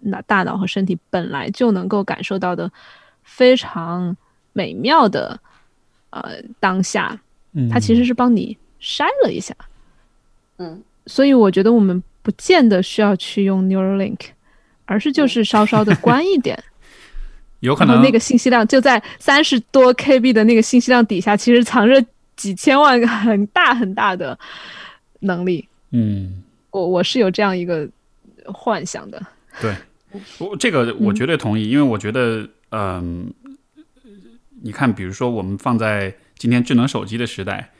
[0.00, 2.70] 那大脑和身体本来就能够感受到的
[3.24, 4.16] 非常
[4.52, 5.38] 美妙的
[6.10, 7.18] 呃当下，
[7.70, 9.54] 它其实是帮你筛了一下，
[10.58, 14.20] 嗯，所以我觉得我们不见得需要去用 Neuralink，
[14.84, 16.62] 而是就是稍稍的关一点，
[17.60, 17.74] 有。
[17.74, 22.04] 可能那个信息量就在三十多 KB 的那个信息量底下，其实藏着
[22.36, 24.38] 几千万个很大很大的
[25.20, 26.40] 能力，嗯。
[26.70, 27.88] 我我是有这样一个
[28.46, 29.24] 幻想的，
[29.60, 29.72] 对，
[30.38, 32.44] 我这个我绝对同意，因为我觉得，
[32.76, 33.32] 嗯，
[34.62, 37.70] 你看，比如说我们放在今天智能手机的时代，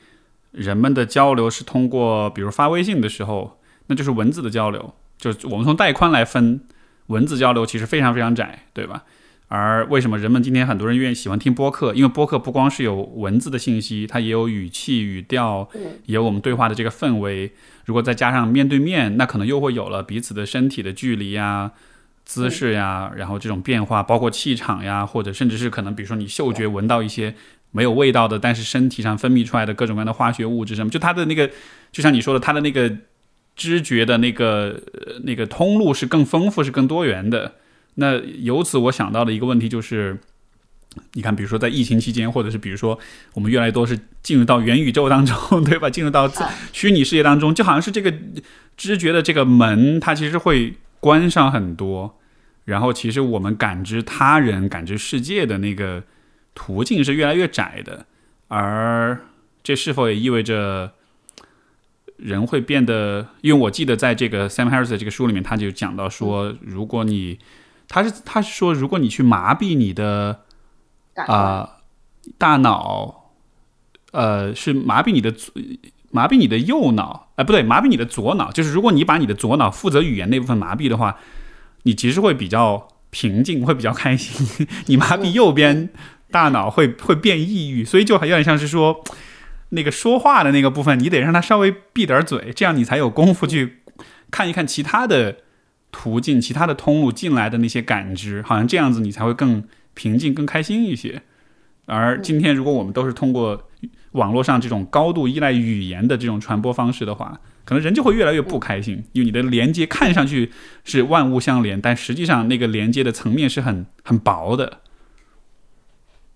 [0.53, 3.59] 人们的交流是通过，比如发微信的时候，
[3.89, 6.61] 那就是文字的交流，就是我们从带宽来分，
[7.09, 9.03] 文字交流其实非常非常窄，对吧？
[9.49, 11.93] 而为什么人们今天很多人愿意喜欢听播客？
[11.95, 15.69] 因为播客不光是有文字的信息，它也有语气、语调，
[16.07, 17.53] 也有我们对话的这个氛围。
[17.85, 21.73] 如果再加上面对面，那可能又会有了彼此的身体的距离呀、
[22.25, 27.35] 姿势呀，然后这种变化，包括气场呀，或者甚至是可能，比如说你嗅觉闻到一些
[27.71, 31.51] 没有味道的，但是身体上分泌出来的各种各样的化学物质什么，就它的那个，
[31.93, 32.91] 就像你说的，它的那个
[33.55, 34.81] 知觉的那个
[35.25, 37.55] 那个通路是更丰富、是更多元的。
[37.97, 40.19] 那由此我想到的一个问题就是，
[41.13, 42.99] 你看，比如说在疫情期间，或者是比如说
[43.35, 45.91] 我们越来越多是进入到元宇宙当中， 对吧？
[45.91, 46.29] 进入到
[46.73, 48.13] 虚拟世界当中，就好像是这个
[48.77, 50.75] 知觉的这个门，它其实会
[51.05, 52.19] 关上很多，
[52.65, 56.03] 然后其实我们感知他人、感知世界的那个
[56.55, 58.07] 途径是越来越窄的，
[58.49, 59.21] 而
[59.63, 60.95] 这是否也意味着
[62.17, 63.29] 人会变得？
[63.43, 67.39] 因为我记得在这个 Sam Harris 的这个书里面，他就讲到说，如果你
[67.87, 70.41] 他是他是说，如果你去麻痹你的
[71.15, 71.81] 啊
[72.39, 73.33] 大脑，
[74.13, 75.31] 呃，是麻痹你的
[76.15, 78.53] 麻痹你的右脑，哎，不对，麻痹你的左脑。
[78.53, 81.17] 就是如果你把你的左脑负责语言那部分麻痹的话，
[81.83, 84.67] 你其实会比较平静，会比较开心。
[84.87, 85.91] 你麻痹右边
[86.31, 89.03] 大脑会 会变抑郁，所以就有点像是说，
[89.71, 93.81] 那个说话的那个部分，你得让他稍微闭点嘴，这样你才有功夫去
[94.31, 95.39] 看一看其他的。
[95.97, 99.63] 途径，其他的通路进来的那些感知，好像这样子你才会更
[99.95, 101.23] 平静、更开心一些。
[101.87, 103.71] 而今天，如果我们都是通过
[104.15, 109.05] 网络上这种高度依赖语言的这种传播方式的话，可能人就会越来越不开心。
[109.13, 110.51] 因为你的连接看上去
[110.83, 114.81] 是万物相连，但实际上那个连接的层面是很很薄的。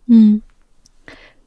[0.07, 0.41] 嗯，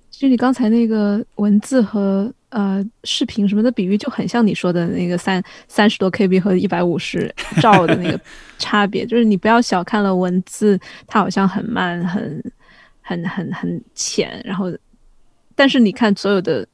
[0.10, 2.34] 就你刚才那个文字和。
[2.52, 8.20] 呃，视频什么的比喻就很像你说的那个三三十多 KB 和一百五十兆的那个
[8.60, 10.78] 差别， 就是你不要小看了文字，
[11.08, 12.44] 它好像很慢、很、
[13.00, 14.70] 很、很、很浅，然后，
[15.62, 16.68] 但是你看所有的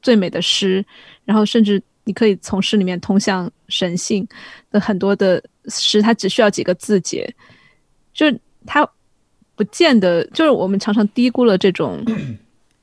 [0.00, 0.84] 最美的诗，
[1.24, 4.26] 然后甚至你可以从诗里面通向神性
[4.72, 7.32] 的很多的诗，它只需要几个字节，
[8.12, 8.84] 就是它
[9.54, 12.04] 不见得，就是我们常常低估了这种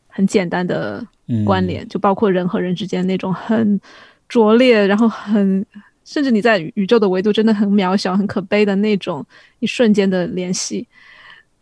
[0.07, 1.05] 很简单的。
[1.45, 3.79] 关联，就包括人和人之间那种很
[4.27, 5.63] 拙劣，然后很
[6.03, 9.23] 甚至你在宇宙的维度真的很渺小、很可悲的那种
[9.59, 10.87] 一瞬间的联系。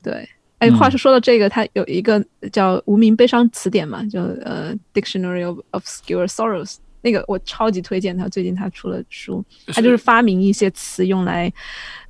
[0.01, 0.29] 对，
[0.59, 6.77] 哎，话是说到这个，它有一个叫无名悲伤词典嘛，就呃，Dictionary of Obscure Sorrows。
[7.01, 11.51] 那个我超级推荐他，最近他出了书，他就是发明一些词用来，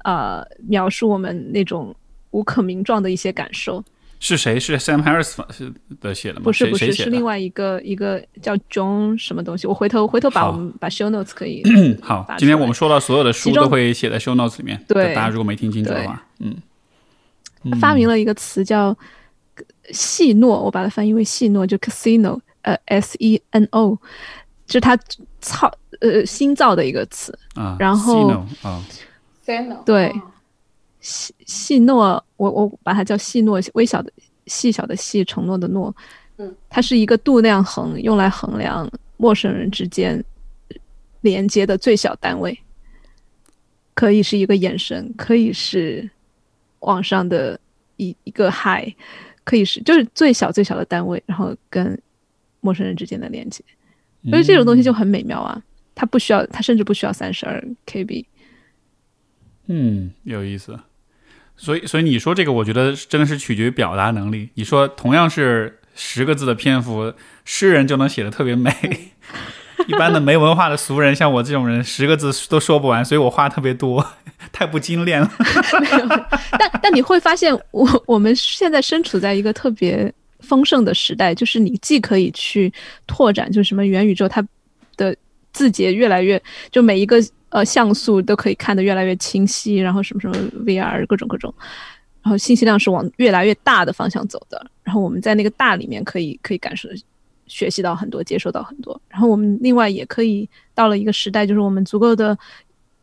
[0.03, 1.93] 呃，描述我们那种
[2.31, 3.83] 无可名状的一些感受。
[4.19, 4.59] 是谁？
[4.59, 5.71] 是 Sam Harris 是
[6.01, 6.45] 的写的吗？
[6.45, 9.67] 不是，不是，是另外一个一个叫 John 什么东西。
[9.67, 11.61] 我回头回头把我们把 show notes 可以
[12.01, 12.25] 好。
[12.39, 14.83] 今天我们说到所有的书都会写在 show notes 里面。
[14.87, 16.55] 对，大家如果没听清楚的话，嗯，
[17.79, 18.95] 发明了一个词叫
[19.91, 23.97] 戏诺，我把它翻译为戏诺，就 casino，呃，S E N O。
[24.69, 24.97] 是他
[25.39, 25.71] 造
[26.01, 28.27] 呃新造的一个词啊，然后
[28.61, 28.83] 啊，
[29.85, 30.13] 对，
[30.99, 34.11] 细细诺，我我把它叫细诺，微小的
[34.45, 35.95] 细小的细，承诺的诺，
[36.35, 38.85] 嗯，它是一个度量衡，用来衡量
[39.15, 40.21] 陌生人之间
[41.21, 42.59] 连接的最小单位，
[43.93, 46.09] 可以是一个眼神，可以是
[46.79, 47.59] 网上的
[47.95, 48.93] 一一个嗨，
[49.43, 51.99] 可以是就是最小最小的单位，然后跟
[52.61, 53.63] 陌生人之间的连接。
[54.29, 55.61] 所以这种东西就很美妙啊！
[55.95, 58.25] 它不需要，它甚至不需要三十二 KB。
[59.67, 60.77] 嗯，有意思。
[61.55, 64.49] 所以，所以你说这个，我觉得真的是取决于表达能力。
[64.55, 67.13] 你说同样是十个字的篇幅，
[67.45, 68.71] 诗人就能写的特别美，
[69.87, 74.05] 一般的没文化的俗人，像我这种人，十个字都说不完，所以我话特别多，
[74.51, 75.31] 太不精炼了。
[76.57, 80.13] 但但你会发现，我我们现在身处在一个特别。
[80.41, 82.71] 丰盛的时代，就是你既可以去
[83.07, 84.41] 拓展，就是什么元宇宙，它
[84.95, 85.13] 的
[85.51, 87.17] 字节越来越，就每一个
[87.49, 91.51] 呃像素都可以看得越来越清晰，然后什么什么 VR 各种各种，
[92.21, 96.87] 然后信息量是往越来越大的方向走的，然后我们在那个大里面可以可以感受
[97.47, 102.37] 学习到很多，接受到很多，然后我们另外也可以到了一个时代，就是我们足够的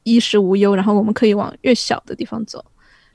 [0.03, 2.65] 衣食无忧，然后我们可以往越小的地方走，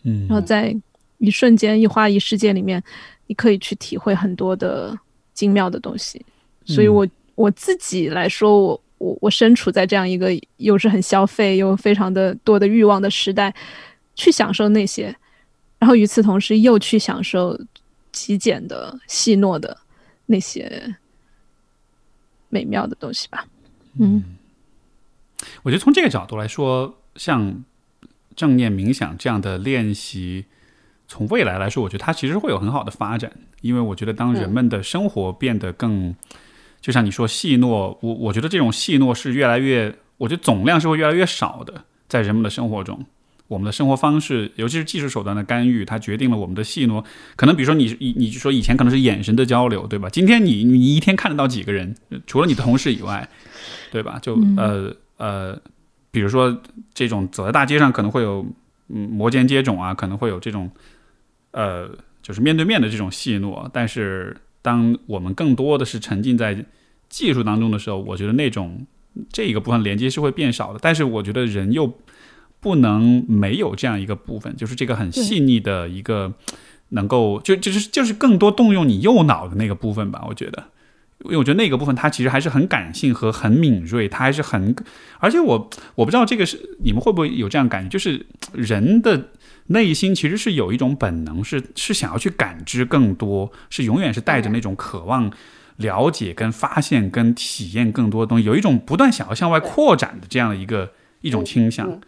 [0.03, 0.75] 嗯，然后在
[1.17, 2.83] 一瞬间一花一世界里面。
[3.31, 4.97] 你可以去体会很多的
[5.35, 6.19] 精妙的东西，
[6.65, 13.53] 所以我我自己来说，我我我身处在这样一个又是很消费又非常的多的欲望的时代，
[14.15, 15.15] 去享受那些，
[15.77, 17.55] 然后与此同时又去享受
[18.11, 19.77] 极简的细糯的
[20.25, 20.95] 那些
[22.49, 23.45] 美妙的东西吧。
[23.99, 24.23] 嗯，
[25.63, 27.63] 我觉得从这个角度来说，像
[28.35, 30.45] 正念冥想这样的练习。
[31.11, 33.31] 从未来来说，我觉得它其实会有很好的发展，
[33.61, 36.15] 因为我觉得当人们的生活变得更，
[36.79, 43.03] 就像你说细诺，我我觉得这种细诺是越来越，我觉得总量是会越来越少的，在人们的生活中，
[43.49, 47.03] 我们的生活方式，尤其是技术手段的干预，它决定了我们的戏诺。
[47.35, 50.07] 可能比如说你你你说以前可能是眼神的交流，对吧？
[50.07, 51.93] 今天你你一天看得到几个人，
[52.25, 53.27] 除了你的同事以外，
[53.91, 54.17] 对吧？
[54.21, 55.61] 就呃呃，
[56.11, 56.61] 比如说
[56.93, 58.45] 这种走在大街上可能会有
[58.87, 60.71] 嗯摩肩接踵啊，可能会有这种。
[61.51, 61.89] 呃，
[62.21, 66.63] 就是面对面的这种戏诺，但是当我们更多的是沉浸在
[67.09, 68.85] 技术当中的时候，我觉得那种
[69.33, 70.77] 这一个部分连接是会变少的。
[70.79, 71.91] 但是我觉得人又
[72.59, 76.33] 不能没有这样一个部分，就是这个很细腻的一个
[76.89, 80.23] 能够就就是就是更多动用你右脑的那个部分吧。
[80.27, 80.63] 我觉得，
[81.25, 84.75] 因为我觉得那个部分它其实还是很感性和很敏锐，它还是很，
[85.19, 89.29] 而且我我不知道这个是你们会不会有这样感觉，就是人的。
[89.71, 95.31] 内心其实是有一种本能，是是想要去感知更多，是永远是带着那种渴望
[95.75, 100.91] 了解、跟发现、跟体验更多的东西，有一种不断想要向外扩展的这样的一个
[101.21, 102.01] 一种倾向。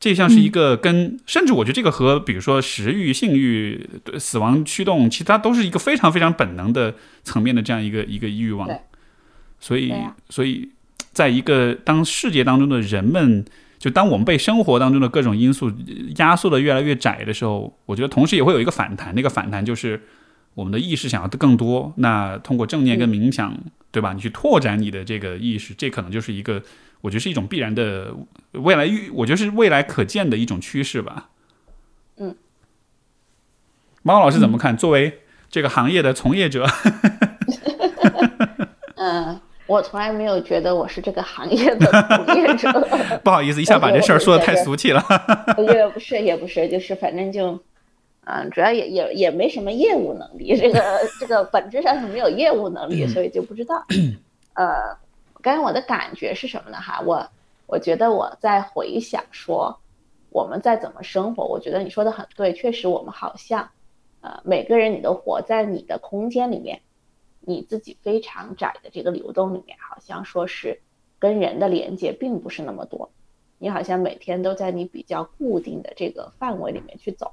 [0.00, 8.68] 这像是一个跟，甚至我觉得这个和比如说食欲、性欲、死亡驱动，其他都是一个非常非常本能的层面的这样一个一个欲望。
[9.60, 9.94] 所以，
[10.30, 10.70] 所以
[11.12, 13.44] 在一个当世界当中的人们。
[13.80, 15.72] 就当我们被生活当中的各种因素
[16.18, 19.14] 压缩的越来越窄的时候，我觉得同时也会有一个反弹。
[19.14, 19.98] 那个反弹就是
[20.52, 21.90] 我们的意识想要的更多。
[21.96, 23.56] 那通过正念跟冥想，
[23.90, 24.12] 对吧？
[24.12, 26.62] 你去拓展你的这个意识，这可能就是一个，
[27.00, 28.14] 我觉得是一种必然的
[28.52, 31.30] 未来预，我觉得是未来可见的一种趋势吧。
[32.16, 32.36] 嗯，
[34.02, 34.76] 猫老师怎么看？
[34.76, 36.66] 作为这个行业的从业者，
[38.96, 39.40] 嗯。
[39.66, 41.86] 我从来没有觉得我是这个行业的
[42.26, 42.68] 从业者。
[43.22, 45.00] 不好意思，一下把这事儿说的太俗气了。
[45.72, 47.62] 也不是，也不是，就是反正就，
[48.30, 50.80] 嗯，主要也也也没什么业务能力，这个
[51.18, 53.84] 这个本质上是没有业务能力，所以就不知道。
[54.54, 54.96] 呃，
[55.42, 56.76] 刚才我的感觉是什么呢？
[56.76, 57.28] 哈，我
[57.66, 59.76] 我觉得我在回想说
[60.30, 63.68] 我们在怎么生活，我觉得你说的很对，确实我们好像，
[64.20, 66.80] 呃，每个人你都活在你的空间里面。
[67.42, 70.78] 你自己非常窄的这个流动里面，好像说是
[71.18, 73.10] 跟人的连接并不是那么多，
[73.58, 77.32] 你好像每天都在你比较固定的这个范围里面去走，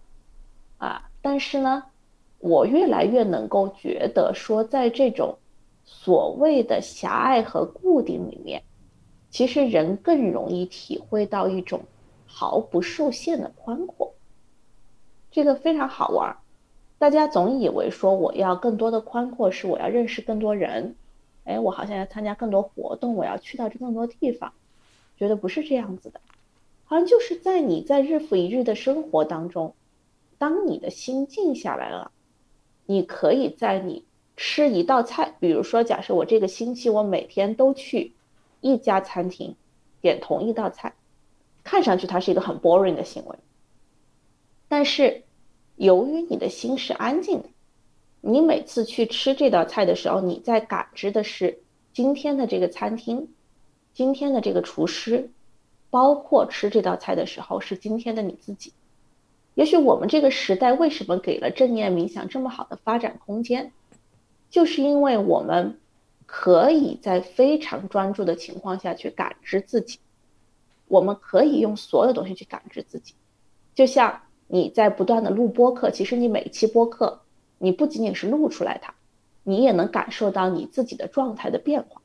[0.77, 1.83] 啊，但是呢，
[2.39, 5.37] 我越来越能够觉得说，在这种
[5.83, 8.61] 所谓的狭隘和固定里面，
[9.29, 11.81] 其实人更容易体会到一种
[12.25, 14.13] 毫不受限的宽阔，
[15.31, 16.37] 这个非常好玩。
[16.99, 20.95] 大家总以为说我要更多的宽阔是我要认识更多人，
[21.43, 24.53] 哎，我好像要参加更多活动，我要去到这更多地方，
[25.17, 26.19] 觉得不是这样子的，
[26.85, 29.75] 好像就是在你在日复一日的生活当中，
[30.37, 32.11] 当你的心静下来了，
[32.85, 34.05] 你可以在你
[34.35, 38.13] 吃一道菜，比如说假设我这个星期我每天都去
[38.61, 39.55] 一家餐厅
[40.01, 40.93] 点同一道菜，
[41.63, 43.35] 看上去它是一个很 boring 的行为，
[44.67, 45.23] 但是。
[45.79, 47.49] 由于你的心是安静的，
[48.21, 51.59] 你每次去吃这道菜的时候，你在感知的是
[51.93, 53.31] 今天的这个餐厅，
[53.93, 55.29] 今天的这个厨师，
[55.91, 58.73] 包括吃这道菜的时候是今天的你自己。
[59.57, 63.71] 也许我们这个时代为什么给了正念冥想这么好的发展空间，
[64.51, 65.79] 就是因为我们
[66.27, 69.97] 可以在非常专注的情况下去感知自己，
[70.87, 73.15] 我们可以用所有东西去感知自己，
[73.75, 74.21] 就像。
[74.49, 77.19] 你在不断的录播客，其实你每期播客，
[77.57, 78.93] 你不仅仅是录出来它，
[79.43, 82.01] 你也能感受到你自己的状态的变化，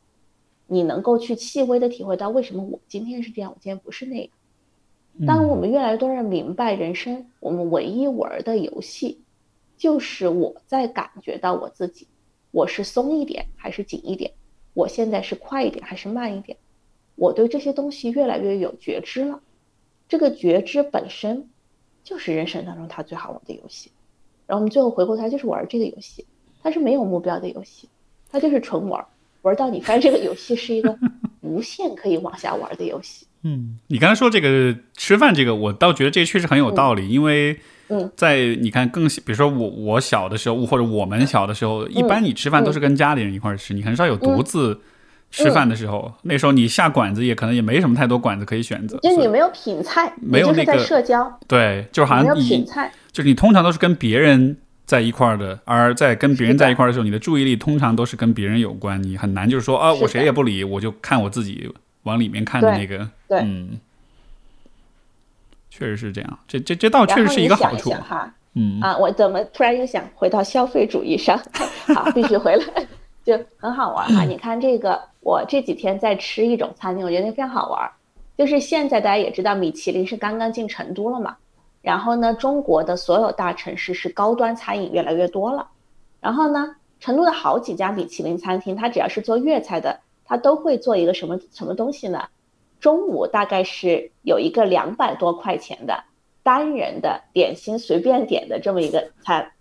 [0.67, 4.29] 你能够去细微的体会到为什么我今天是这样，我今天不是那样。
[5.27, 9.21] 当我们越来越多人明白人生，我们唯一玩的游戏，
[9.77, 12.07] 就是我在感觉到我自己，
[12.51, 14.33] 我是松一点还是紧一点，
[14.75, 16.59] 我现在是快一点还是慢一点，
[17.15, 19.41] 我对这些东西越来越有觉知了，
[20.09, 21.49] 这个觉知本身。
[22.05, 23.93] 就是人生当中它最好玩的游戏，
[24.49, 26.27] 然后我们最后回过头来就是玩这个游戏，
[26.61, 27.89] 它是没有目标的游戏，
[28.29, 29.07] 它就是纯玩，
[29.43, 30.99] 玩到你发现这个游戏是一个
[31.43, 33.29] 无限可以往下玩的游戏。
[33.45, 37.59] 嗯，你刚才说这个吃饭这个，我倒觉得这确实很有道理，因为
[38.17, 44.81] 在你看更比如说我我小的时候，或者我们小的时候，一般你吃饭都是跟家里人一块吃，你很少有独自。
[45.35, 54.55] 吃饭的时候，那时候你下馆子也可能也没什么太多馆子可以选择，就你没有品菜，没有那个社交，对，就是好像品菜，就是你通常都是跟别人
[54.85, 61.67] 在一块儿的，而在跟别人在一块儿的时候，你的注意力通常都是跟别人有关，你很难就是说啊，我谁也不理，我就看我自己
[62.05, 63.79] 往里面看的那个，对，嗯，
[65.71, 71.39] 确实是这样，这这这倒确实是一个好处哈，嗯啊，我怎么突然又想回到消费主义上？
[71.95, 72.65] 好，必须回来。
[73.25, 77.89] 就很好玩哈，你看这个，我这几天在吃一种餐厅，我觉得非常好玩。
[78.37, 81.37] 就是现在大家也知道，米其林是刚刚进成都了嘛。
[81.83, 85.69] 然后呢，中国的所有大城市是高端餐饮越来越多了。
[86.21, 90.01] 然后呢，成都的好几家米其林餐厅，它只要是做粤菜的，
[90.33, 92.27] 他都会做一个什么什么东西呢？
[92.81, 96.05] 中午大概是有一个两百多块钱的
[96.43, 99.53] 单人的点心随便点的这么一个餐。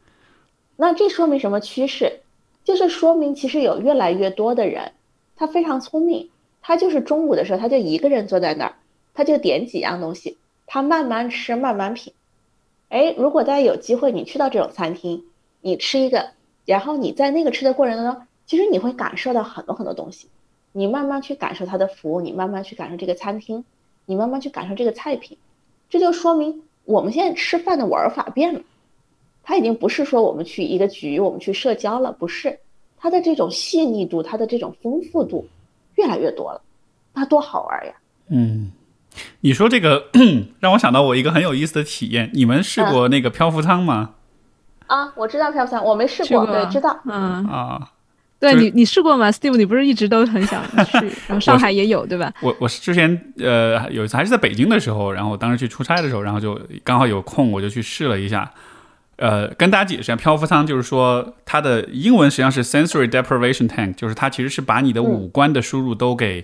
[0.77, 2.22] 那这说明什么趋势？
[2.64, 4.93] 就是说明，其实有越来越多的人，
[5.35, 6.30] 他非常聪明，
[6.61, 8.76] 他就是中午的时候，他就一个人坐在那儿，
[9.14, 12.14] 他就点几样东西，他慢慢吃，慢慢品。
[12.88, 15.26] 哎，如果大家有机会，你去到这种餐厅，
[15.60, 16.30] 你吃一个，
[16.64, 20.27] 然后你在那个吃的过程当中，其实你会感受到很多很多东西，
[20.72, 23.64] 你慢慢去感受它的服务，你慢慢去感受这个餐厅，
[24.06, 25.38] 你慢慢去感受这个菜品，
[25.89, 28.61] 这就说明我们现在吃饭的玩法变了。
[29.43, 32.60] 它已经不是说我们去一个局，我们去社交了，不是，
[32.98, 35.48] 它的这种细腻度，它的这种丰富度
[35.95, 36.61] 越来越多了，
[37.14, 37.93] 那多好玩呀！
[38.30, 38.72] 嗯，
[39.41, 40.10] 你说这个
[40.61, 44.11] 让我想到我一个很有意思的体验，你们试过那个漂浮舱吗？
[44.85, 47.91] 啊，我知道漂浮舱，我没试过，对，知道，嗯啊，
[48.41, 50.97] 对你你试过吗？Steve，你不是一直都很想去，
[51.30, 52.34] 然后上海也有，对吧？
[52.41, 58.51] 我我是之前呃有一次还是在北京的时候，然后当时去出差的时候，然后就刚好有空，我就去试了一下。
[59.18, 66.43] 呃，跟大家解释一下，漂浮舱就是说，它的英文实际上是 sensory deprivation tank，就是它其实是把你的五官的输入都给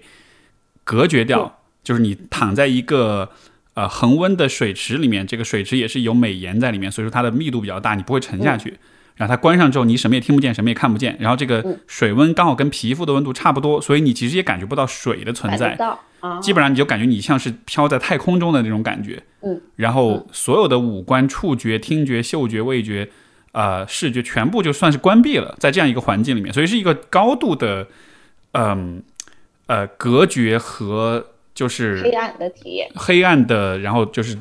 [0.84, 3.32] 隔绝掉，就是你躺在一个
[3.74, 8.78] 呃恒温的水池里面，这个水池也是有美盐在里面，所以说它的密度比较大，你不会沉下去。
[9.18, 11.18] 然后它关上之后，你什么也听不见，什么也看不见。
[11.20, 15.78] 然后这个水温刚好跟皮肤的温度差不多，所以你其实也感觉不到水的存在。
[16.42, 19.22] 基本上你就感觉你像是飘在太空中的那种感觉。
[19.42, 19.60] 嗯。
[19.76, 23.10] 然后所有的五官，触觉、听觉、嗅觉、味觉，
[23.54, 27.88] 呃，视觉，全部就算是关闭了，在这样一个环境里面，所以是一个高度的，
[28.52, 29.02] 嗯，
[29.66, 31.26] 呃，隔绝和
[31.56, 32.92] 就是黑暗的体验。
[32.94, 34.38] 黑暗的，然后就是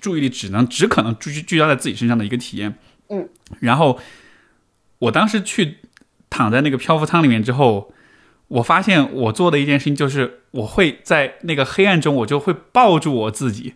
[0.00, 2.72] 注意力只能只可能聚聚焦在自己身上的一个体验。
[3.12, 3.28] 嗯，
[3.60, 4.00] 然后
[4.98, 5.76] 我当时去
[6.28, 7.92] 躺在那个漂浮舱里面之后，
[8.48, 13.74] 我发现我做的一件事情就是，我会在那个黑暗中，我就会抱住我自己，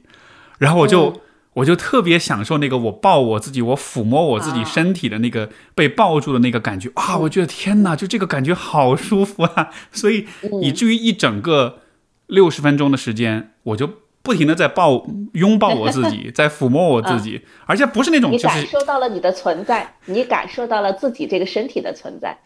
[0.59, 1.21] 然后我就、嗯。
[1.57, 6.91] 我就特别享受那个我抱我自己，我抚摸我自己啊身体的那个被抱住的那个感觉。
[6.95, 7.17] 啊！
[7.17, 9.71] 我觉得天哪，就这个感觉好舒服啊！
[9.91, 10.27] 所以
[10.61, 11.79] 以至于一整个
[12.27, 13.91] 六十分钟的时间，我就
[14.27, 22.37] 不停的在抱拥抱我自己， 在抚摸我自己，而且不是那种你感就是受到了你的存在，你感受到了自己这个身体的存在。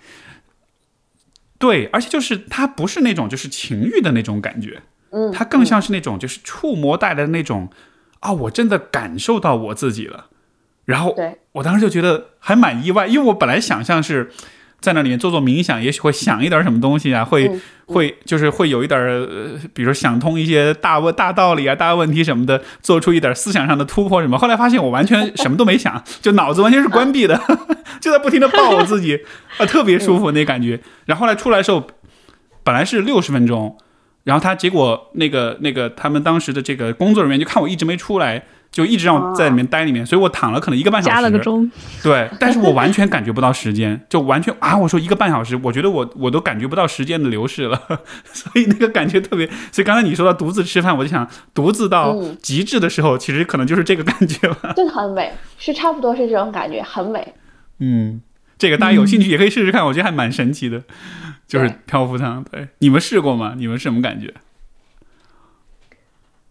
[1.59, 7.70] 对，而且就是它不是那种就是情欲的那种感觉，嗯，它更像是那种就是触摸带来的那种
[8.20, 10.27] 啊，我真的感受到我自己了。
[10.85, 14.31] 然后对，我当时就觉得还蛮意外，因为我本来想象是
[14.81, 24.39] 在那里面做做冥想，也许会想一点什么东西啊，会、嗯会就是会有一点呃，比如说想通一些大问大道理啊、大问题什么的，做出一点思想上的突破什么。
[24.39, 27.36] 后来发现我完全什么都没想，就脑子完全是关闭的，
[28.01, 29.19] 就在不停的抱我自己，
[29.59, 30.78] 啊，特别舒服那感觉。
[31.07, 31.85] 然后后来出来的时候，
[32.62, 33.77] 本来是六十分钟，
[34.23, 41.69] 然后他结果那个那个他们当时的这个工作人员就看我一直没出来，就一直让我在里面待里面，所以我躺了可能一个半小时，加了个钟，
[42.03, 47.81] 对，但是我完全感觉不到时间， 就完全啊，我说一个半小时，我觉得我我都感觉不到时间的流逝了，
[48.33, 49.47] 所以那个感觉特别。
[49.73, 54.73] 所以刚才你说到独自吃饭，我就想独自到嗯极致的时候，其实可能就是这个感觉吧。
[54.77, 57.35] 这个很美，是差不多是这种感觉，很美。
[57.81, 58.21] 嗯，
[58.57, 60.83] 这个大家有兴趣也可以试试看，我觉得还蛮神奇的，
[61.49, 62.45] 就是漂浮舱。
[62.53, 63.55] 对，你们试过吗？
[63.57, 64.33] 你们什么感觉？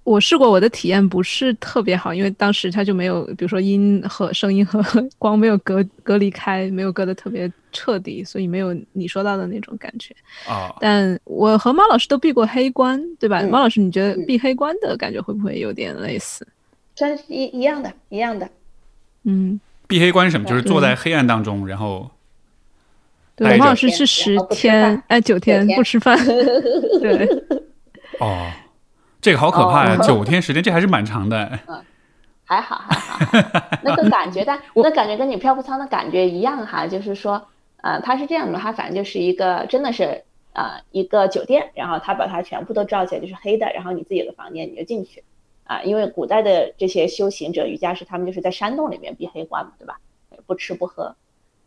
[0.10, 4.84] 我试过，我的体验不是特别好，因为当时它就没有，比如说音和声音和
[5.20, 10.16] 光没有隔隔离开，没有隔得特别彻底，所以没有你说到的那种感觉。
[10.48, 13.42] 啊、但我和猫老师都避过黑关，对吧？
[13.42, 16.48] 嗯猫老师，你觉得避黑关的感觉会不会有点类似？
[16.96, 18.50] 真是一一样的，一样的。
[19.26, 20.50] 嗯，避黑关是什么？
[20.50, 22.10] 就是坐在黑暗当中，然后
[23.36, 26.18] 对，猫老师是十天饭，哎，九天天不吃饭，
[27.00, 27.28] 对，
[28.20, 28.50] 哦，
[29.22, 29.98] 这个好可怕呀！
[30.00, 31.60] 哦九天时间，这还是蛮长的。
[32.46, 37.46] 还好还好，还好那个感觉，但 那感觉跟你漂浮舱的感觉一样哈，就是说，
[37.82, 40.24] 呃，它是这样的，它反正就是一个真的是
[40.54, 45.24] 呃一个酒店，然后它把它全部都罩起来，就是黑的，然后你自己的房间你就进去，
[45.66, 50.00] 啊，因为古代的这些修行者、瑜伽师，他们就是在山洞里面闭黑关嘛，对吧？
[50.48, 51.16] 不吃不喝，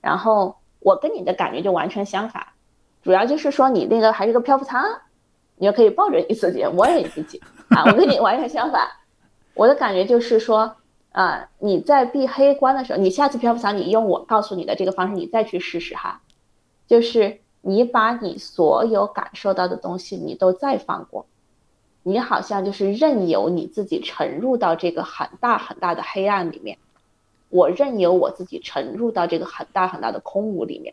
[0.01, 2.45] 然后我跟你的感觉就完全相反，
[3.05, 4.83] 主要就是说你那个还是个漂浮舱，
[5.62, 7.40] 你就可以抱着你自己，摸着你自己。
[7.68, 8.84] 啊，我跟你完全相反。
[9.55, 10.74] 我的感觉就是说，
[11.12, 16.20] 啊、你在闭黑关的时候，你下次漂浮舱，你用我告诉你的这个方式，你再去试试哈，
[16.89, 21.26] 就是你把你所有感受到的东西，你都再放过，
[22.02, 26.76] 你好像就是任由你自己沉入到这个很大很大的黑暗里面，
[27.51, 30.93] 我任由我自己沉入到这个很大很大的空无里面，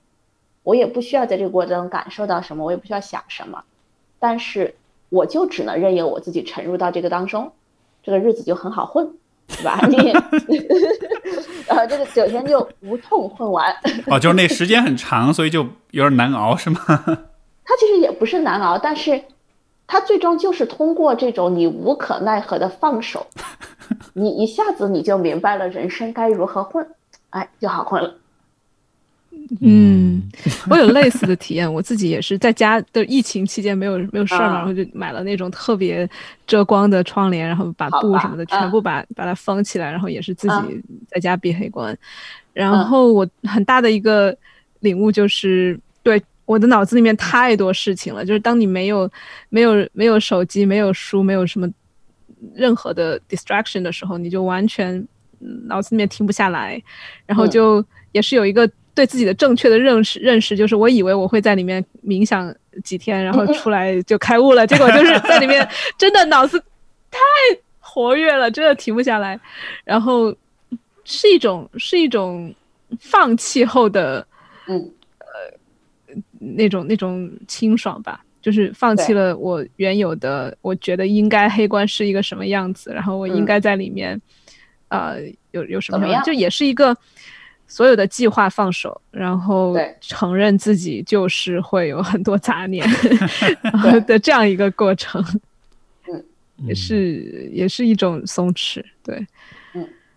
[0.61, 3.63] 我也不需要在这个过程中感受到什么，我也不需要想什么，
[4.19, 4.75] 但是
[5.09, 7.51] 我就只能任由我自己沉入到这个当中。
[8.01, 9.07] 这个日子就很好混，
[9.47, 9.79] 对吧？
[9.87, 9.97] 你，
[11.67, 13.75] 然后这个九天就无痛混完。
[14.07, 16.79] 哦，就是那时间很长，所以就有点难熬，是吗？
[16.87, 19.21] 它其实也不是难熬，但是
[19.85, 23.27] 它最终就是通过这种你无可奈何的放手，
[24.13, 26.87] 你一下子你就明白了人生该如何混，
[27.31, 28.15] 哎，就好混了。
[29.61, 30.21] 嗯，
[30.69, 36.07] 我有类似的体验，我自己也是在家的疫情期间没有没有事儿嘛，啊然后就买了那种特别
[36.45, 41.97] 遮光的窗帘，然后把布什么的啊全部把、把它封起来，然后也是自啊己在家闭黑关。
[42.53, 42.85] 然嗯。
[42.85, 44.35] 后我很大的一个
[44.81, 49.09] 领悟就是，对我的脑子里面太多事情了，就是当你没有
[49.49, 51.67] 没有没有手机、没有书、没有什么
[52.53, 54.95] 任何的 distraction 的时候，你就完全
[55.39, 56.81] 嗯脑子里面停不下来，
[57.25, 57.49] 然后嗯。
[57.49, 62.53] 就也是有一个对自己的正确的认识认识，就是我以为我会在里面冥想
[62.83, 65.67] 几天，然后出来就开悟了，结果就是在里面
[65.97, 66.59] 真的脑子
[67.11, 67.19] 太
[67.79, 69.39] 活跃了，真的停不下来，
[69.83, 70.35] 然后
[71.05, 72.53] 是一种是一种
[72.99, 74.25] 放弃后的
[74.67, 74.77] 嗯。
[75.19, 75.59] 呃
[76.39, 83.45] 那种那种清爽吧，就是放弃了我原有的，我觉得应该黑关是一个什么样子，然后我应嗯。
[83.45, 84.19] 该在里面，
[84.87, 85.19] 呃，
[85.51, 86.23] 有有什么怎么样？
[86.23, 86.97] 就也是一个
[87.69, 92.85] 所有的计划放手，然后承认自己就是会有很多杂念
[94.05, 95.23] 的这样一个过程，
[96.65, 99.25] 也是也是一种松弛，对，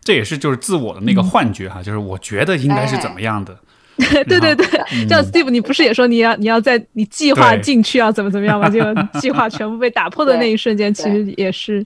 [0.02, 3.56] 这也是就是自我的那个幻觉哈，就是我觉得应该是怎么样的。
[3.96, 4.66] 对对对，
[5.06, 8.66] 像 Steve，你不是也说你要你要在你计划进去要怎么怎么样吗？
[8.72, 8.80] 就
[9.20, 11.84] 计划全部被打破的那一瞬间，其实也是，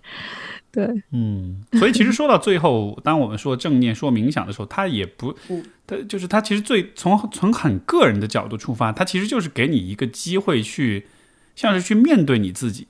[0.76, 11.06] 对，嗯，所以其实说到最后，当我们说正念、说冥想的时候，它也不嗯，它就是它其实最从从很个人的角度出发，它其实就是给你一个机会去，
[11.54, 12.86] 像是去面对你自己，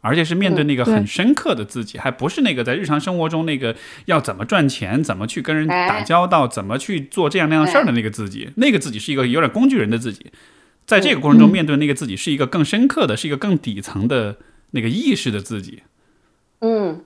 [0.00, 3.76] 而且是面对那个很深刻的自己，还不是那个在日常生活中那个
[4.06, 5.86] 要怎么赚钱、怎么去跟人哎。
[5.86, 10.32] 打交道、怎么去做这样那样事儿的那个自己，那个自己是一个有点工具人的自己，
[10.86, 11.52] 在这个过程中嗯。
[11.52, 14.38] 面对那个自己是一个更深刻的、是一个更底层的
[14.70, 15.82] 那个意识的自己，
[16.60, 17.02] 嗯，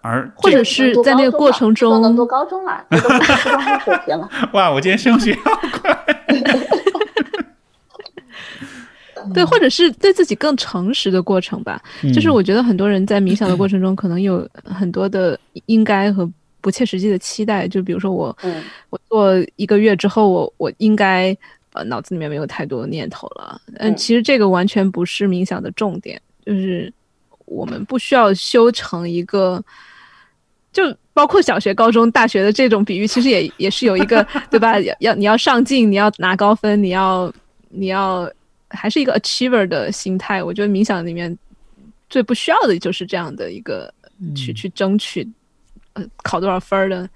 [0.00, 4.28] 而或者是在那个过程中能读高中了，中生水平了。
[4.52, 5.50] 哇，我今天升学好
[5.80, 5.98] 快。
[9.34, 11.80] 对，或者是对自己更诚实的过程吧。
[12.14, 16.28] 就是我觉得很多人在冥想的过程中， 可能有很多的应该和
[16.60, 17.68] 不切实际的期待。
[17.68, 21.36] 就比如说我，嗯我做一个月之后，我我应该
[21.74, 23.60] 呃脑子里面没有太多念头了。
[23.74, 26.90] 嗯，嗯其实这个完全不是冥想的重点，就是
[27.48, 29.62] 我们不需要修成一个。
[30.70, 34.78] 就包括小学、高中、大学的这种比喻，其实也也是有一个 对吧？
[34.78, 37.32] 要要你要上进，你要拿高分，你要
[37.70, 38.30] 你要
[38.68, 40.44] 还是一个 achiever 的心态。
[40.44, 41.36] 我觉得冥想里面
[42.08, 43.92] 最不需要的就是这样的一个
[44.36, 45.26] 去去争取
[45.94, 47.08] 呃考多少分儿的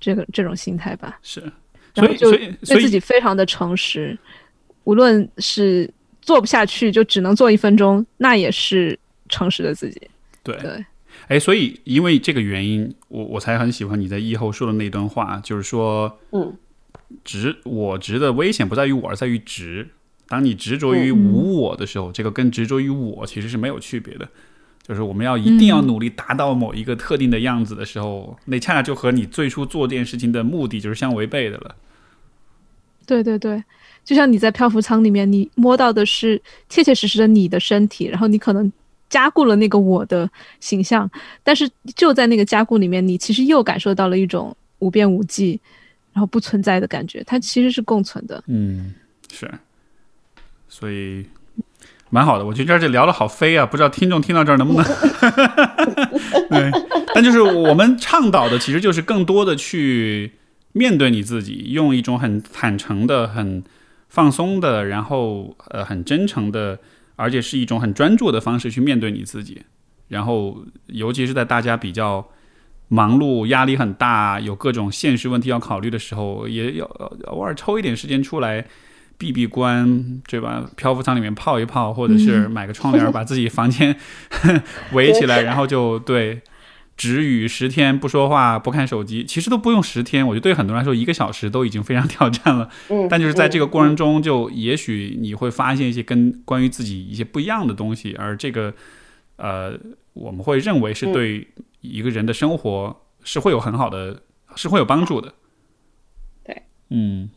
[0.00, 1.18] 这个这种心态吧。
[1.22, 1.50] 是，所
[1.96, 4.16] 然后就以所以对自己非常的诚实，
[4.84, 10.00] 无论是做不下去就只能做一分钟，那也是诚实的自己。
[10.42, 10.84] 对，对，
[11.28, 16.56] 哎，所以因为这个原因，我我才很喜欢你在以后说的那段话，就是说，嗯，
[17.24, 19.88] 执我执的危险不在于我，而在于执。
[20.28, 24.28] 当你执着于嗯无我的时候，这个跟执着于我其实是没有区别的。
[24.82, 31.74] 就是我们要一定要嗯努力达到某一个特定的样子的时候，那恰恰就和你最初做这件事情的目的就是相违背的了。
[33.04, 33.62] 对对对，
[34.04, 38.72] 就像你在漂浮舱里面，你摸到的是切切实实的你的身体，然后你可能
[39.08, 40.28] 加固了那个我的
[40.60, 41.10] 形象，
[41.42, 45.60] 但是就在那个加固里面，你其实又感受到了一种无边无际，
[46.12, 48.42] 然后不存在的感觉，它其实是共存的。
[48.46, 48.94] 嗯，
[49.32, 49.50] 是，
[50.68, 51.24] 所以
[52.10, 52.44] 蛮好的。
[52.44, 54.84] 我觉得这聊的好飞啊，不知道听众听到这儿能不能？
[56.50, 56.70] 对，
[57.14, 60.32] 但就是我们倡导的，其实就是更多的去
[60.72, 63.62] 面对你自己，用一种很坦诚的、很
[64.08, 66.78] 放松的，然后呃很真诚的，
[67.16, 69.62] 而且是一种很专注的方式去面对你自己。
[70.08, 72.28] 然后，尤其是在大家比较
[72.88, 76.84] 忙碌、压力很大、有各种现实问题要考虑的时候，也要
[77.24, 78.64] 偶尔抽一点时间出来
[79.18, 80.70] 闭闭关，对吧？
[80.76, 83.96] 漂浮舱里面泡一泡，或者是买个窗帘，把自己房间
[84.92, 86.40] 围起来， 然后就对。
[86.96, 92.70] 止语十天不说话不看手机，其实都不用十天，我觉得对很多人来说一个小时都已经非常挑战了。
[92.88, 98.72] 嗯， 但就是在这个过嗯程中，就也许你会发现一些跟关于自己一些不一样的东西，而这个
[99.36, 99.78] 呃，
[100.14, 101.46] 我们会认为是对
[101.82, 104.22] 一个人的生活是会有很好的，
[104.54, 105.34] 是会有帮助的。
[106.44, 107.28] 对，嗯，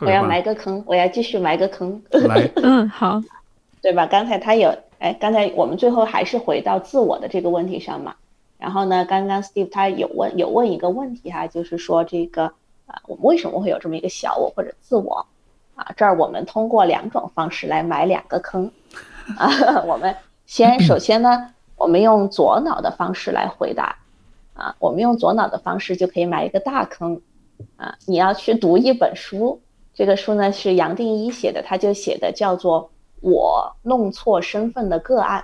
[0.00, 0.22] 我要。
[0.22, 3.22] 埋个坑，我要继续埋个坑，来， 嗯，好，
[3.80, 4.06] 对吧？
[4.06, 8.14] 刚才他有，哎，刚才我们最后还是回到自我的这个问题上嘛。
[8.56, 12.44] 然后呢，刚刚 Steve 他有问有问一个问题哈，就是说这个
[12.86, 15.26] 啊，我们为什么会有这么一个小我或者自我
[15.74, 15.92] 啊？
[15.96, 18.70] 这儿我们通过两种方式来埋两个坑
[19.36, 19.82] 啊。
[19.86, 20.16] 我们
[20.46, 23.98] 先首先呢，我们用左脑的方式来回答
[24.54, 27.20] 啊，我们用左脑的方式就可以埋一个大坑
[27.76, 27.94] 啊。
[28.06, 29.60] 你要去读一本书，
[29.92, 32.82] 这个书呢是杨定一写的，他就写的叫做
[33.20, 35.40] 《我弄错身份的个案》，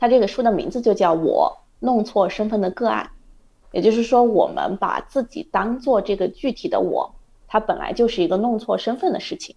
[0.00, 1.56] 他这个书的名字就叫我。
[1.84, 3.10] 弄错身份的个案，
[3.70, 7.14] 也就是说，我们把自己当做这个具体的我，
[7.46, 9.54] 它本来就是一个弄错身份的事情，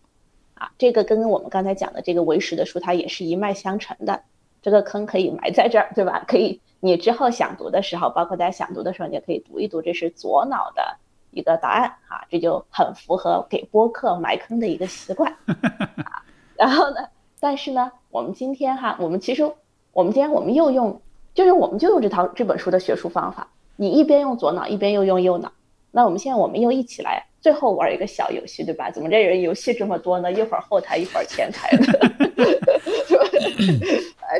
[0.55, 4.21] 啊，这个跟我们刚才讲的这个唯识的书，它也是一脉相承的。
[4.61, 6.25] 这个坑可以埋在这儿，对吧？
[6.27, 10.97] 可以，你之后想读的时候，包括大家想读的时候，你也可以读一读，这是左脑的
[11.31, 15.31] 一个答案啊，这就很符合给播客埋坑的一个习惯。
[15.47, 16.25] 啊、
[16.57, 17.07] 然后呢，
[17.39, 19.49] 但是呢，我们今天哈，我们其实
[19.93, 20.99] 我们今天我们又用。
[21.37, 25.51] 就是我们就用这套这本书的学术方法，你一边用左脑，一边又用右脑。
[25.91, 28.89] 那我们现在我们又一起来，最后玩一个小游戏，对吧？
[28.89, 30.31] 怎么这人游戏这么多呢？
[30.31, 31.85] 一会儿后台，一会儿前台的，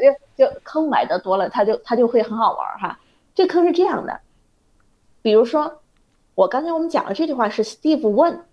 [0.01, 2.99] 就就坑埋的多了，它就它就会很好玩哈。
[3.35, 4.19] 这坑是这样的，
[5.21, 5.81] 比如说
[6.33, 8.43] 我刚才我们讲的这句话是 Steve 问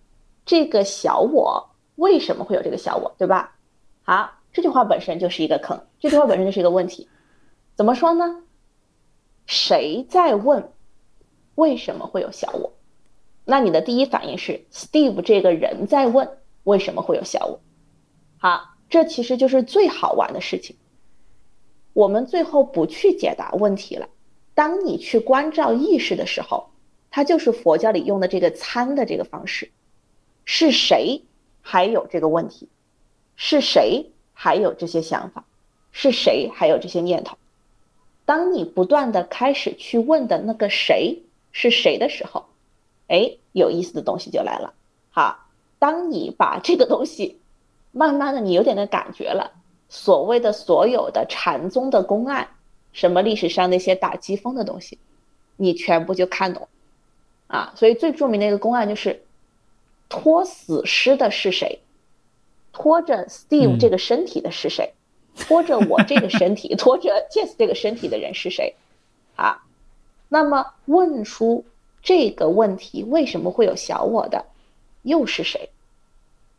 [0.45, 3.55] 这个小我为什么会有这个小我，对吧？
[4.03, 7.09] 好，这句话本身就是一个坑，这句话本身就是一个问题。
[7.75, 8.43] 怎么说呢？
[9.47, 10.73] 谁在问
[11.57, 12.73] 为什么会有小我？
[13.45, 17.61] 那你的第一反应是 Steve 这个人在问为什么会有小我。
[18.39, 20.77] 好，这其实就是最好玩的事情。
[21.93, 24.09] 我们最后不去解答问题了，
[24.55, 26.71] 当你去关照意识的时候，
[27.11, 29.71] 它就是佛教里用的这个参的这个方式。
[30.45, 31.23] 是谁
[31.61, 32.69] 还有这个问题？
[33.37, 35.45] 是谁还有这些想法？
[35.91, 37.37] 是谁还有这些念头？
[38.25, 41.23] 当你不断的开始去问的那个谁
[41.53, 42.47] 是谁的时候，
[43.09, 44.73] 哎，有意思的东西就来了。
[45.11, 45.47] 好，
[45.79, 47.39] 当你把这个东西
[47.93, 49.53] 慢慢的，你有点的感觉了，
[49.89, 52.49] 所谓的所有的禅宗的公案，
[52.93, 54.99] 什么历史上那些打击风的东西，
[55.57, 56.69] 你全部就看懂
[57.47, 57.73] 啊。
[57.77, 59.23] 所以最著名的一个公案就是。
[60.07, 61.81] 拖死尸的是谁？
[62.73, 64.93] 拖着 Steve 这个身体的是谁？
[65.39, 68.75] 拖着我这个身体， 拖着 Jess 这个身体的人是谁？
[69.37, 69.63] 啊，
[70.29, 71.65] 那么问出
[72.03, 74.45] 这个问题为什么会有小我的，
[75.03, 75.69] 又是谁？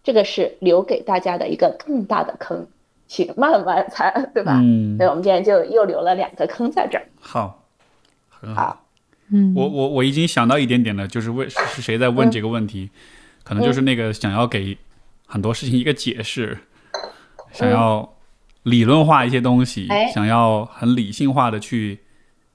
[0.04, 2.68] 这个是留给大家的一个更大的坑，
[3.08, 4.60] 请慢慢猜，对吧？
[4.62, 7.06] 嗯，所以我们今天就又留了两个坑在这儿。
[7.20, 7.64] 好，
[8.30, 8.82] 很好。
[9.30, 12.90] 嗯，我我我已经想到一点点了，就是为是谁在问这个问题。
[13.44, 14.76] 可能就是那个想要给
[15.28, 16.58] 很多事情一个解释，
[17.52, 18.15] 想要
[18.66, 22.00] 理论化一些东西，想要很理性化的去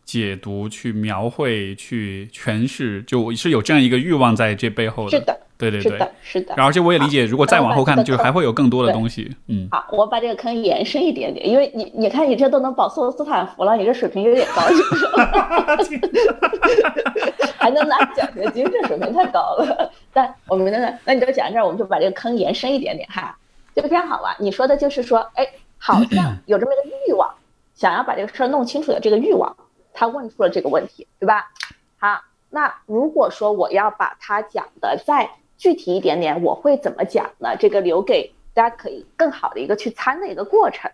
[0.04, 5.18] 解读、去描绘、去诠释，就是有这样一个欲望在这背后的。
[5.18, 6.54] 是的，对对对，是的。
[6.56, 9.30] 然后而且我也理解，如果再往后看，就还会有更多的东西。
[9.46, 9.68] 嗯。
[9.70, 15.96] 好，我把这个坑延伸一点点，因为你你看你这都能保送斯坦福了，你这水平有点高，是不是？
[17.56, 19.92] 还能拿奖学金，这水平太高了。
[20.12, 23.36] 但我们那那你就讲这儿，我们就把这个坑延伸一点点哈，
[23.76, 24.34] 就非常好玩。
[24.40, 25.46] 你说的就是说，哎，
[25.80, 27.34] 好 像有这么一个欲望，
[27.74, 29.56] 想要把这个事儿弄清楚的这个欲望，
[29.94, 31.50] 他问出了这个问题，对吧？
[31.98, 32.20] 好，
[32.50, 37.56] 那如果说我要把它讲的再具体一点点，我会怎么讲呢？
[37.58, 40.90] 这个留给大家可以更好的一个去参的一个过程。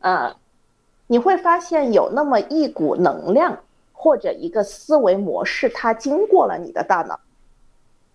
[0.00, 0.36] 嗯，
[1.06, 3.58] 你会发现有那么一股能量
[3.92, 7.18] 或者一个思维模式，它经过了你的大脑。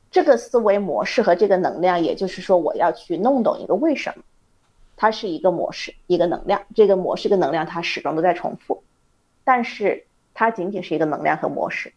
[0.10, 4.24] 这个思维模式和这个能量，也就是说，我要去弄懂一个为什么，
[4.98, 6.62] 它是一个模式，一个能量。
[6.76, 8.84] 这个模式跟能量，它始终都在重复，
[9.46, 10.04] 但是
[10.34, 11.94] 它仅仅是一个能量和模式，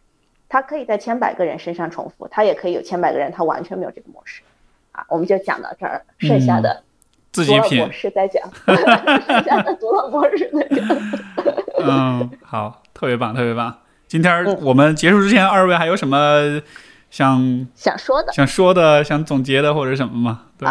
[0.47, 4.43] 它可以在千百个人身上重复，它也可以有千百个人他完全没有这个模式。
[4.91, 6.83] 啊，我们就讲到这儿，剩下的
[7.31, 10.87] 自己品模式在讲，剩下的独乐模式再讲。
[11.83, 13.79] 嗯，好，特别棒，特别棒。
[14.07, 16.61] 今天我们结束之前，二位还有什么？
[17.09, 20.45] 想想说的，想说的，想总结的或者什么吗？
[20.57, 20.65] 对，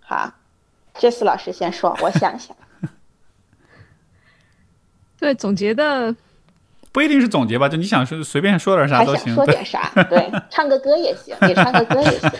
[0.00, 0.32] 好
[0.98, 2.54] ，Jess 老师先说，我想想。
[5.18, 6.14] 对，总结的
[6.92, 9.34] 不一定是总结吧，就你想说随便说点啥都行。
[9.34, 9.90] 说点啥？
[10.10, 12.30] 对，唱个歌也行，你唱个歌也行。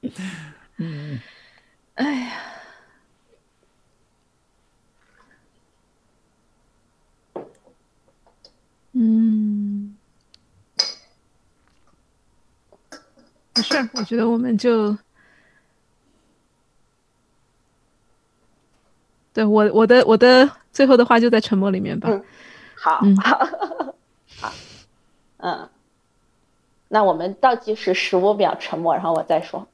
[0.78, 1.20] 嗯，
[1.94, 2.30] 哎呀，
[8.92, 9.94] 嗯。
[13.56, 14.96] 没事儿，我觉得我们就，
[19.38, 22.08] 对我我的我的最后的话就在沉默里面吧。
[22.10, 22.24] 嗯，
[22.74, 23.38] 好，好，
[24.40, 24.52] 好，
[25.36, 25.68] 嗯，
[26.88, 29.68] 那我们倒计时十五秒沉默，然后我再说。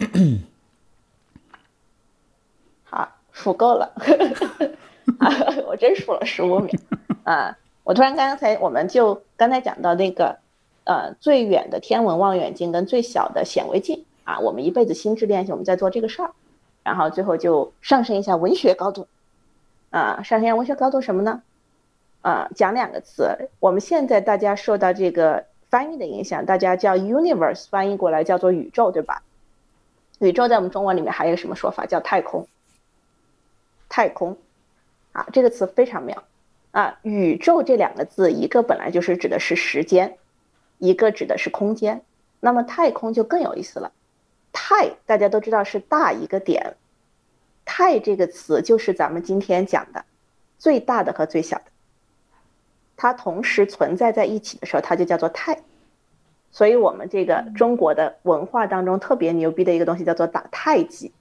[2.84, 3.90] 好，数够了，
[5.66, 6.78] 我真数了十五秒，
[7.22, 7.56] 啊。
[7.84, 10.40] 我突然刚才我们就刚才讲到那个，
[10.84, 16.32] 呃，最远的天文望远镜跟最小的显微镜啊，我们一辈子心智练习，我们在做这个事儿，
[16.82, 19.06] 然后最后就上升一下文学高度，
[19.90, 21.42] 啊，上升一下文学高度什么呢？
[22.22, 29.22] 啊，讲两个词，我们现在大家受到这个翻译的影响，大家叫 universe 翻译过来叫做宇宙，对吧？
[30.20, 31.86] 宇宙在我们中文里面还有什么说法？
[31.86, 32.46] 叫太空，
[33.88, 34.36] 太空，
[35.12, 36.22] 啊，这个词非常妙。
[36.70, 40.16] 啊，宇宙这两个字，一个本来就是指的是时间，
[40.78, 42.02] 一个指的是空间。
[42.40, 43.92] 那么太空就更有意思了。
[44.52, 46.76] 太大家都知道是大一个点，
[47.64, 50.04] 太这个词就是咱们今天讲的
[50.58, 51.64] 最大的和最小的，
[52.96, 55.58] 它同时存在在一起的时候，它就叫做太。
[56.52, 61.12] 所以我们这个中国的文化当中特别牛逼的一个东西叫做打太极，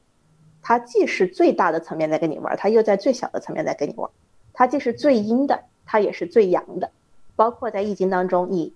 [0.62, 4.08] 它既是最大的层面在跟你玩，它又在最小的层面在跟你玩。
[4.54, 6.92] 它既是最阴的，它也是最阳的，
[7.36, 8.74] 包括在易经当中，你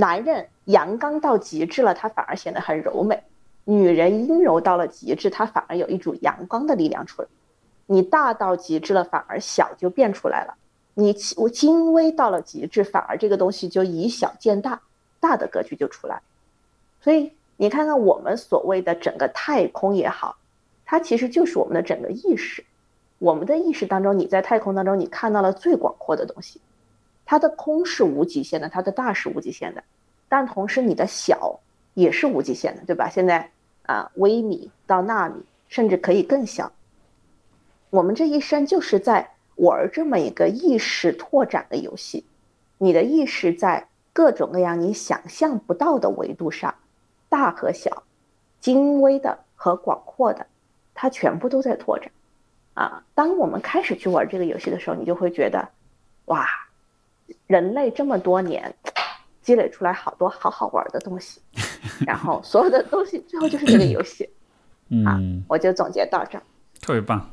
[0.00, 3.16] 男人阳刚到极致了，他反而显得很柔美；
[3.64, 7.26] 女人阴柔到了极致，她反而有一组阳光的力量出来。
[7.86, 10.54] 你大到极致了，反而小就变出来了；
[10.94, 14.80] 你精微到了极致，反而这个东西就以小见大，
[15.18, 16.22] 大的格局就出来。
[17.00, 20.36] 所以你看看我们所谓的整个太空也好，
[20.84, 22.64] 它其实就是我们的整个意识。
[23.18, 26.60] 我们的意识当中，你在太空当中，你看到了最广阔的东西，
[27.30, 29.84] 它的空是无极限的，它的大是无极限的，
[30.30, 31.60] 但同时你的小
[31.92, 33.10] 也是无极限的，对吧？
[33.10, 33.50] 现在
[33.82, 36.72] 啊，微米到纳米，甚至可以更小。
[37.90, 42.24] 我们这一生就是在玩这么一个意识拓展的游戏，
[42.78, 46.74] 你的意识在各种各样你想象不到的维度上，
[47.28, 48.04] 大和小、
[48.58, 50.46] 精微的和广阔的，
[50.94, 52.10] 它全部都在拓展。
[52.72, 55.68] 啊，当我们开始去玩这个游戏的时候，你就会觉得，
[56.24, 56.46] 哇，
[57.48, 58.72] 人类这么多年
[59.42, 61.40] 积累出来好多好好玩的东西，
[62.06, 64.28] 然后所有的东西最后就是这个游戏。
[64.90, 66.42] 嗯，我就总结到这儿。
[66.80, 67.28] 特别棒。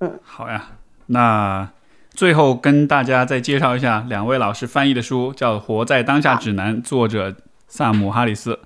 [0.00, 0.66] 嗯，好呀。
[1.06, 1.66] 那
[2.10, 7.34] 最后跟大家再介绍一下两位老师翻译的书，叫《活在当下指南》，作者
[7.66, 8.60] 萨姆哈里斯。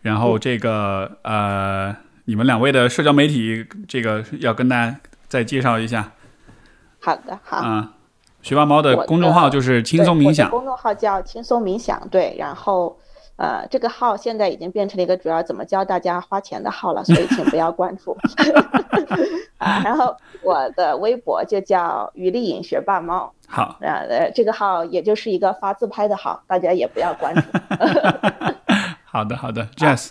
[0.00, 1.94] 然后这个呃。
[2.24, 4.96] 你们两位的社交媒体，这个要跟大家
[5.26, 6.12] 再介绍一下。
[7.00, 7.56] 好的，好。
[7.56, 7.94] 啊，
[8.42, 10.50] 学霸猫的公众号就是轻松冥想。
[10.50, 12.34] 公众号叫轻松冥想，对。
[12.36, 12.98] 然后，
[13.36, 18.16] 呃，这个号现在已经变成了一个主要怎么教大家花钱的号了，所以请不要关注。
[19.58, 23.32] 啊，然后我的微博就叫于丽颖学霸猫。
[23.46, 23.76] 好。
[23.80, 27.42] 呃，这个号也就是一个发自拍的号，大家也不要关注。
[29.06, 30.10] 好的，好的，Jazz。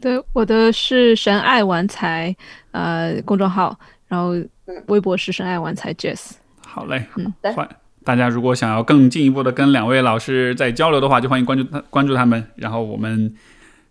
[0.00, 2.34] 对，我的是神爱玩财，
[2.70, 3.76] 呃，公众号，
[4.06, 4.32] 然后
[4.86, 6.32] 微博是神爱玩财 Jess。
[6.74, 7.68] 好嘞，嗯，欢
[8.04, 12.44] 大家如果想要更进一步的跟两位老师在交流的话，就欢迎关注他，关注他们。
[12.56, 13.32] 然后我们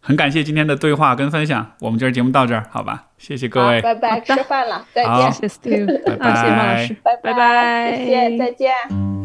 [0.02, 3.06] 很感谢今天的对话跟分享，我们今儿节目到这儿，好吧？
[3.18, 7.34] 谢谢各位，拜拜，吃饭了，再见，谢谢 Steve，拜拜，谢谢马老师，拜拜。
[7.34, 9.23] 拜，谢谢，再见。